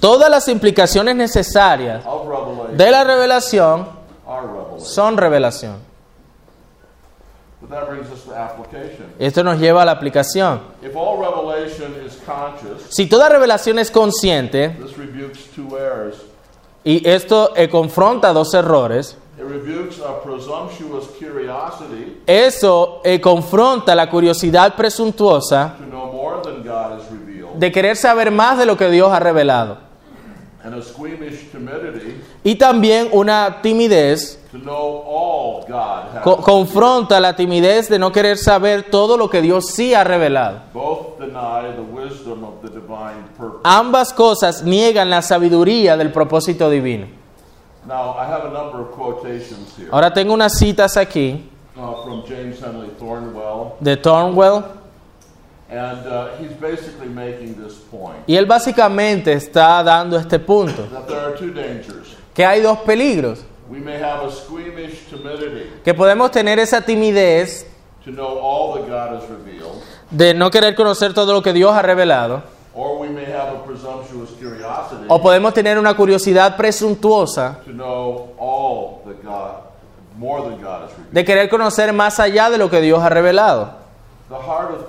todas 0.00 0.30
las 0.30 0.48
implicaciones 0.48 1.16
necesarias 1.16 2.04
de 2.72 2.90
la 2.90 3.04
revelación 3.04 3.86
son 4.78 5.16
revelación. 5.16 5.94
Esto 9.18 9.42
nos 9.42 9.58
lleva 9.58 9.82
a 9.82 9.84
la 9.84 9.92
aplicación. 9.92 10.60
Si 12.90 13.06
toda 13.06 13.28
revelación 13.28 13.78
es 13.78 13.90
consciente, 13.90 14.76
y 16.84 17.08
esto 17.08 17.52
eh, 17.56 17.68
confronta 17.70 18.32
dos 18.32 18.52
errores, 18.52 19.16
eso 22.26 23.00
eh, 23.04 23.20
confronta 23.20 23.94
la 23.94 24.10
curiosidad 24.10 24.76
presuntuosa 24.76 25.76
to 25.78 25.86
know 25.86 26.12
more 26.12 26.40
than 26.42 26.62
God 26.62 27.00
has 27.00 27.10
revealed, 27.10 27.53
de 27.64 27.72
querer 27.72 27.96
saber 27.96 28.30
más 28.30 28.58
de 28.58 28.66
lo 28.66 28.76
que 28.76 28.90
Dios 28.90 29.10
ha 29.12 29.18
revelado. 29.20 29.78
and 30.62 30.74
a 30.74 30.82
squeamish 30.82 31.50
timidity 31.52 32.14
Y 32.42 32.54
también 32.54 33.08
una 33.12 33.60
timidez, 33.60 34.38
to 34.50 34.58
know 34.58 35.02
all 35.06 35.62
God 35.68 36.14
has. 36.14 36.22
co- 36.22 36.38
confronta 36.38 37.20
la 37.20 37.36
timidez 37.36 37.88
de 37.90 37.98
no 37.98 38.10
querer 38.12 38.38
saber 38.38 38.84
todo 38.90 39.18
lo 39.18 39.28
que 39.28 39.42
Dios 39.42 39.66
sí 39.74 39.92
ha 39.94 40.04
revelado. 40.04 40.60
Both 40.72 41.18
deny 41.20 41.70
the 41.74 41.82
wisdom 41.82 42.44
of 42.44 42.62
the 42.62 42.68
divine 42.70 43.24
purpose. 43.36 43.60
Ambas 43.64 44.12
cosas 44.14 44.62
niegan 44.62 45.10
la 45.10 45.20
sabiduría 45.20 45.98
del 45.98 46.10
propósito 46.12 46.70
divino. 46.70 47.08
Now, 47.86 48.14
I 48.18 48.24
have 48.26 48.46
a 48.46 48.50
number 48.50 48.80
of 48.80 48.92
quotations 48.92 49.74
here 49.76 49.88
Ahora 49.92 50.14
tengo 50.14 50.32
unas 50.32 50.56
citas 50.58 50.96
aquí 50.96 51.44
uh, 51.76 52.02
from 52.04 52.22
James 52.26 52.58
Henley 52.62 52.88
Thornwell, 52.98 53.74
de 53.80 53.96
Thornwell 53.98 54.64
and 55.70 56.06
uh, 56.06 56.28
he's 56.38 56.52
basically 56.60 57.08
making 57.08 57.54
this 57.54 57.74
point 57.90 58.18
y 58.26 58.36
él 58.36 58.46
básicamente 58.46 59.32
está 59.32 59.82
dando 59.82 60.18
este 60.18 60.38
punto, 60.38 60.82
that 60.92 61.06
there 61.06 61.20
are 61.20 61.36
two 61.36 61.52
dangers. 61.52 62.16
que 62.34 62.44
hay 62.44 62.60
dos 62.60 62.78
peligros, 62.80 63.44
We 63.68 63.80
may 63.80 63.96
have 63.96 64.26
a 64.26 64.30
squeamish 64.30 65.06
timidity 65.08 65.70
que 65.82 65.94
podemos 65.94 66.30
tener 66.30 66.58
esa 66.58 66.82
timidez 66.82 67.66
to 68.04 68.10
know 68.10 68.38
all 68.38 68.74
that 68.74 68.86
God 68.88 69.22
has 69.22 69.28
revealed, 69.30 69.82
de 70.10 70.34
no 70.34 70.50
querer 70.50 70.74
conocer 70.74 71.14
todo 71.14 71.32
lo 71.32 71.42
que 71.42 71.52
Dios 71.54 71.72
ha 71.72 71.80
revelado, 71.80 72.42
or 72.74 72.98
we 73.00 73.08
may 73.08 73.24
have 73.24 73.54
a 73.54 73.64
presumptuous 73.64 74.30
curiosity 74.38 75.06
o 75.08 75.20
podemos 75.22 75.54
tener 75.54 75.78
una 75.78 75.94
curiosidad 75.96 76.56
presuntuosa 76.58 77.60
to 77.64 77.72
know 77.72 78.34
all 78.38 79.00
that 79.06 79.22
God, 79.24 79.62
more 80.18 80.42
than 80.42 80.60
God 80.62 80.82
has 80.84 80.90
revealed. 80.90 81.12
de 81.12 81.24
querer 81.24 81.48
conocer 81.48 81.92
más 81.94 82.20
allá 82.20 82.50
de 82.50 82.58
lo 82.58 82.68
que 82.68 82.82
Dios 82.82 83.00
ha 83.02 83.08
revelado. 83.08 83.82
The 84.28 84.36
heart 84.36 84.72
of 84.74 84.86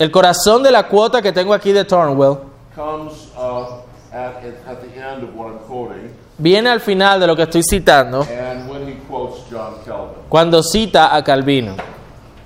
El 0.00 0.10
corazón 0.10 0.62
de 0.62 0.70
la 0.70 0.88
cuota 0.88 1.20
que 1.20 1.30
tengo 1.30 1.52
aquí 1.52 1.72
de 1.72 1.84
Thornwell 1.84 2.38
comes 2.74 3.28
uh, 3.36 3.82
at, 4.10 4.42
at 4.66 4.80
the 4.80 4.98
end 4.98 5.22
of 5.22 5.36
what 5.36 5.48
I'm 5.48 5.58
quoting, 5.68 6.10
viene 6.38 6.70
al 6.70 6.80
final 6.80 7.20
de 7.20 7.26
lo 7.26 7.36
que 7.36 7.42
estoy 7.42 7.62
citando 7.62 8.22
and 8.22 8.66
when 8.70 8.88
he 8.88 8.94
quotes 9.06 9.42
John 9.50 9.74
Calvin. 9.84 10.22
cuando 10.30 10.62
cita 10.62 11.14
a 11.14 11.22
Calvino. 11.22 11.76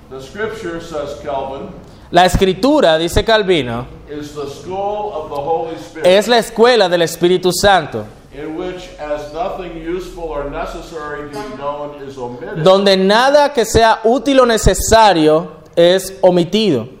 The 0.09 0.21
scripture, 0.21 0.81
says 0.81 1.17
Calvin, 1.23 1.69
La 2.11 2.25
escritura, 2.25 2.97
dice 2.97 3.23
Calvino, 3.23 3.85
is 4.09 4.33
the 4.33 4.49
school 4.49 5.13
of 5.13 5.29
the 5.29 5.35
Holy 5.35 5.77
Spirit, 5.77 6.07
es 6.07 6.27
la 6.27 6.39
escuela 6.39 6.89
del 6.89 7.03
Espíritu 7.03 7.53
Santo, 7.53 8.05
in 8.33 8.57
which, 8.57 8.89
as 8.99 9.31
nothing 9.33 9.77
useful 9.77 10.25
or 10.25 10.49
necessary 10.49 11.31
to 11.31 11.39
be 11.39 11.55
known 11.55 12.03
is 12.05 12.17
omitted, 12.17 12.65
donde 12.65 12.97
nada 12.97 13.53
que 13.53 13.63
sea 13.63 14.01
útil 14.03 14.41
o 14.41 14.45
necesario 14.45 15.61
es 15.73 16.17
omitido. 16.21 16.94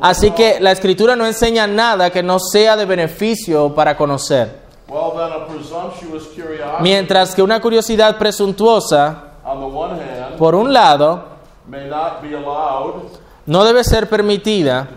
Así 0.00 0.30
que 0.32 0.60
la 0.60 0.72
escritura 0.72 1.16
no 1.16 1.26
enseña 1.26 1.66
nada 1.66 2.10
que 2.10 2.22
no 2.22 2.38
sea 2.38 2.76
de 2.76 2.84
beneficio 2.84 3.74
para 3.74 3.96
conocer. 3.96 4.64
Mientras 6.80 7.34
que 7.34 7.42
una 7.42 7.60
curiosidad 7.60 8.18
presuntuosa, 8.18 9.24
por 10.38 10.54
un 10.54 10.72
lado, 10.72 11.24
may 11.66 11.88
not 11.88 12.20
be 12.20 12.36
allowed 12.36 13.24
no 13.46 13.62
debe 13.64 13.84
ser 13.84 14.08
permitida 14.08 14.88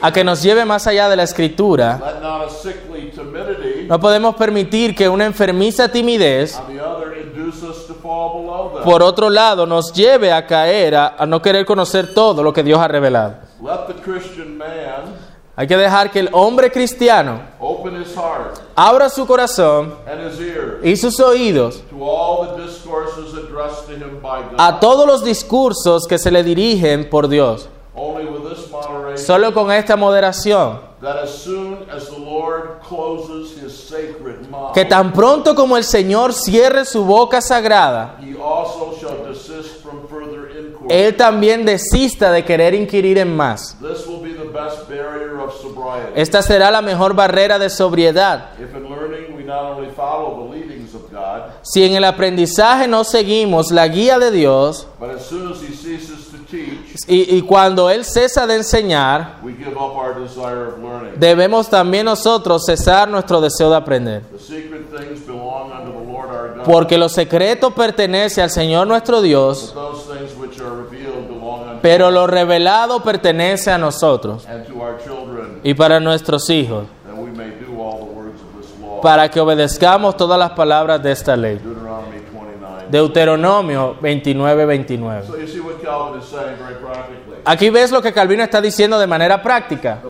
a 0.00 0.12
que 0.12 0.24
nos 0.24 0.42
lleve 0.42 0.64
más 0.64 0.86
allá 0.86 1.08
de 1.08 1.16
la 1.16 1.22
escritura. 1.24 2.00
Let 2.02 2.20
not 2.20 2.46
a 2.46 2.50
sickly 2.50 3.10
timidity, 3.10 3.86
No 3.86 4.00
podemos 4.00 4.34
permitir 4.36 4.94
que 4.94 5.08
una 5.08 5.26
enfermiza 5.26 5.88
timidez, 5.88 6.58
on 6.58 6.74
the 6.74 6.80
other, 6.80 7.14
induce 7.18 7.62
us 7.62 7.86
to 7.86 7.94
fall 7.94 8.40
below 8.40 8.70
them. 8.70 8.73
Por 8.84 9.02
otro 9.02 9.30
lado, 9.30 9.66
nos 9.66 9.92
lleve 9.92 10.32
a 10.32 10.46
caer, 10.46 10.94
a, 10.94 11.16
a 11.18 11.26
no 11.26 11.40
querer 11.42 11.64
conocer 11.66 12.14
todo 12.14 12.42
lo 12.42 12.52
que 12.52 12.62
Dios 12.62 12.78
ha 12.78 12.86
revelado. 12.86 13.34
Let 13.60 13.86
the 13.88 13.94
Christian 13.94 14.56
man 14.58 15.14
Hay 15.56 15.68
que 15.68 15.76
dejar 15.76 16.10
que 16.10 16.18
el 16.18 16.30
hombre 16.32 16.70
cristiano 16.72 17.40
open 17.60 18.02
his 18.02 18.12
heart 18.16 18.58
abra 18.74 19.08
su 19.08 19.24
corazón 19.24 19.94
and 20.04 20.28
his 20.28 20.40
ears 20.40 20.84
y 20.84 20.96
sus 20.96 21.20
oídos 21.20 21.80
to 21.88 22.02
all 22.04 22.48
the 22.48 22.62
discourses 22.64 23.34
addressed 23.34 23.86
to 23.86 23.92
him 23.94 24.20
by 24.20 24.42
God. 24.42 24.56
a 24.58 24.80
todos 24.80 25.06
los 25.06 25.22
discursos 25.22 26.08
que 26.08 26.18
se 26.18 26.32
le 26.32 26.42
dirigen 26.42 27.08
por 27.08 27.28
Dios. 27.28 27.68
Only 27.94 28.26
Solo 29.16 29.52
con 29.52 29.70
esta 29.72 29.96
moderación, 29.96 30.80
que 34.74 34.84
tan 34.84 35.12
pronto 35.12 35.54
como 35.54 35.76
el 35.76 35.84
Señor 35.84 36.32
cierre 36.32 36.84
su 36.84 37.04
boca 37.04 37.40
sagrada. 37.40 38.16
Él 40.88 41.16
también 41.16 41.64
desista 41.64 42.30
de 42.30 42.44
querer 42.44 42.74
inquirir 42.74 43.18
en 43.18 43.34
más. 43.34 43.76
This 43.80 44.06
will 44.06 44.20
be 44.20 44.34
the 44.34 44.48
best 44.50 44.88
barrier 44.88 45.38
of 45.40 45.54
sobriety. 45.60 46.12
Esta 46.14 46.42
será 46.42 46.70
la 46.70 46.82
mejor 46.82 47.14
barrera 47.14 47.58
de 47.58 47.70
sobriedad. 47.70 48.50
If 48.58 48.74
in 48.74 48.88
learning 48.90 49.34
we 49.36 49.44
not 49.44 49.76
only 49.76 49.90
follow 49.94 50.46
the 50.46 50.58
leadings 50.58 50.94
of 50.94 51.10
God, 51.10 51.52
Si 51.62 51.84
en 51.84 51.94
el 51.94 52.04
aprendizaje 52.04 52.86
no 52.86 53.04
seguimos 53.04 53.70
la 53.70 53.88
guía 53.88 54.18
de 54.18 54.30
Dios 54.30 54.86
y, 57.06 57.36
y 57.36 57.42
cuando 57.42 57.90
Él 57.90 58.04
cesa 58.04 58.46
de 58.46 58.56
enseñar, 58.56 59.38
debemos 61.16 61.68
también 61.68 62.06
nosotros 62.06 62.64
cesar 62.64 63.08
nuestro 63.08 63.40
deseo 63.40 63.70
de 63.70 63.76
aprender. 63.76 64.22
Porque 66.64 66.96
lo 66.96 67.08
secreto 67.08 67.72
pertenece 67.72 68.40
al 68.40 68.50
Señor 68.50 68.86
nuestro 68.86 69.20
Dios, 69.20 69.74
pero 71.82 72.10
lo 72.10 72.26
revelado 72.26 73.02
pertenece 73.02 73.70
a 73.70 73.76
nosotros 73.78 74.46
y 75.62 75.74
para 75.74 76.00
nuestros 76.00 76.48
hijos, 76.48 76.86
para 79.02 79.30
que 79.30 79.40
obedezcamos 79.40 80.16
todas 80.16 80.38
las 80.38 80.52
palabras 80.52 81.02
de 81.02 81.12
esta 81.12 81.36
ley. 81.36 81.60
Deuteronomy 82.90 83.74
29. 83.74 83.94
Deuteronomio 83.94 83.96
29, 84.00 84.64
29. 84.66 85.26
So 85.26 85.36
you 85.38 85.46
see 85.46 85.60
what 85.60 85.82
Calvin 85.82 86.20
is 86.20 86.28
saying 86.28 86.56
very 86.58 86.76
practically. 86.76 87.36
Aquí 87.44 87.70
ves 87.70 87.90
lo 87.90 88.00
que 88.00 88.12
Calvino 88.12 88.42
está 88.42 88.60
diciendo 88.60 88.98
de 88.98 89.06
manera 89.06 89.42
práctica. 89.42 90.00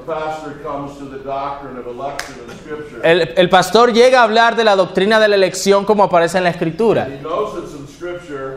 El, 3.03 3.33
el 3.37 3.49
pastor 3.49 3.93
llega 3.93 4.21
a 4.21 4.23
hablar 4.23 4.55
de 4.55 4.65
la 4.65 4.77
doctrina 4.77 5.19
de 5.19 5.29
la 5.29 5.35
elección 5.35 5.85
como 5.85 6.05
aparece 6.05 6.39
en 6.39 6.45
la 6.45 6.51
escritura. 6.51 7.09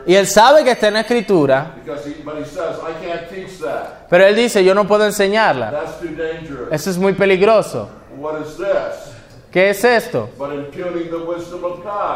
Y 0.05 0.15
él 0.15 0.27
sabe 0.27 0.63
que 0.63 0.71
está 0.71 0.87
en 0.89 0.95
la 0.95 1.01
escritura, 1.01 1.75
pero 4.09 4.25
él 4.25 4.35
dice, 4.35 4.63
yo 4.63 4.75
no 4.75 4.87
puedo 4.87 5.05
enseñarla. 5.05 5.83
Eso 6.71 6.89
es 6.89 6.97
muy 6.97 7.13
peligroso. 7.13 7.89
¿Qué 9.51 9.69
es 9.69 9.83
esto? 9.83 10.29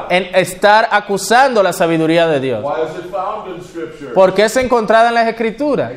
En 0.09 0.35
estar 0.35 0.89
acusando 0.91 1.63
la 1.63 1.71
sabiduría 1.71 2.27
de 2.27 2.39
Dios. 2.39 2.65
¿Por 4.13 4.33
qué 4.33 4.45
es 4.45 4.57
encontrada 4.57 5.09
en 5.09 5.15
las 5.15 5.27
escrituras? 5.27 5.93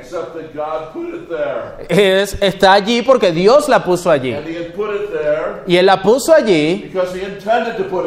Es, 1.88 2.40
está 2.40 2.72
allí 2.72 3.02
porque 3.02 3.32
Dios 3.32 3.68
la 3.68 3.82
puso 3.82 4.10
allí. 4.10 4.36
Y 5.66 5.76
él 5.76 5.86
la 5.86 6.00
puso 6.00 6.32
allí 6.32 6.92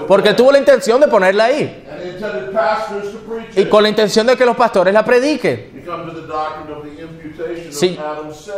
porque 0.07 0.33
tuvo 0.33 0.51
la 0.51 0.59
intención 0.59 1.01
de 1.01 1.07
ponerla 1.07 1.45
ahí. 1.45 1.83
Y 3.55 3.65
con 3.65 3.83
la 3.83 3.89
intención 3.89 4.25
de 4.25 4.37
que 4.37 4.45
los 4.45 4.55
pastores 4.55 4.93
la 4.93 5.03
prediquen. 5.03 5.83
Si-. 7.71 7.99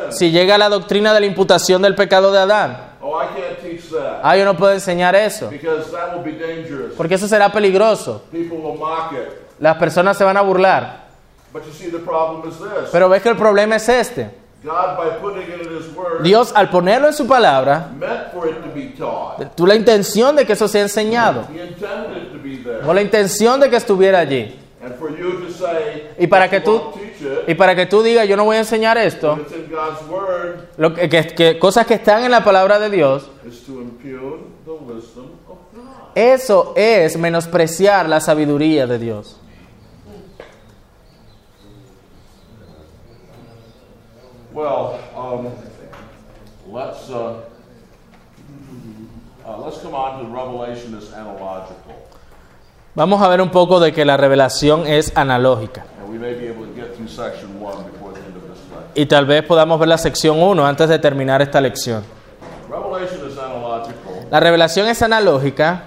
Si 0.09 0.31
llega 0.31 0.57
la 0.57 0.69
doctrina 0.69 1.13
de 1.13 1.19
la 1.19 1.25
imputación 1.25 1.81
del 1.81 1.95
pecado 1.95 2.31
de 2.31 2.39
Adán, 2.39 2.89
Ah, 4.23 4.35
yo 4.37 4.45
no 4.45 4.55
puedo 4.55 4.73
enseñar 4.73 5.15
eso. 5.15 5.49
Porque 6.95 7.15
eso 7.15 7.27
será 7.27 7.51
peligroso. 7.51 8.23
Las 9.59 9.77
personas 9.77 10.17
se 10.17 10.23
van 10.23 10.37
a 10.37 10.41
burlar. 10.41 11.07
Pero 12.91 13.09
ves 13.09 13.21
que 13.21 13.29
el 13.29 13.37
problema 13.37 13.75
es 13.77 13.89
este. 13.89 14.29
Dios, 16.21 16.51
al 16.53 16.69
ponerlo 16.69 17.07
en 17.07 17.13
su 17.13 17.25
palabra, 17.25 17.87
tuvo 19.55 19.67
la 19.67 19.75
intención 19.75 20.35
de 20.35 20.45
que 20.45 20.53
eso 20.53 20.67
sea 20.67 20.81
enseñado. 20.81 21.45
Con 22.85 22.93
la 22.95 23.01
intención 23.01 23.59
de 23.59 23.69
que 23.69 23.77
estuviera 23.77 24.19
allí. 24.19 24.59
Y 26.19 26.27
para 26.27 26.49
que 26.49 26.59
tú- 26.61 26.91
Y 27.47 27.53
para 27.55 27.75
que 27.75 27.85
tú 27.85 28.01
digas, 28.01 28.27
yo 28.27 28.37
no 28.37 28.45
voy 28.45 28.55
a 28.55 28.59
enseñar 28.59 28.97
esto, 28.97 29.39
lo 30.77 30.93
que, 30.93 31.09
que- 31.09 31.27
que- 31.27 31.59
cosas 31.59 31.85
que 31.85 31.95
están 31.95 32.23
en 32.23 32.31
la 32.31 32.43
palabra 32.43 32.79
de 32.79 32.89
Dios, 32.89 33.29
eso 36.15 36.73
es 36.75 37.17
menospreciar 37.17 38.07
la 38.07 38.19
sabiduría 38.21 38.87
de 38.87 38.99
Dios. 38.99 39.35
Well, 44.53 44.99
um, 45.15 45.47
let's 46.73 47.07
uh, 47.09 47.41
uh, 49.45 49.57
let's 49.63 49.77
come 49.79 49.93
on 49.93 50.25
to 50.25 50.31
Revelation 50.31 50.95
as 50.95 51.13
analogical, 51.13 51.93
Vamos 52.95 53.21
a 53.21 53.27
ver 53.29 53.41
un 53.41 53.51
poco 53.51 53.79
de 53.79 53.93
que 53.93 54.03
la 54.03 54.17
revelación 54.17 54.87
es 54.87 55.15
analógica. 55.15 55.85
Y 58.95 59.05
tal 59.05 59.25
vez 59.25 59.43
podamos 59.43 59.79
ver 59.79 59.89
la 59.89 59.97
sección 59.97 60.41
1 60.41 60.65
antes 60.65 60.89
de 60.89 60.99
terminar 60.99 61.41
esta 61.41 61.61
lección. 61.61 62.03
La 64.31 64.39
revelación 64.39 64.87
es 64.87 65.01
analógica 65.01 65.83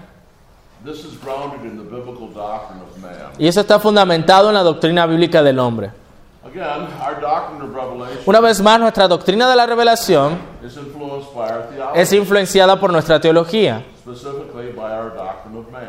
This 0.84 1.04
is 1.04 1.16
grounded 1.22 1.62
in 1.64 1.76
the 1.78 1.84
biblical 1.84 2.28
doctrine 2.34 2.82
of 2.82 2.96
man. 3.00 3.12
y 3.38 3.46
eso 3.46 3.60
está 3.60 3.78
fundamentado 3.78 4.48
en 4.48 4.54
la 4.54 4.64
doctrina 4.64 5.06
bíblica 5.06 5.40
del 5.40 5.60
hombre. 5.60 5.92
Una 8.26 8.40
vez 8.40 8.60
más, 8.60 8.80
nuestra 8.80 9.06
doctrina 9.06 9.48
de 9.48 9.54
la 9.54 9.64
revelación 9.64 10.38
es 11.94 12.12
influenciada 12.12 12.80
por 12.80 12.92
nuestra 12.92 13.20
teología, 13.20 13.84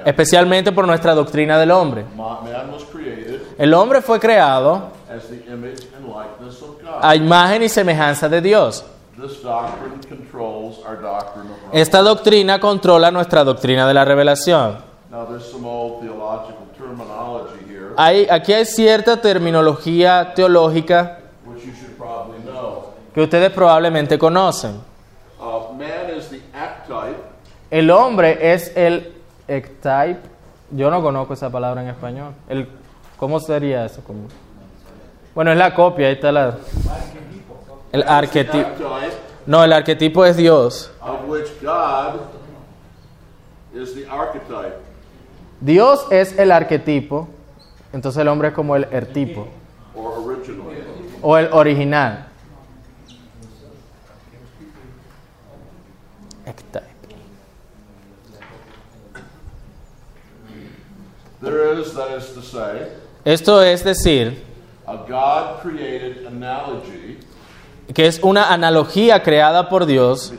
especialmente 0.05 0.71
por 0.71 0.85
nuestra 0.85 1.15
doctrina 1.15 1.57
del 1.57 1.71
hombre. 1.71 2.05
Ma- 2.15 2.41
Man 2.41 2.69
was 2.71 2.83
created 2.91 3.41
El 3.58 3.74
hombre 3.74 4.01
fue 4.01 4.20
creado 4.20 4.91
as 5.10 5.28
the 5.28 5.36
image 5.51 5.88
and 5.95 6.08
likeness 6.08 6.62
of 6.62 6.82
God. 6.82 6.99
a 7.01 7.16
imagen 7.16 7.64
y 7.64 7.70
semejanza 7.70 8.28
de 8.30 8.41
Dios. 8.41 8.84
This 9.16 9.43
doctrine 9.43 9.99
controls 10.10 10.80
our 10.80 10.99
doctrine 10.99 11.45
of 11.45 11.58
Revelation. 11.58 11.72
Esta 11.72 12.01
doctrina 12.01 12.60
controla 12.60 13.12
nuestra 13.12 13.43
doctrina 13.43 13.88
de 13.88 13.93
la 13.93 14.06
revelación. 14.06 14.78
Hay, 17.95 18.28
aquí 18.30 18.54
hay 18.54 18.66
cierta 18.66 19.22
terminología 19.22 20.34
teológica 20.34 21.20
que 23.14 23.22
ustedes 23.22 23.51
probablemente 23.51 24.18
conocen. 24.18 24.82
Uh, 25.39 25.78
El 27.70 27.91
hombre 27.91 28.54
es 28.54 28.76
el 28.76 29.14
ectype. 29.47 30.20
Yo 30.72 30.89
no 30.89 31.04
conozco 31.04 31.36
esa 31.36 31.51
palabra 31.51 31.84
en 31.84 31.89
español. 31.89 32.34
El, 32.49 32.68
¿Cómo 33.24 33.39
sería 33.39 33.86
eso? 33.86 34.03
¿Cómo? 34.05 34.28
Bueno, 35.34 35.53
es 35.53 35.57
la 35.57 35.74
copia, 35.74 36.07
ahí 36.07 36.15
está 36.15 36.30
la... 36.30 36.57
El 37.93 38.03
arquetipo. 38.03 38.67
No, 39.45 39.63
el 39.63 39.71
arquetipo 39.71 40.26
es 40.26 40.36
Dios. 40.36 40.91
Dios 45.61 46.05
es 46.11 46.38
el 46.38 46.51
arquetipo, 46.51 47.30
entonces 47.93 48.21
el 48.21 48.28
hombre 48.28 48.49
es 48.49 48.53
como 48.53 48.76
el 48.76 48.89
ertipo 48.91 49.47
o 51.21 51.38
el 51.38 51.47
original. 51.53 52.28
There 61.41 61.74
is, 61.74 61.93
that 61.93 62.17
is 62.17 62.34
to 62.34 62.41
say, 62.41 62.88
Esto 63.26 63.61
es 63.63 63.84
decir, 63.84 64.43
a 64.86 64.95
God 64.95 65.61
created 65.61 66.26
analogy 66.28 67.17
que 67.93 68.07
es 68.07 68.19
una 68.24 68.51
analogía 68.51 69.21
creada 69.24 69.69
por 69.69 69.86
Dios 69.86 70.34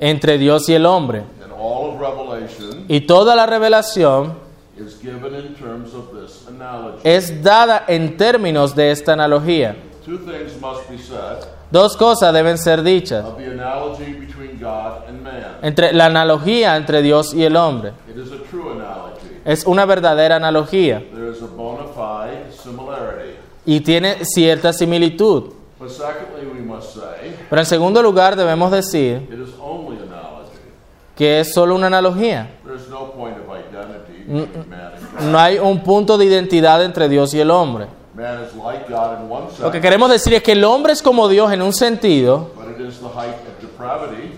entre 0.00 0.38
Dios 0.38 0.68
y 0.68 0.74
el 0.74 0.84
hombre. 0.86 1.24
And 1.42 1.52
all 1.58 1.94
of 1.94 2.00
Revelation 2.00 2.84
Y 2.88 3.00
toda 3.06 3.34
la 3.34 3.46
revelación 3.46 4.34
is 4.78 4.98
given 5.00 5.34
in 5.34 5.54
terms 5.54 5.94
of 5.94 6.12
this 6.12 6.46
analogy. 6.48 7.00
es 7.04 7.42
dada 7.42 7.84
en 7.88 8.16
términos 8.18 8.74
de 8.74 8.90
esta 8.90 9.14
analogía. 9.14 9.76
Two 10.04 10.18
things 10.18 10.60
must 10.60 10.88
be 10.90 10.98
said 10.98 11.44
Dos 11.70 11.96
cosas 11.96 12.32
deben 12.32 12.58
ser 12.58 12.82
dichas. 12.82 13.24
of 13.24 13.38
the 13.38 13.46
analogy 13.50 14.12
between 14.12 14.58
God 14.60 15.08
and 15.08 15.22
man. 15.22 15.56
Entre 15.62 15.92
la 15.92 16.06
analogía 16.06 16.76
entre 16.76 17.02
Dios 17.02 17.32
y 17.34 17.44
el 17.44 17.56
hombre 17.56 17.92
It 18.08 18.16
is. 18.18 18.30
Es 19.46 19.64
una 19.66 19.86
verdadera 19.86 20.36
analogía 20.36 21.02
There 21.14 21.30
is 21.30 21.40
a 21.42 21.46
bona 21.46 21.84
fide 21.94 22.52
similarity. 22.52 23.36
y 23.64 23.80
tiene 23.80 24.24
cierta 24.24 24.72
similitud. 24.72 25.52
But 25.78 25.90
secondly, 25.90 26.46
we 26.52 26.60
must 26.60 26.94
say 26.94 27.34
Pero 27.48 27.60
en 27.60 27.66
segundo 27.66 28.02
lugar 28.02 28.36
debemos 28.36 28.70
decir 28.70 29.22
it 29.30 29.38
is 29.40 29.54
only 29.60 29.96
analogy. 29.98 30.58
que 31.16 31.40
es 31.40 31.52
solo 31.54 31.74
una 31.74 31.86
analogía. 31.86 32.50
There 32.64 32.76
is 32.76 32.88
no 32.88 33.12
point 33.12 33.36
of 33.38 33.44
identity 33.54 34.24
between 34.26 34.68
man 34.70 34.92
and 34.96 35.12
God. 35.12 35.22
No 35.30 35.38
hay 35.38 35.58
un 35.58 35.82
punto 35.82 36.16
de 36.18 36.24
identidad 36.26 36.82
entre 36.84 37.08
Dios 37.08 37.32
y 37.34 37.40
el 37.40 37.50
hombre. 37.50 37.86
Man 38.14 38.42
is 38.44 38.54
like 38.54 38.88
God 38.88 39.20
in 39.22 39.30
one 39.30 39.42
Lo 39.60 39.70
que 39.70 39.72
sense, 39.72 39.80
queremos 39.82 40.10
decir 40.10 40.32
es 40.34 40.42
que 40.42 40.52
el 40.52 40.64
hombre 40.64 40.94
es 40.94 41.02
como 41.02 41.28
Dios 41.28 41.52
en 41.52 41.60
un 41.60 41.72
sentido, 41.74 42.50
but 42.56 42.64
it 42.70 42.80
is 42.86 42.98
the 43.00 43.08
height 43.08 43.34
of 43.34 43.60
depravity 43.60 44.32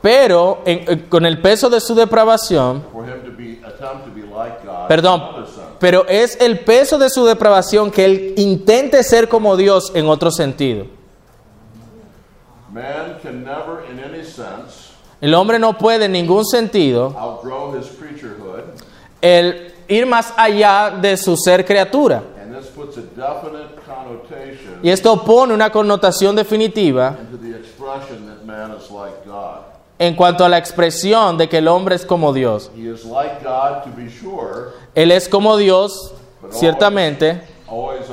pero 0.00 0.62
en- 0.64 0.84
eh, 0.86 1.04
con 1.08 1.26
el 1.26 1.40
peso 1.40 1.68
de 1.68 1.80
su 1.80 1.94
depravación, 1.94 2.84
for 2.92 3.04
him 3.04 3.22
to 3.24 3.32
be 3.36 3.58
attempt 3.66 4.04
to 4.06 4.12
be 4.14 4.22
like 4.22 4.64
God 4.64 4.75
perdón, 4.88 5.22
pero 5.78 6.06
es 6.08 6.40
el 6.40 6.60
peso 6.60 6.98
de 6.98 7.10
su 7.10 7.24
depravación 7.24 7.90
que 7.90 8.04
él 8.04 8.34
intente 8.36 9.02
ser 9.02 9.28
como 9.28 9.56
Dios 9.56 9.92
en 9.94 10.08
otro 10.08 10.30
sentido. 10.30 10.86
El 15.20 15.34
hombre 15.34 15.58
no 15.58 15.78
puede 15.78 16.06
en 16.06 16.12
ningún 16.12 16.44
sentido 16.44 17.14
el 19.20 19.74
ir 19.88 20.06
más 20.06 20.32
allá 20.36 20.90
de 21.00 21.16
su 21.16 21.36
ser 21.36 21.64
criatura. 21.64 22.22
Y 24.82 24.90
esto 24.90 25.22
pone 25.24 25.54
una 25.54 25.70
connotación 25.70 26.36
definitiva 26.36 27.16
into 27.20 27.38
the 27.38 27.56
expression 27.56 28.26
that 28.26 28.44
man 28.44 28.72
is 28.76 28.90
like 28.90 29.24
God. 29.26 29.64
En 29.98 30.14
cuanto 30.14 30.44
a 30.44 30.48
la 30.48 30.58
expresión 30.58 31.38
de 31.38 31.48
que 31.48 31.58
el 31.58 31.68
hombre 31.68 31.94
es 31.94 32.04
como 32.04 32.32
Dios. 32.32 32.70
Like 32.76 33.44
God 33.44 33.84
sure, 34.10 34.72
Él 34.94 35.10
es 35.10 35.28
como 35.28 35.56
Dios, 35.56 36.14
ciertamente, 36.50 37.42
always 37.68 38.06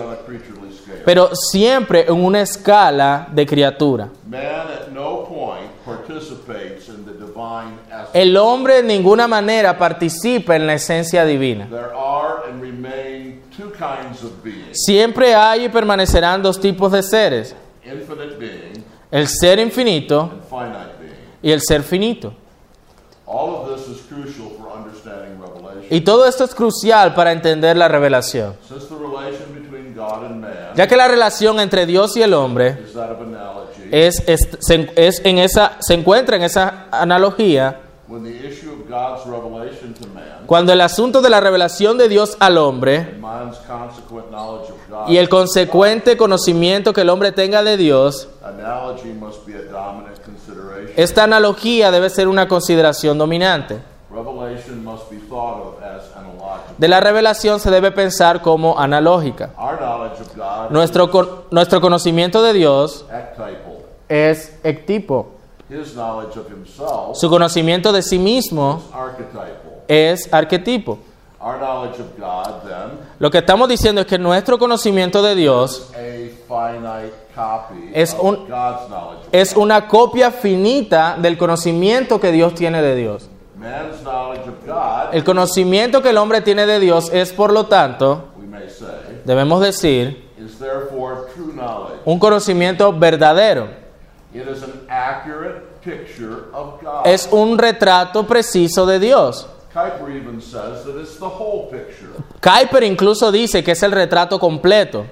pero 1.06 1.36
siempre 1.36 2.06
en 2.08 2.24
una 2.24 2.42
escala 2.42 3.28
de 3.32 3.46
criatura. 3.46 4.10
Man 4.26 4.42
at 4.42 4.88
no 4.92 5.26
point 5.26 5.72
participates 5.86 6.88
in 6.88 7.06
the 7.06 7.12
divine 7.12 7.78
essence. 7.88 8.10
El 8.14 8.38
hombre 8.38 8.80
en 8.80 8.88
ninguna 8.88 9.28
manera 9.28 9.78
participa 9.78 10.56
en 10.56 10.66
la 10.66 10.76
esencia 10.76 11.26
divina. 11.26 11.68
There 11.70 11.92
are 11.94 12.50
and 12.50 12.62
remain 12.62 13.42
two 13.56 13.72
kinds 13.72 14.24
of 14.24 14.44
beings 14.44 14.70
Siempre 14.86 15.36
hay 15.36 15.66
y 15.66 15.70
permanecerán 15.70 16.42
dos 16.42 16.60
tipos 16.60 16.92
de 16.92 17.04
seres, 17.04 17.56
being 17.84 18.84
el 19.12 19.28
ser 19.28 19.60
infinito. 19.60 20.32
Y 21.44 21.52
el 21.52 21.62
ser 21.62 21.84
finito. 21.84 22.34
All 23.28 23.50
of 23.56 23.70
this 23.76 23.88
is 23.88 24.02
crucial 24.08 24.50
for 24.58 24.68
understanding 24.76 25.40
Revelation. 25.40 25.86
Y 25.90 26.02
todo 26.02 26.26
esto 26.26 26.44
es 26.44 26.54
crucial 26.56 27.14
para 27.14 27.32
entender 27.32 27.78
la 27.78 27.88
revelación, 27.88 28.56
Since 28.68 28.88
the 28.88 28.96
relation 28.96 29.54
between 29.54 29.94
God 29.96 30.26
and 30.26 30.42
man 30.42 30.54
ya 30.76 30.88
que 30.88 30.98
la 30.98 31.08
relación 31.08 31.60
entre 31.60 31.86
Dios 31.86 32.18
y 32.18 32.22
el 32.24 32.34
hombre 32.34 32.80
is 32.86 32.94
that 32.94 33.12
of 33.12 33.22
analogy, 33.22 33.90
es, 33.92 34.24
es- 34.28 34.58
se, 34.60 34.92
es 34.96 35.22
en 35.24 35.38
esa, 35.38 35.78
se 35.80 35.94
encuentra 35.94 36.36
en 36.36 36.44
esa 36.44 36.88
analogía 36.92 37.80
when 38.08 38.24
the 38.24 38.30
issue 38.48 38.72
of 38.72 38.90
God's 38.90 39.26
revelation 39.26 39.94
to 39.94 40.06
man 40.14 40.44
cuando 40.46 40.74
el 40.74 40.82
asunto 40.82 41.22
de 41.22 41.30
la 41.30 41.40
revelación 41.40 41.98
de 41.98 42.10
Dios 42.10 42.36
al 42.40 42.58
hombre 42.58 43.16
y 45.08 45.18
el 45.18 45.30
consecuente 45.30 46.18
conocimiento 46.18 46.92
que 46.94 47.02
el 47.02 47.10
hombre 47.10 47.32
tenga 47.32 47.64
de 47.64 47.78
Dios, 47.78 48.28
analogy 48.44 49.14
must 49.14 49.46
be 49.48 49.54
a 49.56 49.62
dominant 49.64 50.18
consideration. 50.26 50.83
Esta 50.96 51.24
analogía 51.24 51.92
debe 51.92 52.10
ser 52.10 52.28
una 52.28 52.48
consideración 52.48 53.18
dominante. 53.18 53.80
Revelation 54.12 54.84
must 54.84 55.10
be 55.10 55.18
thought 55.28 55.60
of 55.66 55.84
as 55.84 56.04
analogical. 56.16 56.76
De 56.78 56.88
la 56.88 57.00
revelación 57.00 57.60
se 57.60 57.72
debe 57.72 57.92
pensar 57.92 58.42
como 58.44 58.78
analógica. 58.80 59.50
Nuestro, 60.70 61.10
con- 61.10 61.30
nuestro 61.50 61.82
conocimiento 61.82 62.44
de 62.44 62.54
Dios 62.54 63.06
es 64.08 64.60
ectipo. 64.64 65.28
Su 67.14 67.30
conocimiento 67.30 67.92
de 67.92 68.02
sí 68.04 68.20
mismo 68.20 68.84
es 69.88 70.32
arquetipo. 70.32 71.00
Lo 73.20 73.32
que 73.32 73.40
estamos 73.40 73.68
diciendo 73.68 74.02
es 74.02 74.08
que 74.08 74.18
nuestro 74.20 74.58
conocimiento 74.60 75.22
de 75.24 75.36
Dios 75.36 75.90
Es 77.94 78.16
un- 78.22 78.48
es 79.32 79.56
una 79.56 79.88
copia 79.88 80.32
finita 80.32 81.18
del 81.20 81.38
conocimiento 81.38 82.20
que 82.20 82.32
Dios 82.32 82.54
tiene 82.56 82.82
de 82.82 82.96
Dios. 82.96 83.30
El 85.14 85.24
conocimiento 85.24 86.02
que 86.02 86.10
el 86.10 86.18
hombre 86.18 86.42
tiene 86.42 86.66
de 86.66 86.80
Dios 86.80 87.10
es, 87.14 87.32
por 87.32 87.52
lo 87.54 87.66
tanto, 87.68 88.26
we 88.40 88.46
may 88.46 88.70
say, 88.70 88.88
debemos 89.26 89.62
decir, 89.62 90.30
un 92.06 92.20
conocimiento 92.20 92.92
verdadero. 92.92 93.68
Es 97.06 97.30
un 97.32 97.58
retrato 97.58 98.26
preciso 98.26 98.86
de 98.86 99.00
Dios. 99.00 99.48
Kuiper 102.42 102.84
incluso 102.84 103.32
dice 103.32 103.64
que 103.64 103.72
es 103.72 103.82
el 103.84 103.92
retrato 103.92 104.40
completo. 104.40 105.06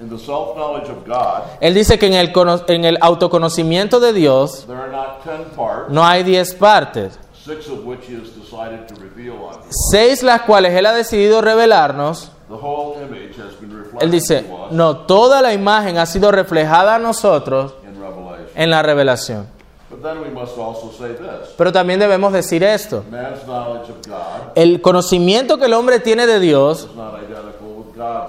In 0.00 0.08
the 0.08 0.18
self-knowledge 0.18 0.88
of 0.90 1.04
God, 1.06 1.42
Él 1.60 1.74
dice 1.74 1.98
que 1.98 2.06
en 2.06 2.14
el, 2.14 2.32
en 2.68 2.84
el 2.84 2.98
autoconocimiento 3.00 3.98
de 3.98 4.12
Dios 4.12 4.64
there 4.66 4.78
are 4.78 4.92
not 4.92 5.24
ten 5.24 5.44
parts, 5.56 5.90
no 5.90 6.04
hay 6.06 6.22
diez 6.22 6.54
partes, 6.54 7.18
six 7.44 7.68
of 7.68 7.84
which 7.84 8.06
he 8.08 8.14
has 8.14 8.30
decided 8.30 8.86
to 8.86 8.94
reveal 9.00 9.34
us. 9.48 9.56
seis 9.90 10.22
las 10.22 10.42
cuales 10.42 10.72
Él 10.74 10.86
ha 10.86 10.92
decidido 10.92 11.40
revelarnos. 11.40 12.30
The 12.48 12.54
whole 12.54 12.96
image 13.02 13.36
has 13.38 13.54
been 13.60 13.70
Él 13.72 13.82
reflected 13.82 14.10
dice, 14.10 14.42
to 14.42 14.54
us 14.66 14.72
no, 14.72 14.98
toda 14.98 15.42
la 15.42 15.52
imagen 15.52 15.98
ha 15.98 16.06
sido 16.06 16.30
reflejada 16.30 16.94
a 16.94 16.98
nosotros 17.00 17.74
in 17.84 18.00
Revelation. 18.00 18.48
en 18.54 18.70
la 18.70 18.82
revelación. 18.82 19.46
But 19.90 20.02
then 20.02 20.20
we 20.20 20.28
must 20.30 20.56
also 20.56 20.92
say 20.92 21.14
this. 21.14 21.48
Pero 21.56 21.72
también 21.72 21.98
debemos 21.98 22.32
decir 22.32 22.62
esto. 22.62 23.02
Man's 23.10 23.42
knowledge 23.46 23.90
of 23.90 24.06
God 24.06 24.52
El 24.54 24.80
conocimiento 24.80 25.58
que 25.58 25.64
el 25.64 25.72
hombre 25.72 25.98
tiene 25.98 26.26
de 26.26 26.38
Dios 26.38 26.84
is 26.84 26.94
not. 26.94 27.14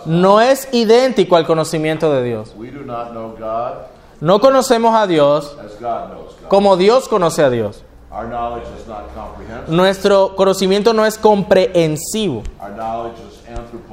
No 0.05 0.41
es 0.41 0.67
idéntico 0.71 1.35
al 1.35 1.45
conocimiento 1.45 2.11
de 2.13 2.23
Dios. 2.23 2.55
No 4.21 4.39
conocemos 4.39 4.95
a 4.95 5.07
Dios 5.07 5.55
como 6.47 6.77
Dios 6.77 7.07
conoce 7.07 7.43
a 7.43 7.49
Dios. 7.49 7.83
Nuestro 9.67 10.35
conocimiento 10.35 10.93
no 10.93 11.05
es 11.05 11.17
anthropomorphic. 11.17 12.43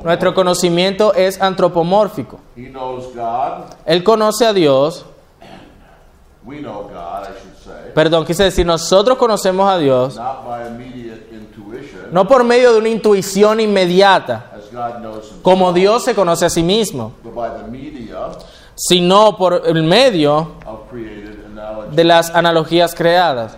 Nuestro 0.03 0.35
conocimiento 0.35 1.15
es 1.15 1.41
antropomórfico. 1.41 2.41
Él 3.85 4.03
conoce 4.03 4.47
a 4.47 4.53
Dios, 4.53 5.05
perdón, 7.95 8.25
quise 8.25 8.45
decir, 8.45 8.65
nosotros 8.65 9.19
conocemos 9.19 9.69
a 9.69 9.79
Dios 9.79 10.19
no 12.11 12.27
por 12.27 12.45
medio 12.45 12.73
de 12.73 12.79
una 12.79 12.89
intuición 12.89 13.61
inmediata, 13.61 14.53
como 15.43 15.73
Dios 15.73 16.05
se 16.05 16.15
conoce 16.15 16.47
a 16.47 16.51
sí 16.51 16.63
mismo, 16.63 17.13
sino 18.75 19.37
por 19.37 19.63
el 19.67 19.83
medio 19.83 20.53
de 21.93 22.05
las 22.05 22.31
analogías 22.31 22.95
creadas. 22.95 23.57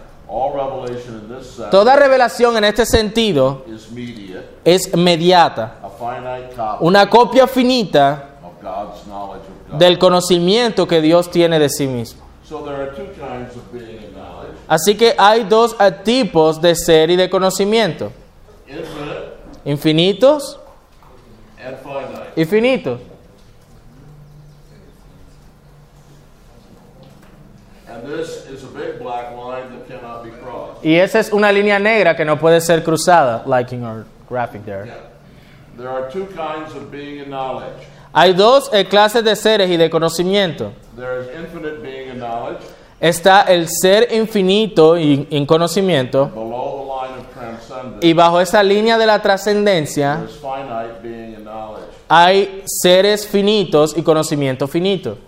Toda 1.71 1.97
revelación 1.97 2.57
en 2.57 2.65
este 2.65 2.87
sentido 2.87 3.65
es 4.65 4.95
mediata, 4.95 5.77
una 6.81 7.09
copia 7.09 7.47
finita 7.47 8.25
del 9.79 9.99
conocimiento 9.99 10.87
que 10.87 11.01
Dios 11.01 11.31
tiene 11.31 11.59
de 11.59 11.69
sí 11.69 11.87
mismo. 11.87 12.23
Así 14.69 14.97
que 14.97 15.15
hay 15.17 15.45
dos 15.45 15.77
tipos 16.05 16.61
de 16.61 16.75
ser 16.75 17.11
y 17.11 17.17
de 17.17 17.31
conocimiento, 17.31 18.13
Infinite 19.65 20.27
infinitos 21.59 21.65
and 21.65 21.77
finite. 21.79 22.33
y 22.37 22.45
finitos. 22.45 23.01
And 27.91 28.03
this 28.07 28.47
is 28.47 28.65
a 28.65 28.67
big 28.69 28.99
black 28.99 29.35
line 29.35 29.71
that 29.71 29.89
cannot 29.89 30.23
be 30.23 30.31
crossed. 30.31 30.85
Y 30.85 30.97
esa 30.97 31.19
es 31.21 31.33
una 31.33 31.51
línea 31.51 31.79
negra 31.79 32.15
que 32.15 32.25
no 32.25 32.37
puede 32.39 32.61
ser 32.61 32.83
cruzada, 32.85 33.45
like 33.47 33.73
in 33.75 33.83
our 33.83 34.05
graphic 34.29 34.65
there. 34.67 34.87
There 35.77 35.89
are 35.89 36.11
two 36.11 36.27
kinds 36.27 36.75
of 36.75 36.91
being 36.91 37.21
and 37.21 37.31
knowledge. 37.31 37.73
Hay 38.15 38.33
dos 38.33 38.69
eh, 38.73 38.85
clases 38.85 39.23
de 39.25 39.35
seres 39.37 39.71
y 39.71 39.77
de 39.77 39.89
conocimiento. 39.89 40.73
There 40.97 41.21
is 41.21 41.29
infinite 41.37 41.83
being 41.83 42.11
and 42.11 42.19
knowledge 42.21 42.63
Está 43.01 43.43
el 43.43 43.69
ser 43.69 44.09
infinito 44.13 44.99
y 44.99 45.29
en 45.31 45.47
conocimiento, 45.47 46.29
below 46.31 46.81
the 46.81 47.09
line 47.13 47.21
of 47.21 47.33
transcendence. 47.33 48.05
y 48.05 48.13
bajo 48.13 48.41
esa 48.41 48.61
línea 48.65 48.99
de 48.99 49.07
la 49.07 49.23
trascendencia 49.23 50.17
There 50.17 50.29
is 50.29 50.37
finite 50.41 51.01
being 51.01 51.37
and 51.37 51.45
knowledge. 51.45 51.95
Hay 52.09 52.63
seres 52.67 53.27
finitos 53.27 53.97
y 53.97 54.03
conocimiento 54.03 54.67
finito. 54.67 55.19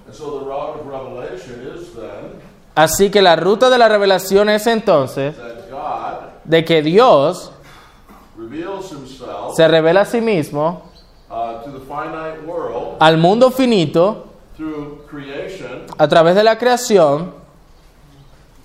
Así 2.75 3.11
que 3.11 3.21
la 3.21 3.37
ruta 3.37 3.69
de 3.69 3.79
la 3.79 3.89
revelación 3.89 4.49
es 4.49 4.67
entonces 4.67 5.35
de 6.45 6.65
que 6.65 6.83
Dios 6.83 7.53
se 9.55 9.69
revela 9.69 10.03
a 10.03 10.05
sí 10.05 10.21
mismo 10.21 10.91
uh, 11.31 12.97
al 12.99 13.19
mundo 13.19 13.51
finito 13.51 14.27
a 15.99 16.09
través 16.09 16.35
de 16.35 16.45
la 16.45 16.59
creación 16.59 17.41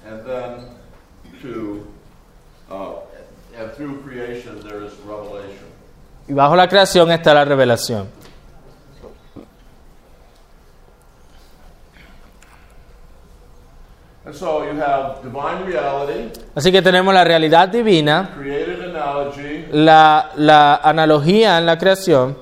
and 0.07 0.23
then 0.25 0.69
to 1.41 1.85
uh, 2.69 2.99
and 3.57 3.71
through 3.73 4.01
creation 4.03 4.59
there 4.61 4.83
is 4.83 4.93
revelation. 5.05 5.67
Y 6.27 6.33
bajo 6.33 6.55
la 6.55 6.67
creación 6.67 7.11
está 7.11 7.33
la 7.33 7.45
revelación. 7.45 8.07
And 14.25 14.33
so 14.33 14.63
you 14.63 14.71
have 14.81 15.21
divine 15.21 15.63
reality, 15.67 16.31
Así 16.55 16.71
que 16.71 16.81
tenemos 16.81 17.13
la 17.13 17.23
realidad 17.23 17.69
divina, 17.69 18.31
created 18.35 18.81
analogy, 18.81 19.67
la, 19.71 20.31
la 20.37 20.77
analogía 20.77 21.59
en 21.59 21.67
la 21.67 21.77
creación 21.77 22.35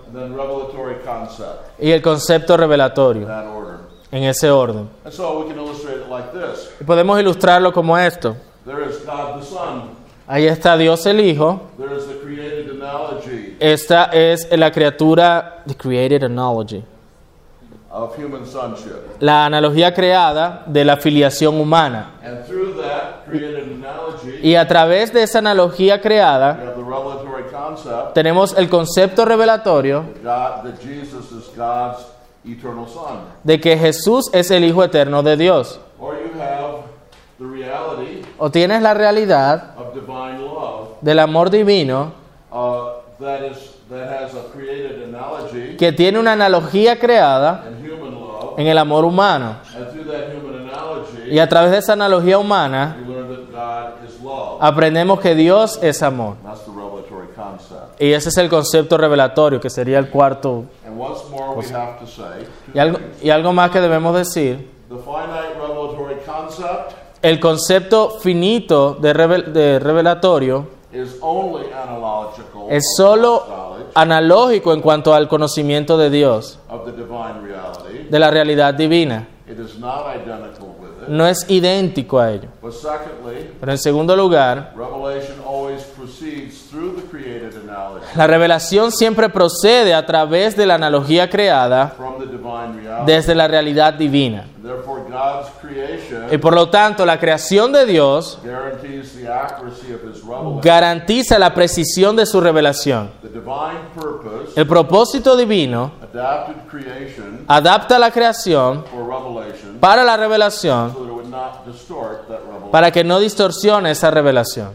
y 1.77 1.91
el 1.91 2.01
concepto 2.01 2.55
revelatorio 2.55 3.27
en 4.09 4.23
ese 4.23 4.49
orden. 4.49 4.87
And 5.03 5.13
so 5.13 5.41
we 5.41 5.47
can 5.49 5.59
illustrate 5.59 5.97
it 5.97 6.07
like 6.09 6.31
this. 6.31 6.71
Y 6.79 6.85
podemos 6.85 7.19
ilustrarlo 7.19 7.73
como 7.73 7.97
esto. 7.97 8.37
There 8.65 8.87
is 8.89 9.05
God 9.05 9.41
the 9.41 9.45
Son. 9.45 9.89
Ahí 10.25 10.47
está 10.47 10.77
Dios 10.77 11.05
el 11.05 11.19
Hijo. 11.19 11.63
Esta 13.63 14.09
es 14.11 14.45
la 14.51 14.71
criatura, 14.71 15.61
the 15.65 15.73
created 15.75 16.21
analogy, 16.21 16.83
of 17.89 18.13
human 18.17 18.45
sonship. 18.45 18.91
la 19.21 19.45
analogía 19.45 19.93
creada 19.93 20.63
de 20.65 20.83
la 20.83 20.97
filiación 20.97 21.61
humana. 21.61 22.11
And 22.21 22.43
through 22.45 22.75
that 22.81 23.25
created 23.25 23.63
analogy, 23.71 24.39
Y 24.43 24.55
a 24.55 24.67
través 24.67 25.13
de 25.13 25.23
esa 25.23 25.39
analogía 25.39 25.95
we 25.95 26.01
creada 26.01 26.49
have 26.55 26.75
the 26.75 26.83
revelatory 26.83 27.43
concept 27.51 28.13
tenemos 28.15 28.53
el 28.57 28.67
concepto 28.67 29.23
revelatorio 29.23 30.03
God, 30.21 30.63
that 30.63 30.81
Jesus 30.81 31.31
is 31.31 31.49
God's 31.55 32.05
eternal 32.43 32.85
Son. 32.89 33.19
de 33.45 33.61
que 33.61 33.77
Jesús 33.77 34.29
es 34.33 34.51
el 34.51 34.65
Hijo 34.65 34.83
eterno 34.83 35.23
de 35.23 35.37
Dios. 35.37 35.79
Or 36.01 36.15
you 36.15 36.37
have 36.37 36.81
the 37.39 37.45
reality 37.45 38.25
O 38.39 38.49
tienes 38.51 38.81
la 38.81 38.93
realidad 38.93 39.73
of 39.77 39.93
divine 39.93 40.39
love 40.43 40.97
del 40.99 41.19
amor 41.19 41.49
divino 41.49 42.11
uh, 42.51 43.02
that 43.23 43.41
is 43.43 43.57
that 43.89 44.07
has 44.09 44.33
a 44.35 44.43
created 44.53 45.03
analogy 45.03 45.75
que 45.77 45.91
tiene 45.91 46.19
una 46.19 46.33
analogía 46.33 46.97
creada 46.99 47.65
in 47.69 47.85
human 47.91 48.13
love, 48.13 48.59
en 48.59 48.67
el 48.67 48.77
amor 48.77 49.05
humano. 49.05 49.55
and 49.75 49.89
through 49.91 50.05
that 50.05 50.29
human 50.33 50.67
analogy, 50.69 51.31
Y 51.31 51.39
a 51.39 51.47
través 51.49 51.71
de 51.71 51.77
esa 51.79 51.93
analogía 51.93 52.37
humana 52.37 52.97
we 53.07 53.13
learn 53.13 53.27
that 53.29 53.51
God 53.51 54.07
is 54.07 54.21
love. 54.21 54.57
aprendemos 54.61 55.19
que 55.19 55.35
Dios 55.35 55.79
es 55.81 56.01
amor. 56.03 56.35
That's 56.43 56.61
the 56.65 56.71
revelatory 56.71 57.27
concept. 57.35 58.01
Y 58.01 58.13
ese 58.13 58.29
es 58.29 58.37
el 58.37 58.49
concepto 58.49 58.97
revelatorio, 58.97 59.59
que 59.59 59.69
sería 59.69 59.99
el 59.99 60.09
cuarto. 60.09 60.65
And 60.85 60.99
once 60.99 61.21
more, 61.29 61.55
we 61.57 61.65
have 61.73 61.99
to 61.99 62.07
say 62.07 62.43
two 62.65 62.71
Y 62.73 62.79
algo, 62.79 62.99
y 63.21 63.29
algo 63.29 63.53
más 63.53 63.71
que 63.71 63.79
debemos 63.81 64.15
decir, 64.15 64.69
the 64.89 64.97
finite 64.97 65.53
revelatory 65.59 66.15
concept 66.25 66.93
el 67.21 67.39
concepto 67.39 68.19
finito 68.19 68.95
de, 68.95 69.13
revel- 69.13 69.45
de 69.53 69.79
revelatorio 69.79 70.67
is 70.91 71.15
only 71.21 71.63
analogical 71.71 72.52
es 72.73 72.95
solo 72.97 73.43
analógico 73.93 74.73
en 74.73 74.81
cuanto 74.81 75.13
al 75.13 75.27
conocimiento 75.27 75.95
de 75.95 76.09
Dios, 76.09 76.57
de 78.09 78.19
la 78.19 78.31
realidad 78.31 78.73
divina. 78.73 79.27
It 79.47 79.59
is 79.59 79.77
not 79.77 80.07
identical 80.15 80.69
with 80.79 81.03
it. 81.03 81.09
No 81.09 81.27
es 81.27 81.47
idéntico 81.47 82.19
a 82.19 82.31
ello. 82.31 82.47
Pero 83.59 83.71
en 83.71 83.77
segundo 83.77 84.15
lugar, 84.15 84.73
la 88.15 88.25
revelación 88.27 88.91
siempre 88.91 89.29
procede 89.29 89.93
a 89.93 90.03
través 90.05 90.57
de 90.57 90.65
la 90.65 90.73
analogía 90.75 91.29
creada 91.29 91.95
desde 93.05 93.35
la 93.35 93.47
realidad 93.47 93.93
divina. 93.93 94.47
Y 96.33 96.39
por 96.39 96.55
lo 96.55 96.67
tanto, 96.67 97.05
la 97.05 97.19
creación 97.19 97.71
de 97.71 97.85
Dios 97.85 98.39
garantiza 100.63 101.37
la 101.37 101.53
precisión 101.53 102.15
de 102.15 102.25
su 102.25 102.41
revelación. 102.41 103.11
El 104.55 104.65
propósito 104.65 105.37
divino 105.37 105.91
adapta 107.47 107.99
la 107.99 108.09
creación 108.09 108.83
para 109.79 110.03
la 110.03 110.17
revelación 110.17 110.95
para 112.71 112.89
que 112.89 113.03
no 113.03 113.19
distorsione 113.19 113.91
esa 113.91 114.09
revelación. 114.09 114.71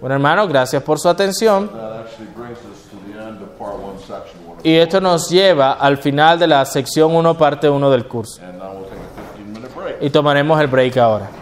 Bueno, 0.00 0.14
hermano, 0.14 0.46
gracias 0.46 0.80
por 0.84 1.00
su 1.00 1.08
atención. 1.08 1.68
Y 4.64 4.76
esto 4.76 5.00
nos 5.00 5.28
lleva 5.28 5.72
al 5.72 5.98
final 5.98 6.38
de 6.38 6.46
la 6.46 6.64
sección 6.64 7.14
1, 7.14 7.36
parte 7.36 7.68
1 7.68 7.90
del 7.90 8.06
curso. 8.06 8.40
And 8.42 8.58
now 8.58 8.72
we'll 8.72 8.84
take 8.84 8.98
a 8.98 9.36
15 9.36 9.52
minute 9.52 9.74
break. 9.74 9.91
Y 10.02 10.10
tomaremos 10.10 10.60
el 10.60 10.66
break 10.66 10.96
ahora. 10.96 11.41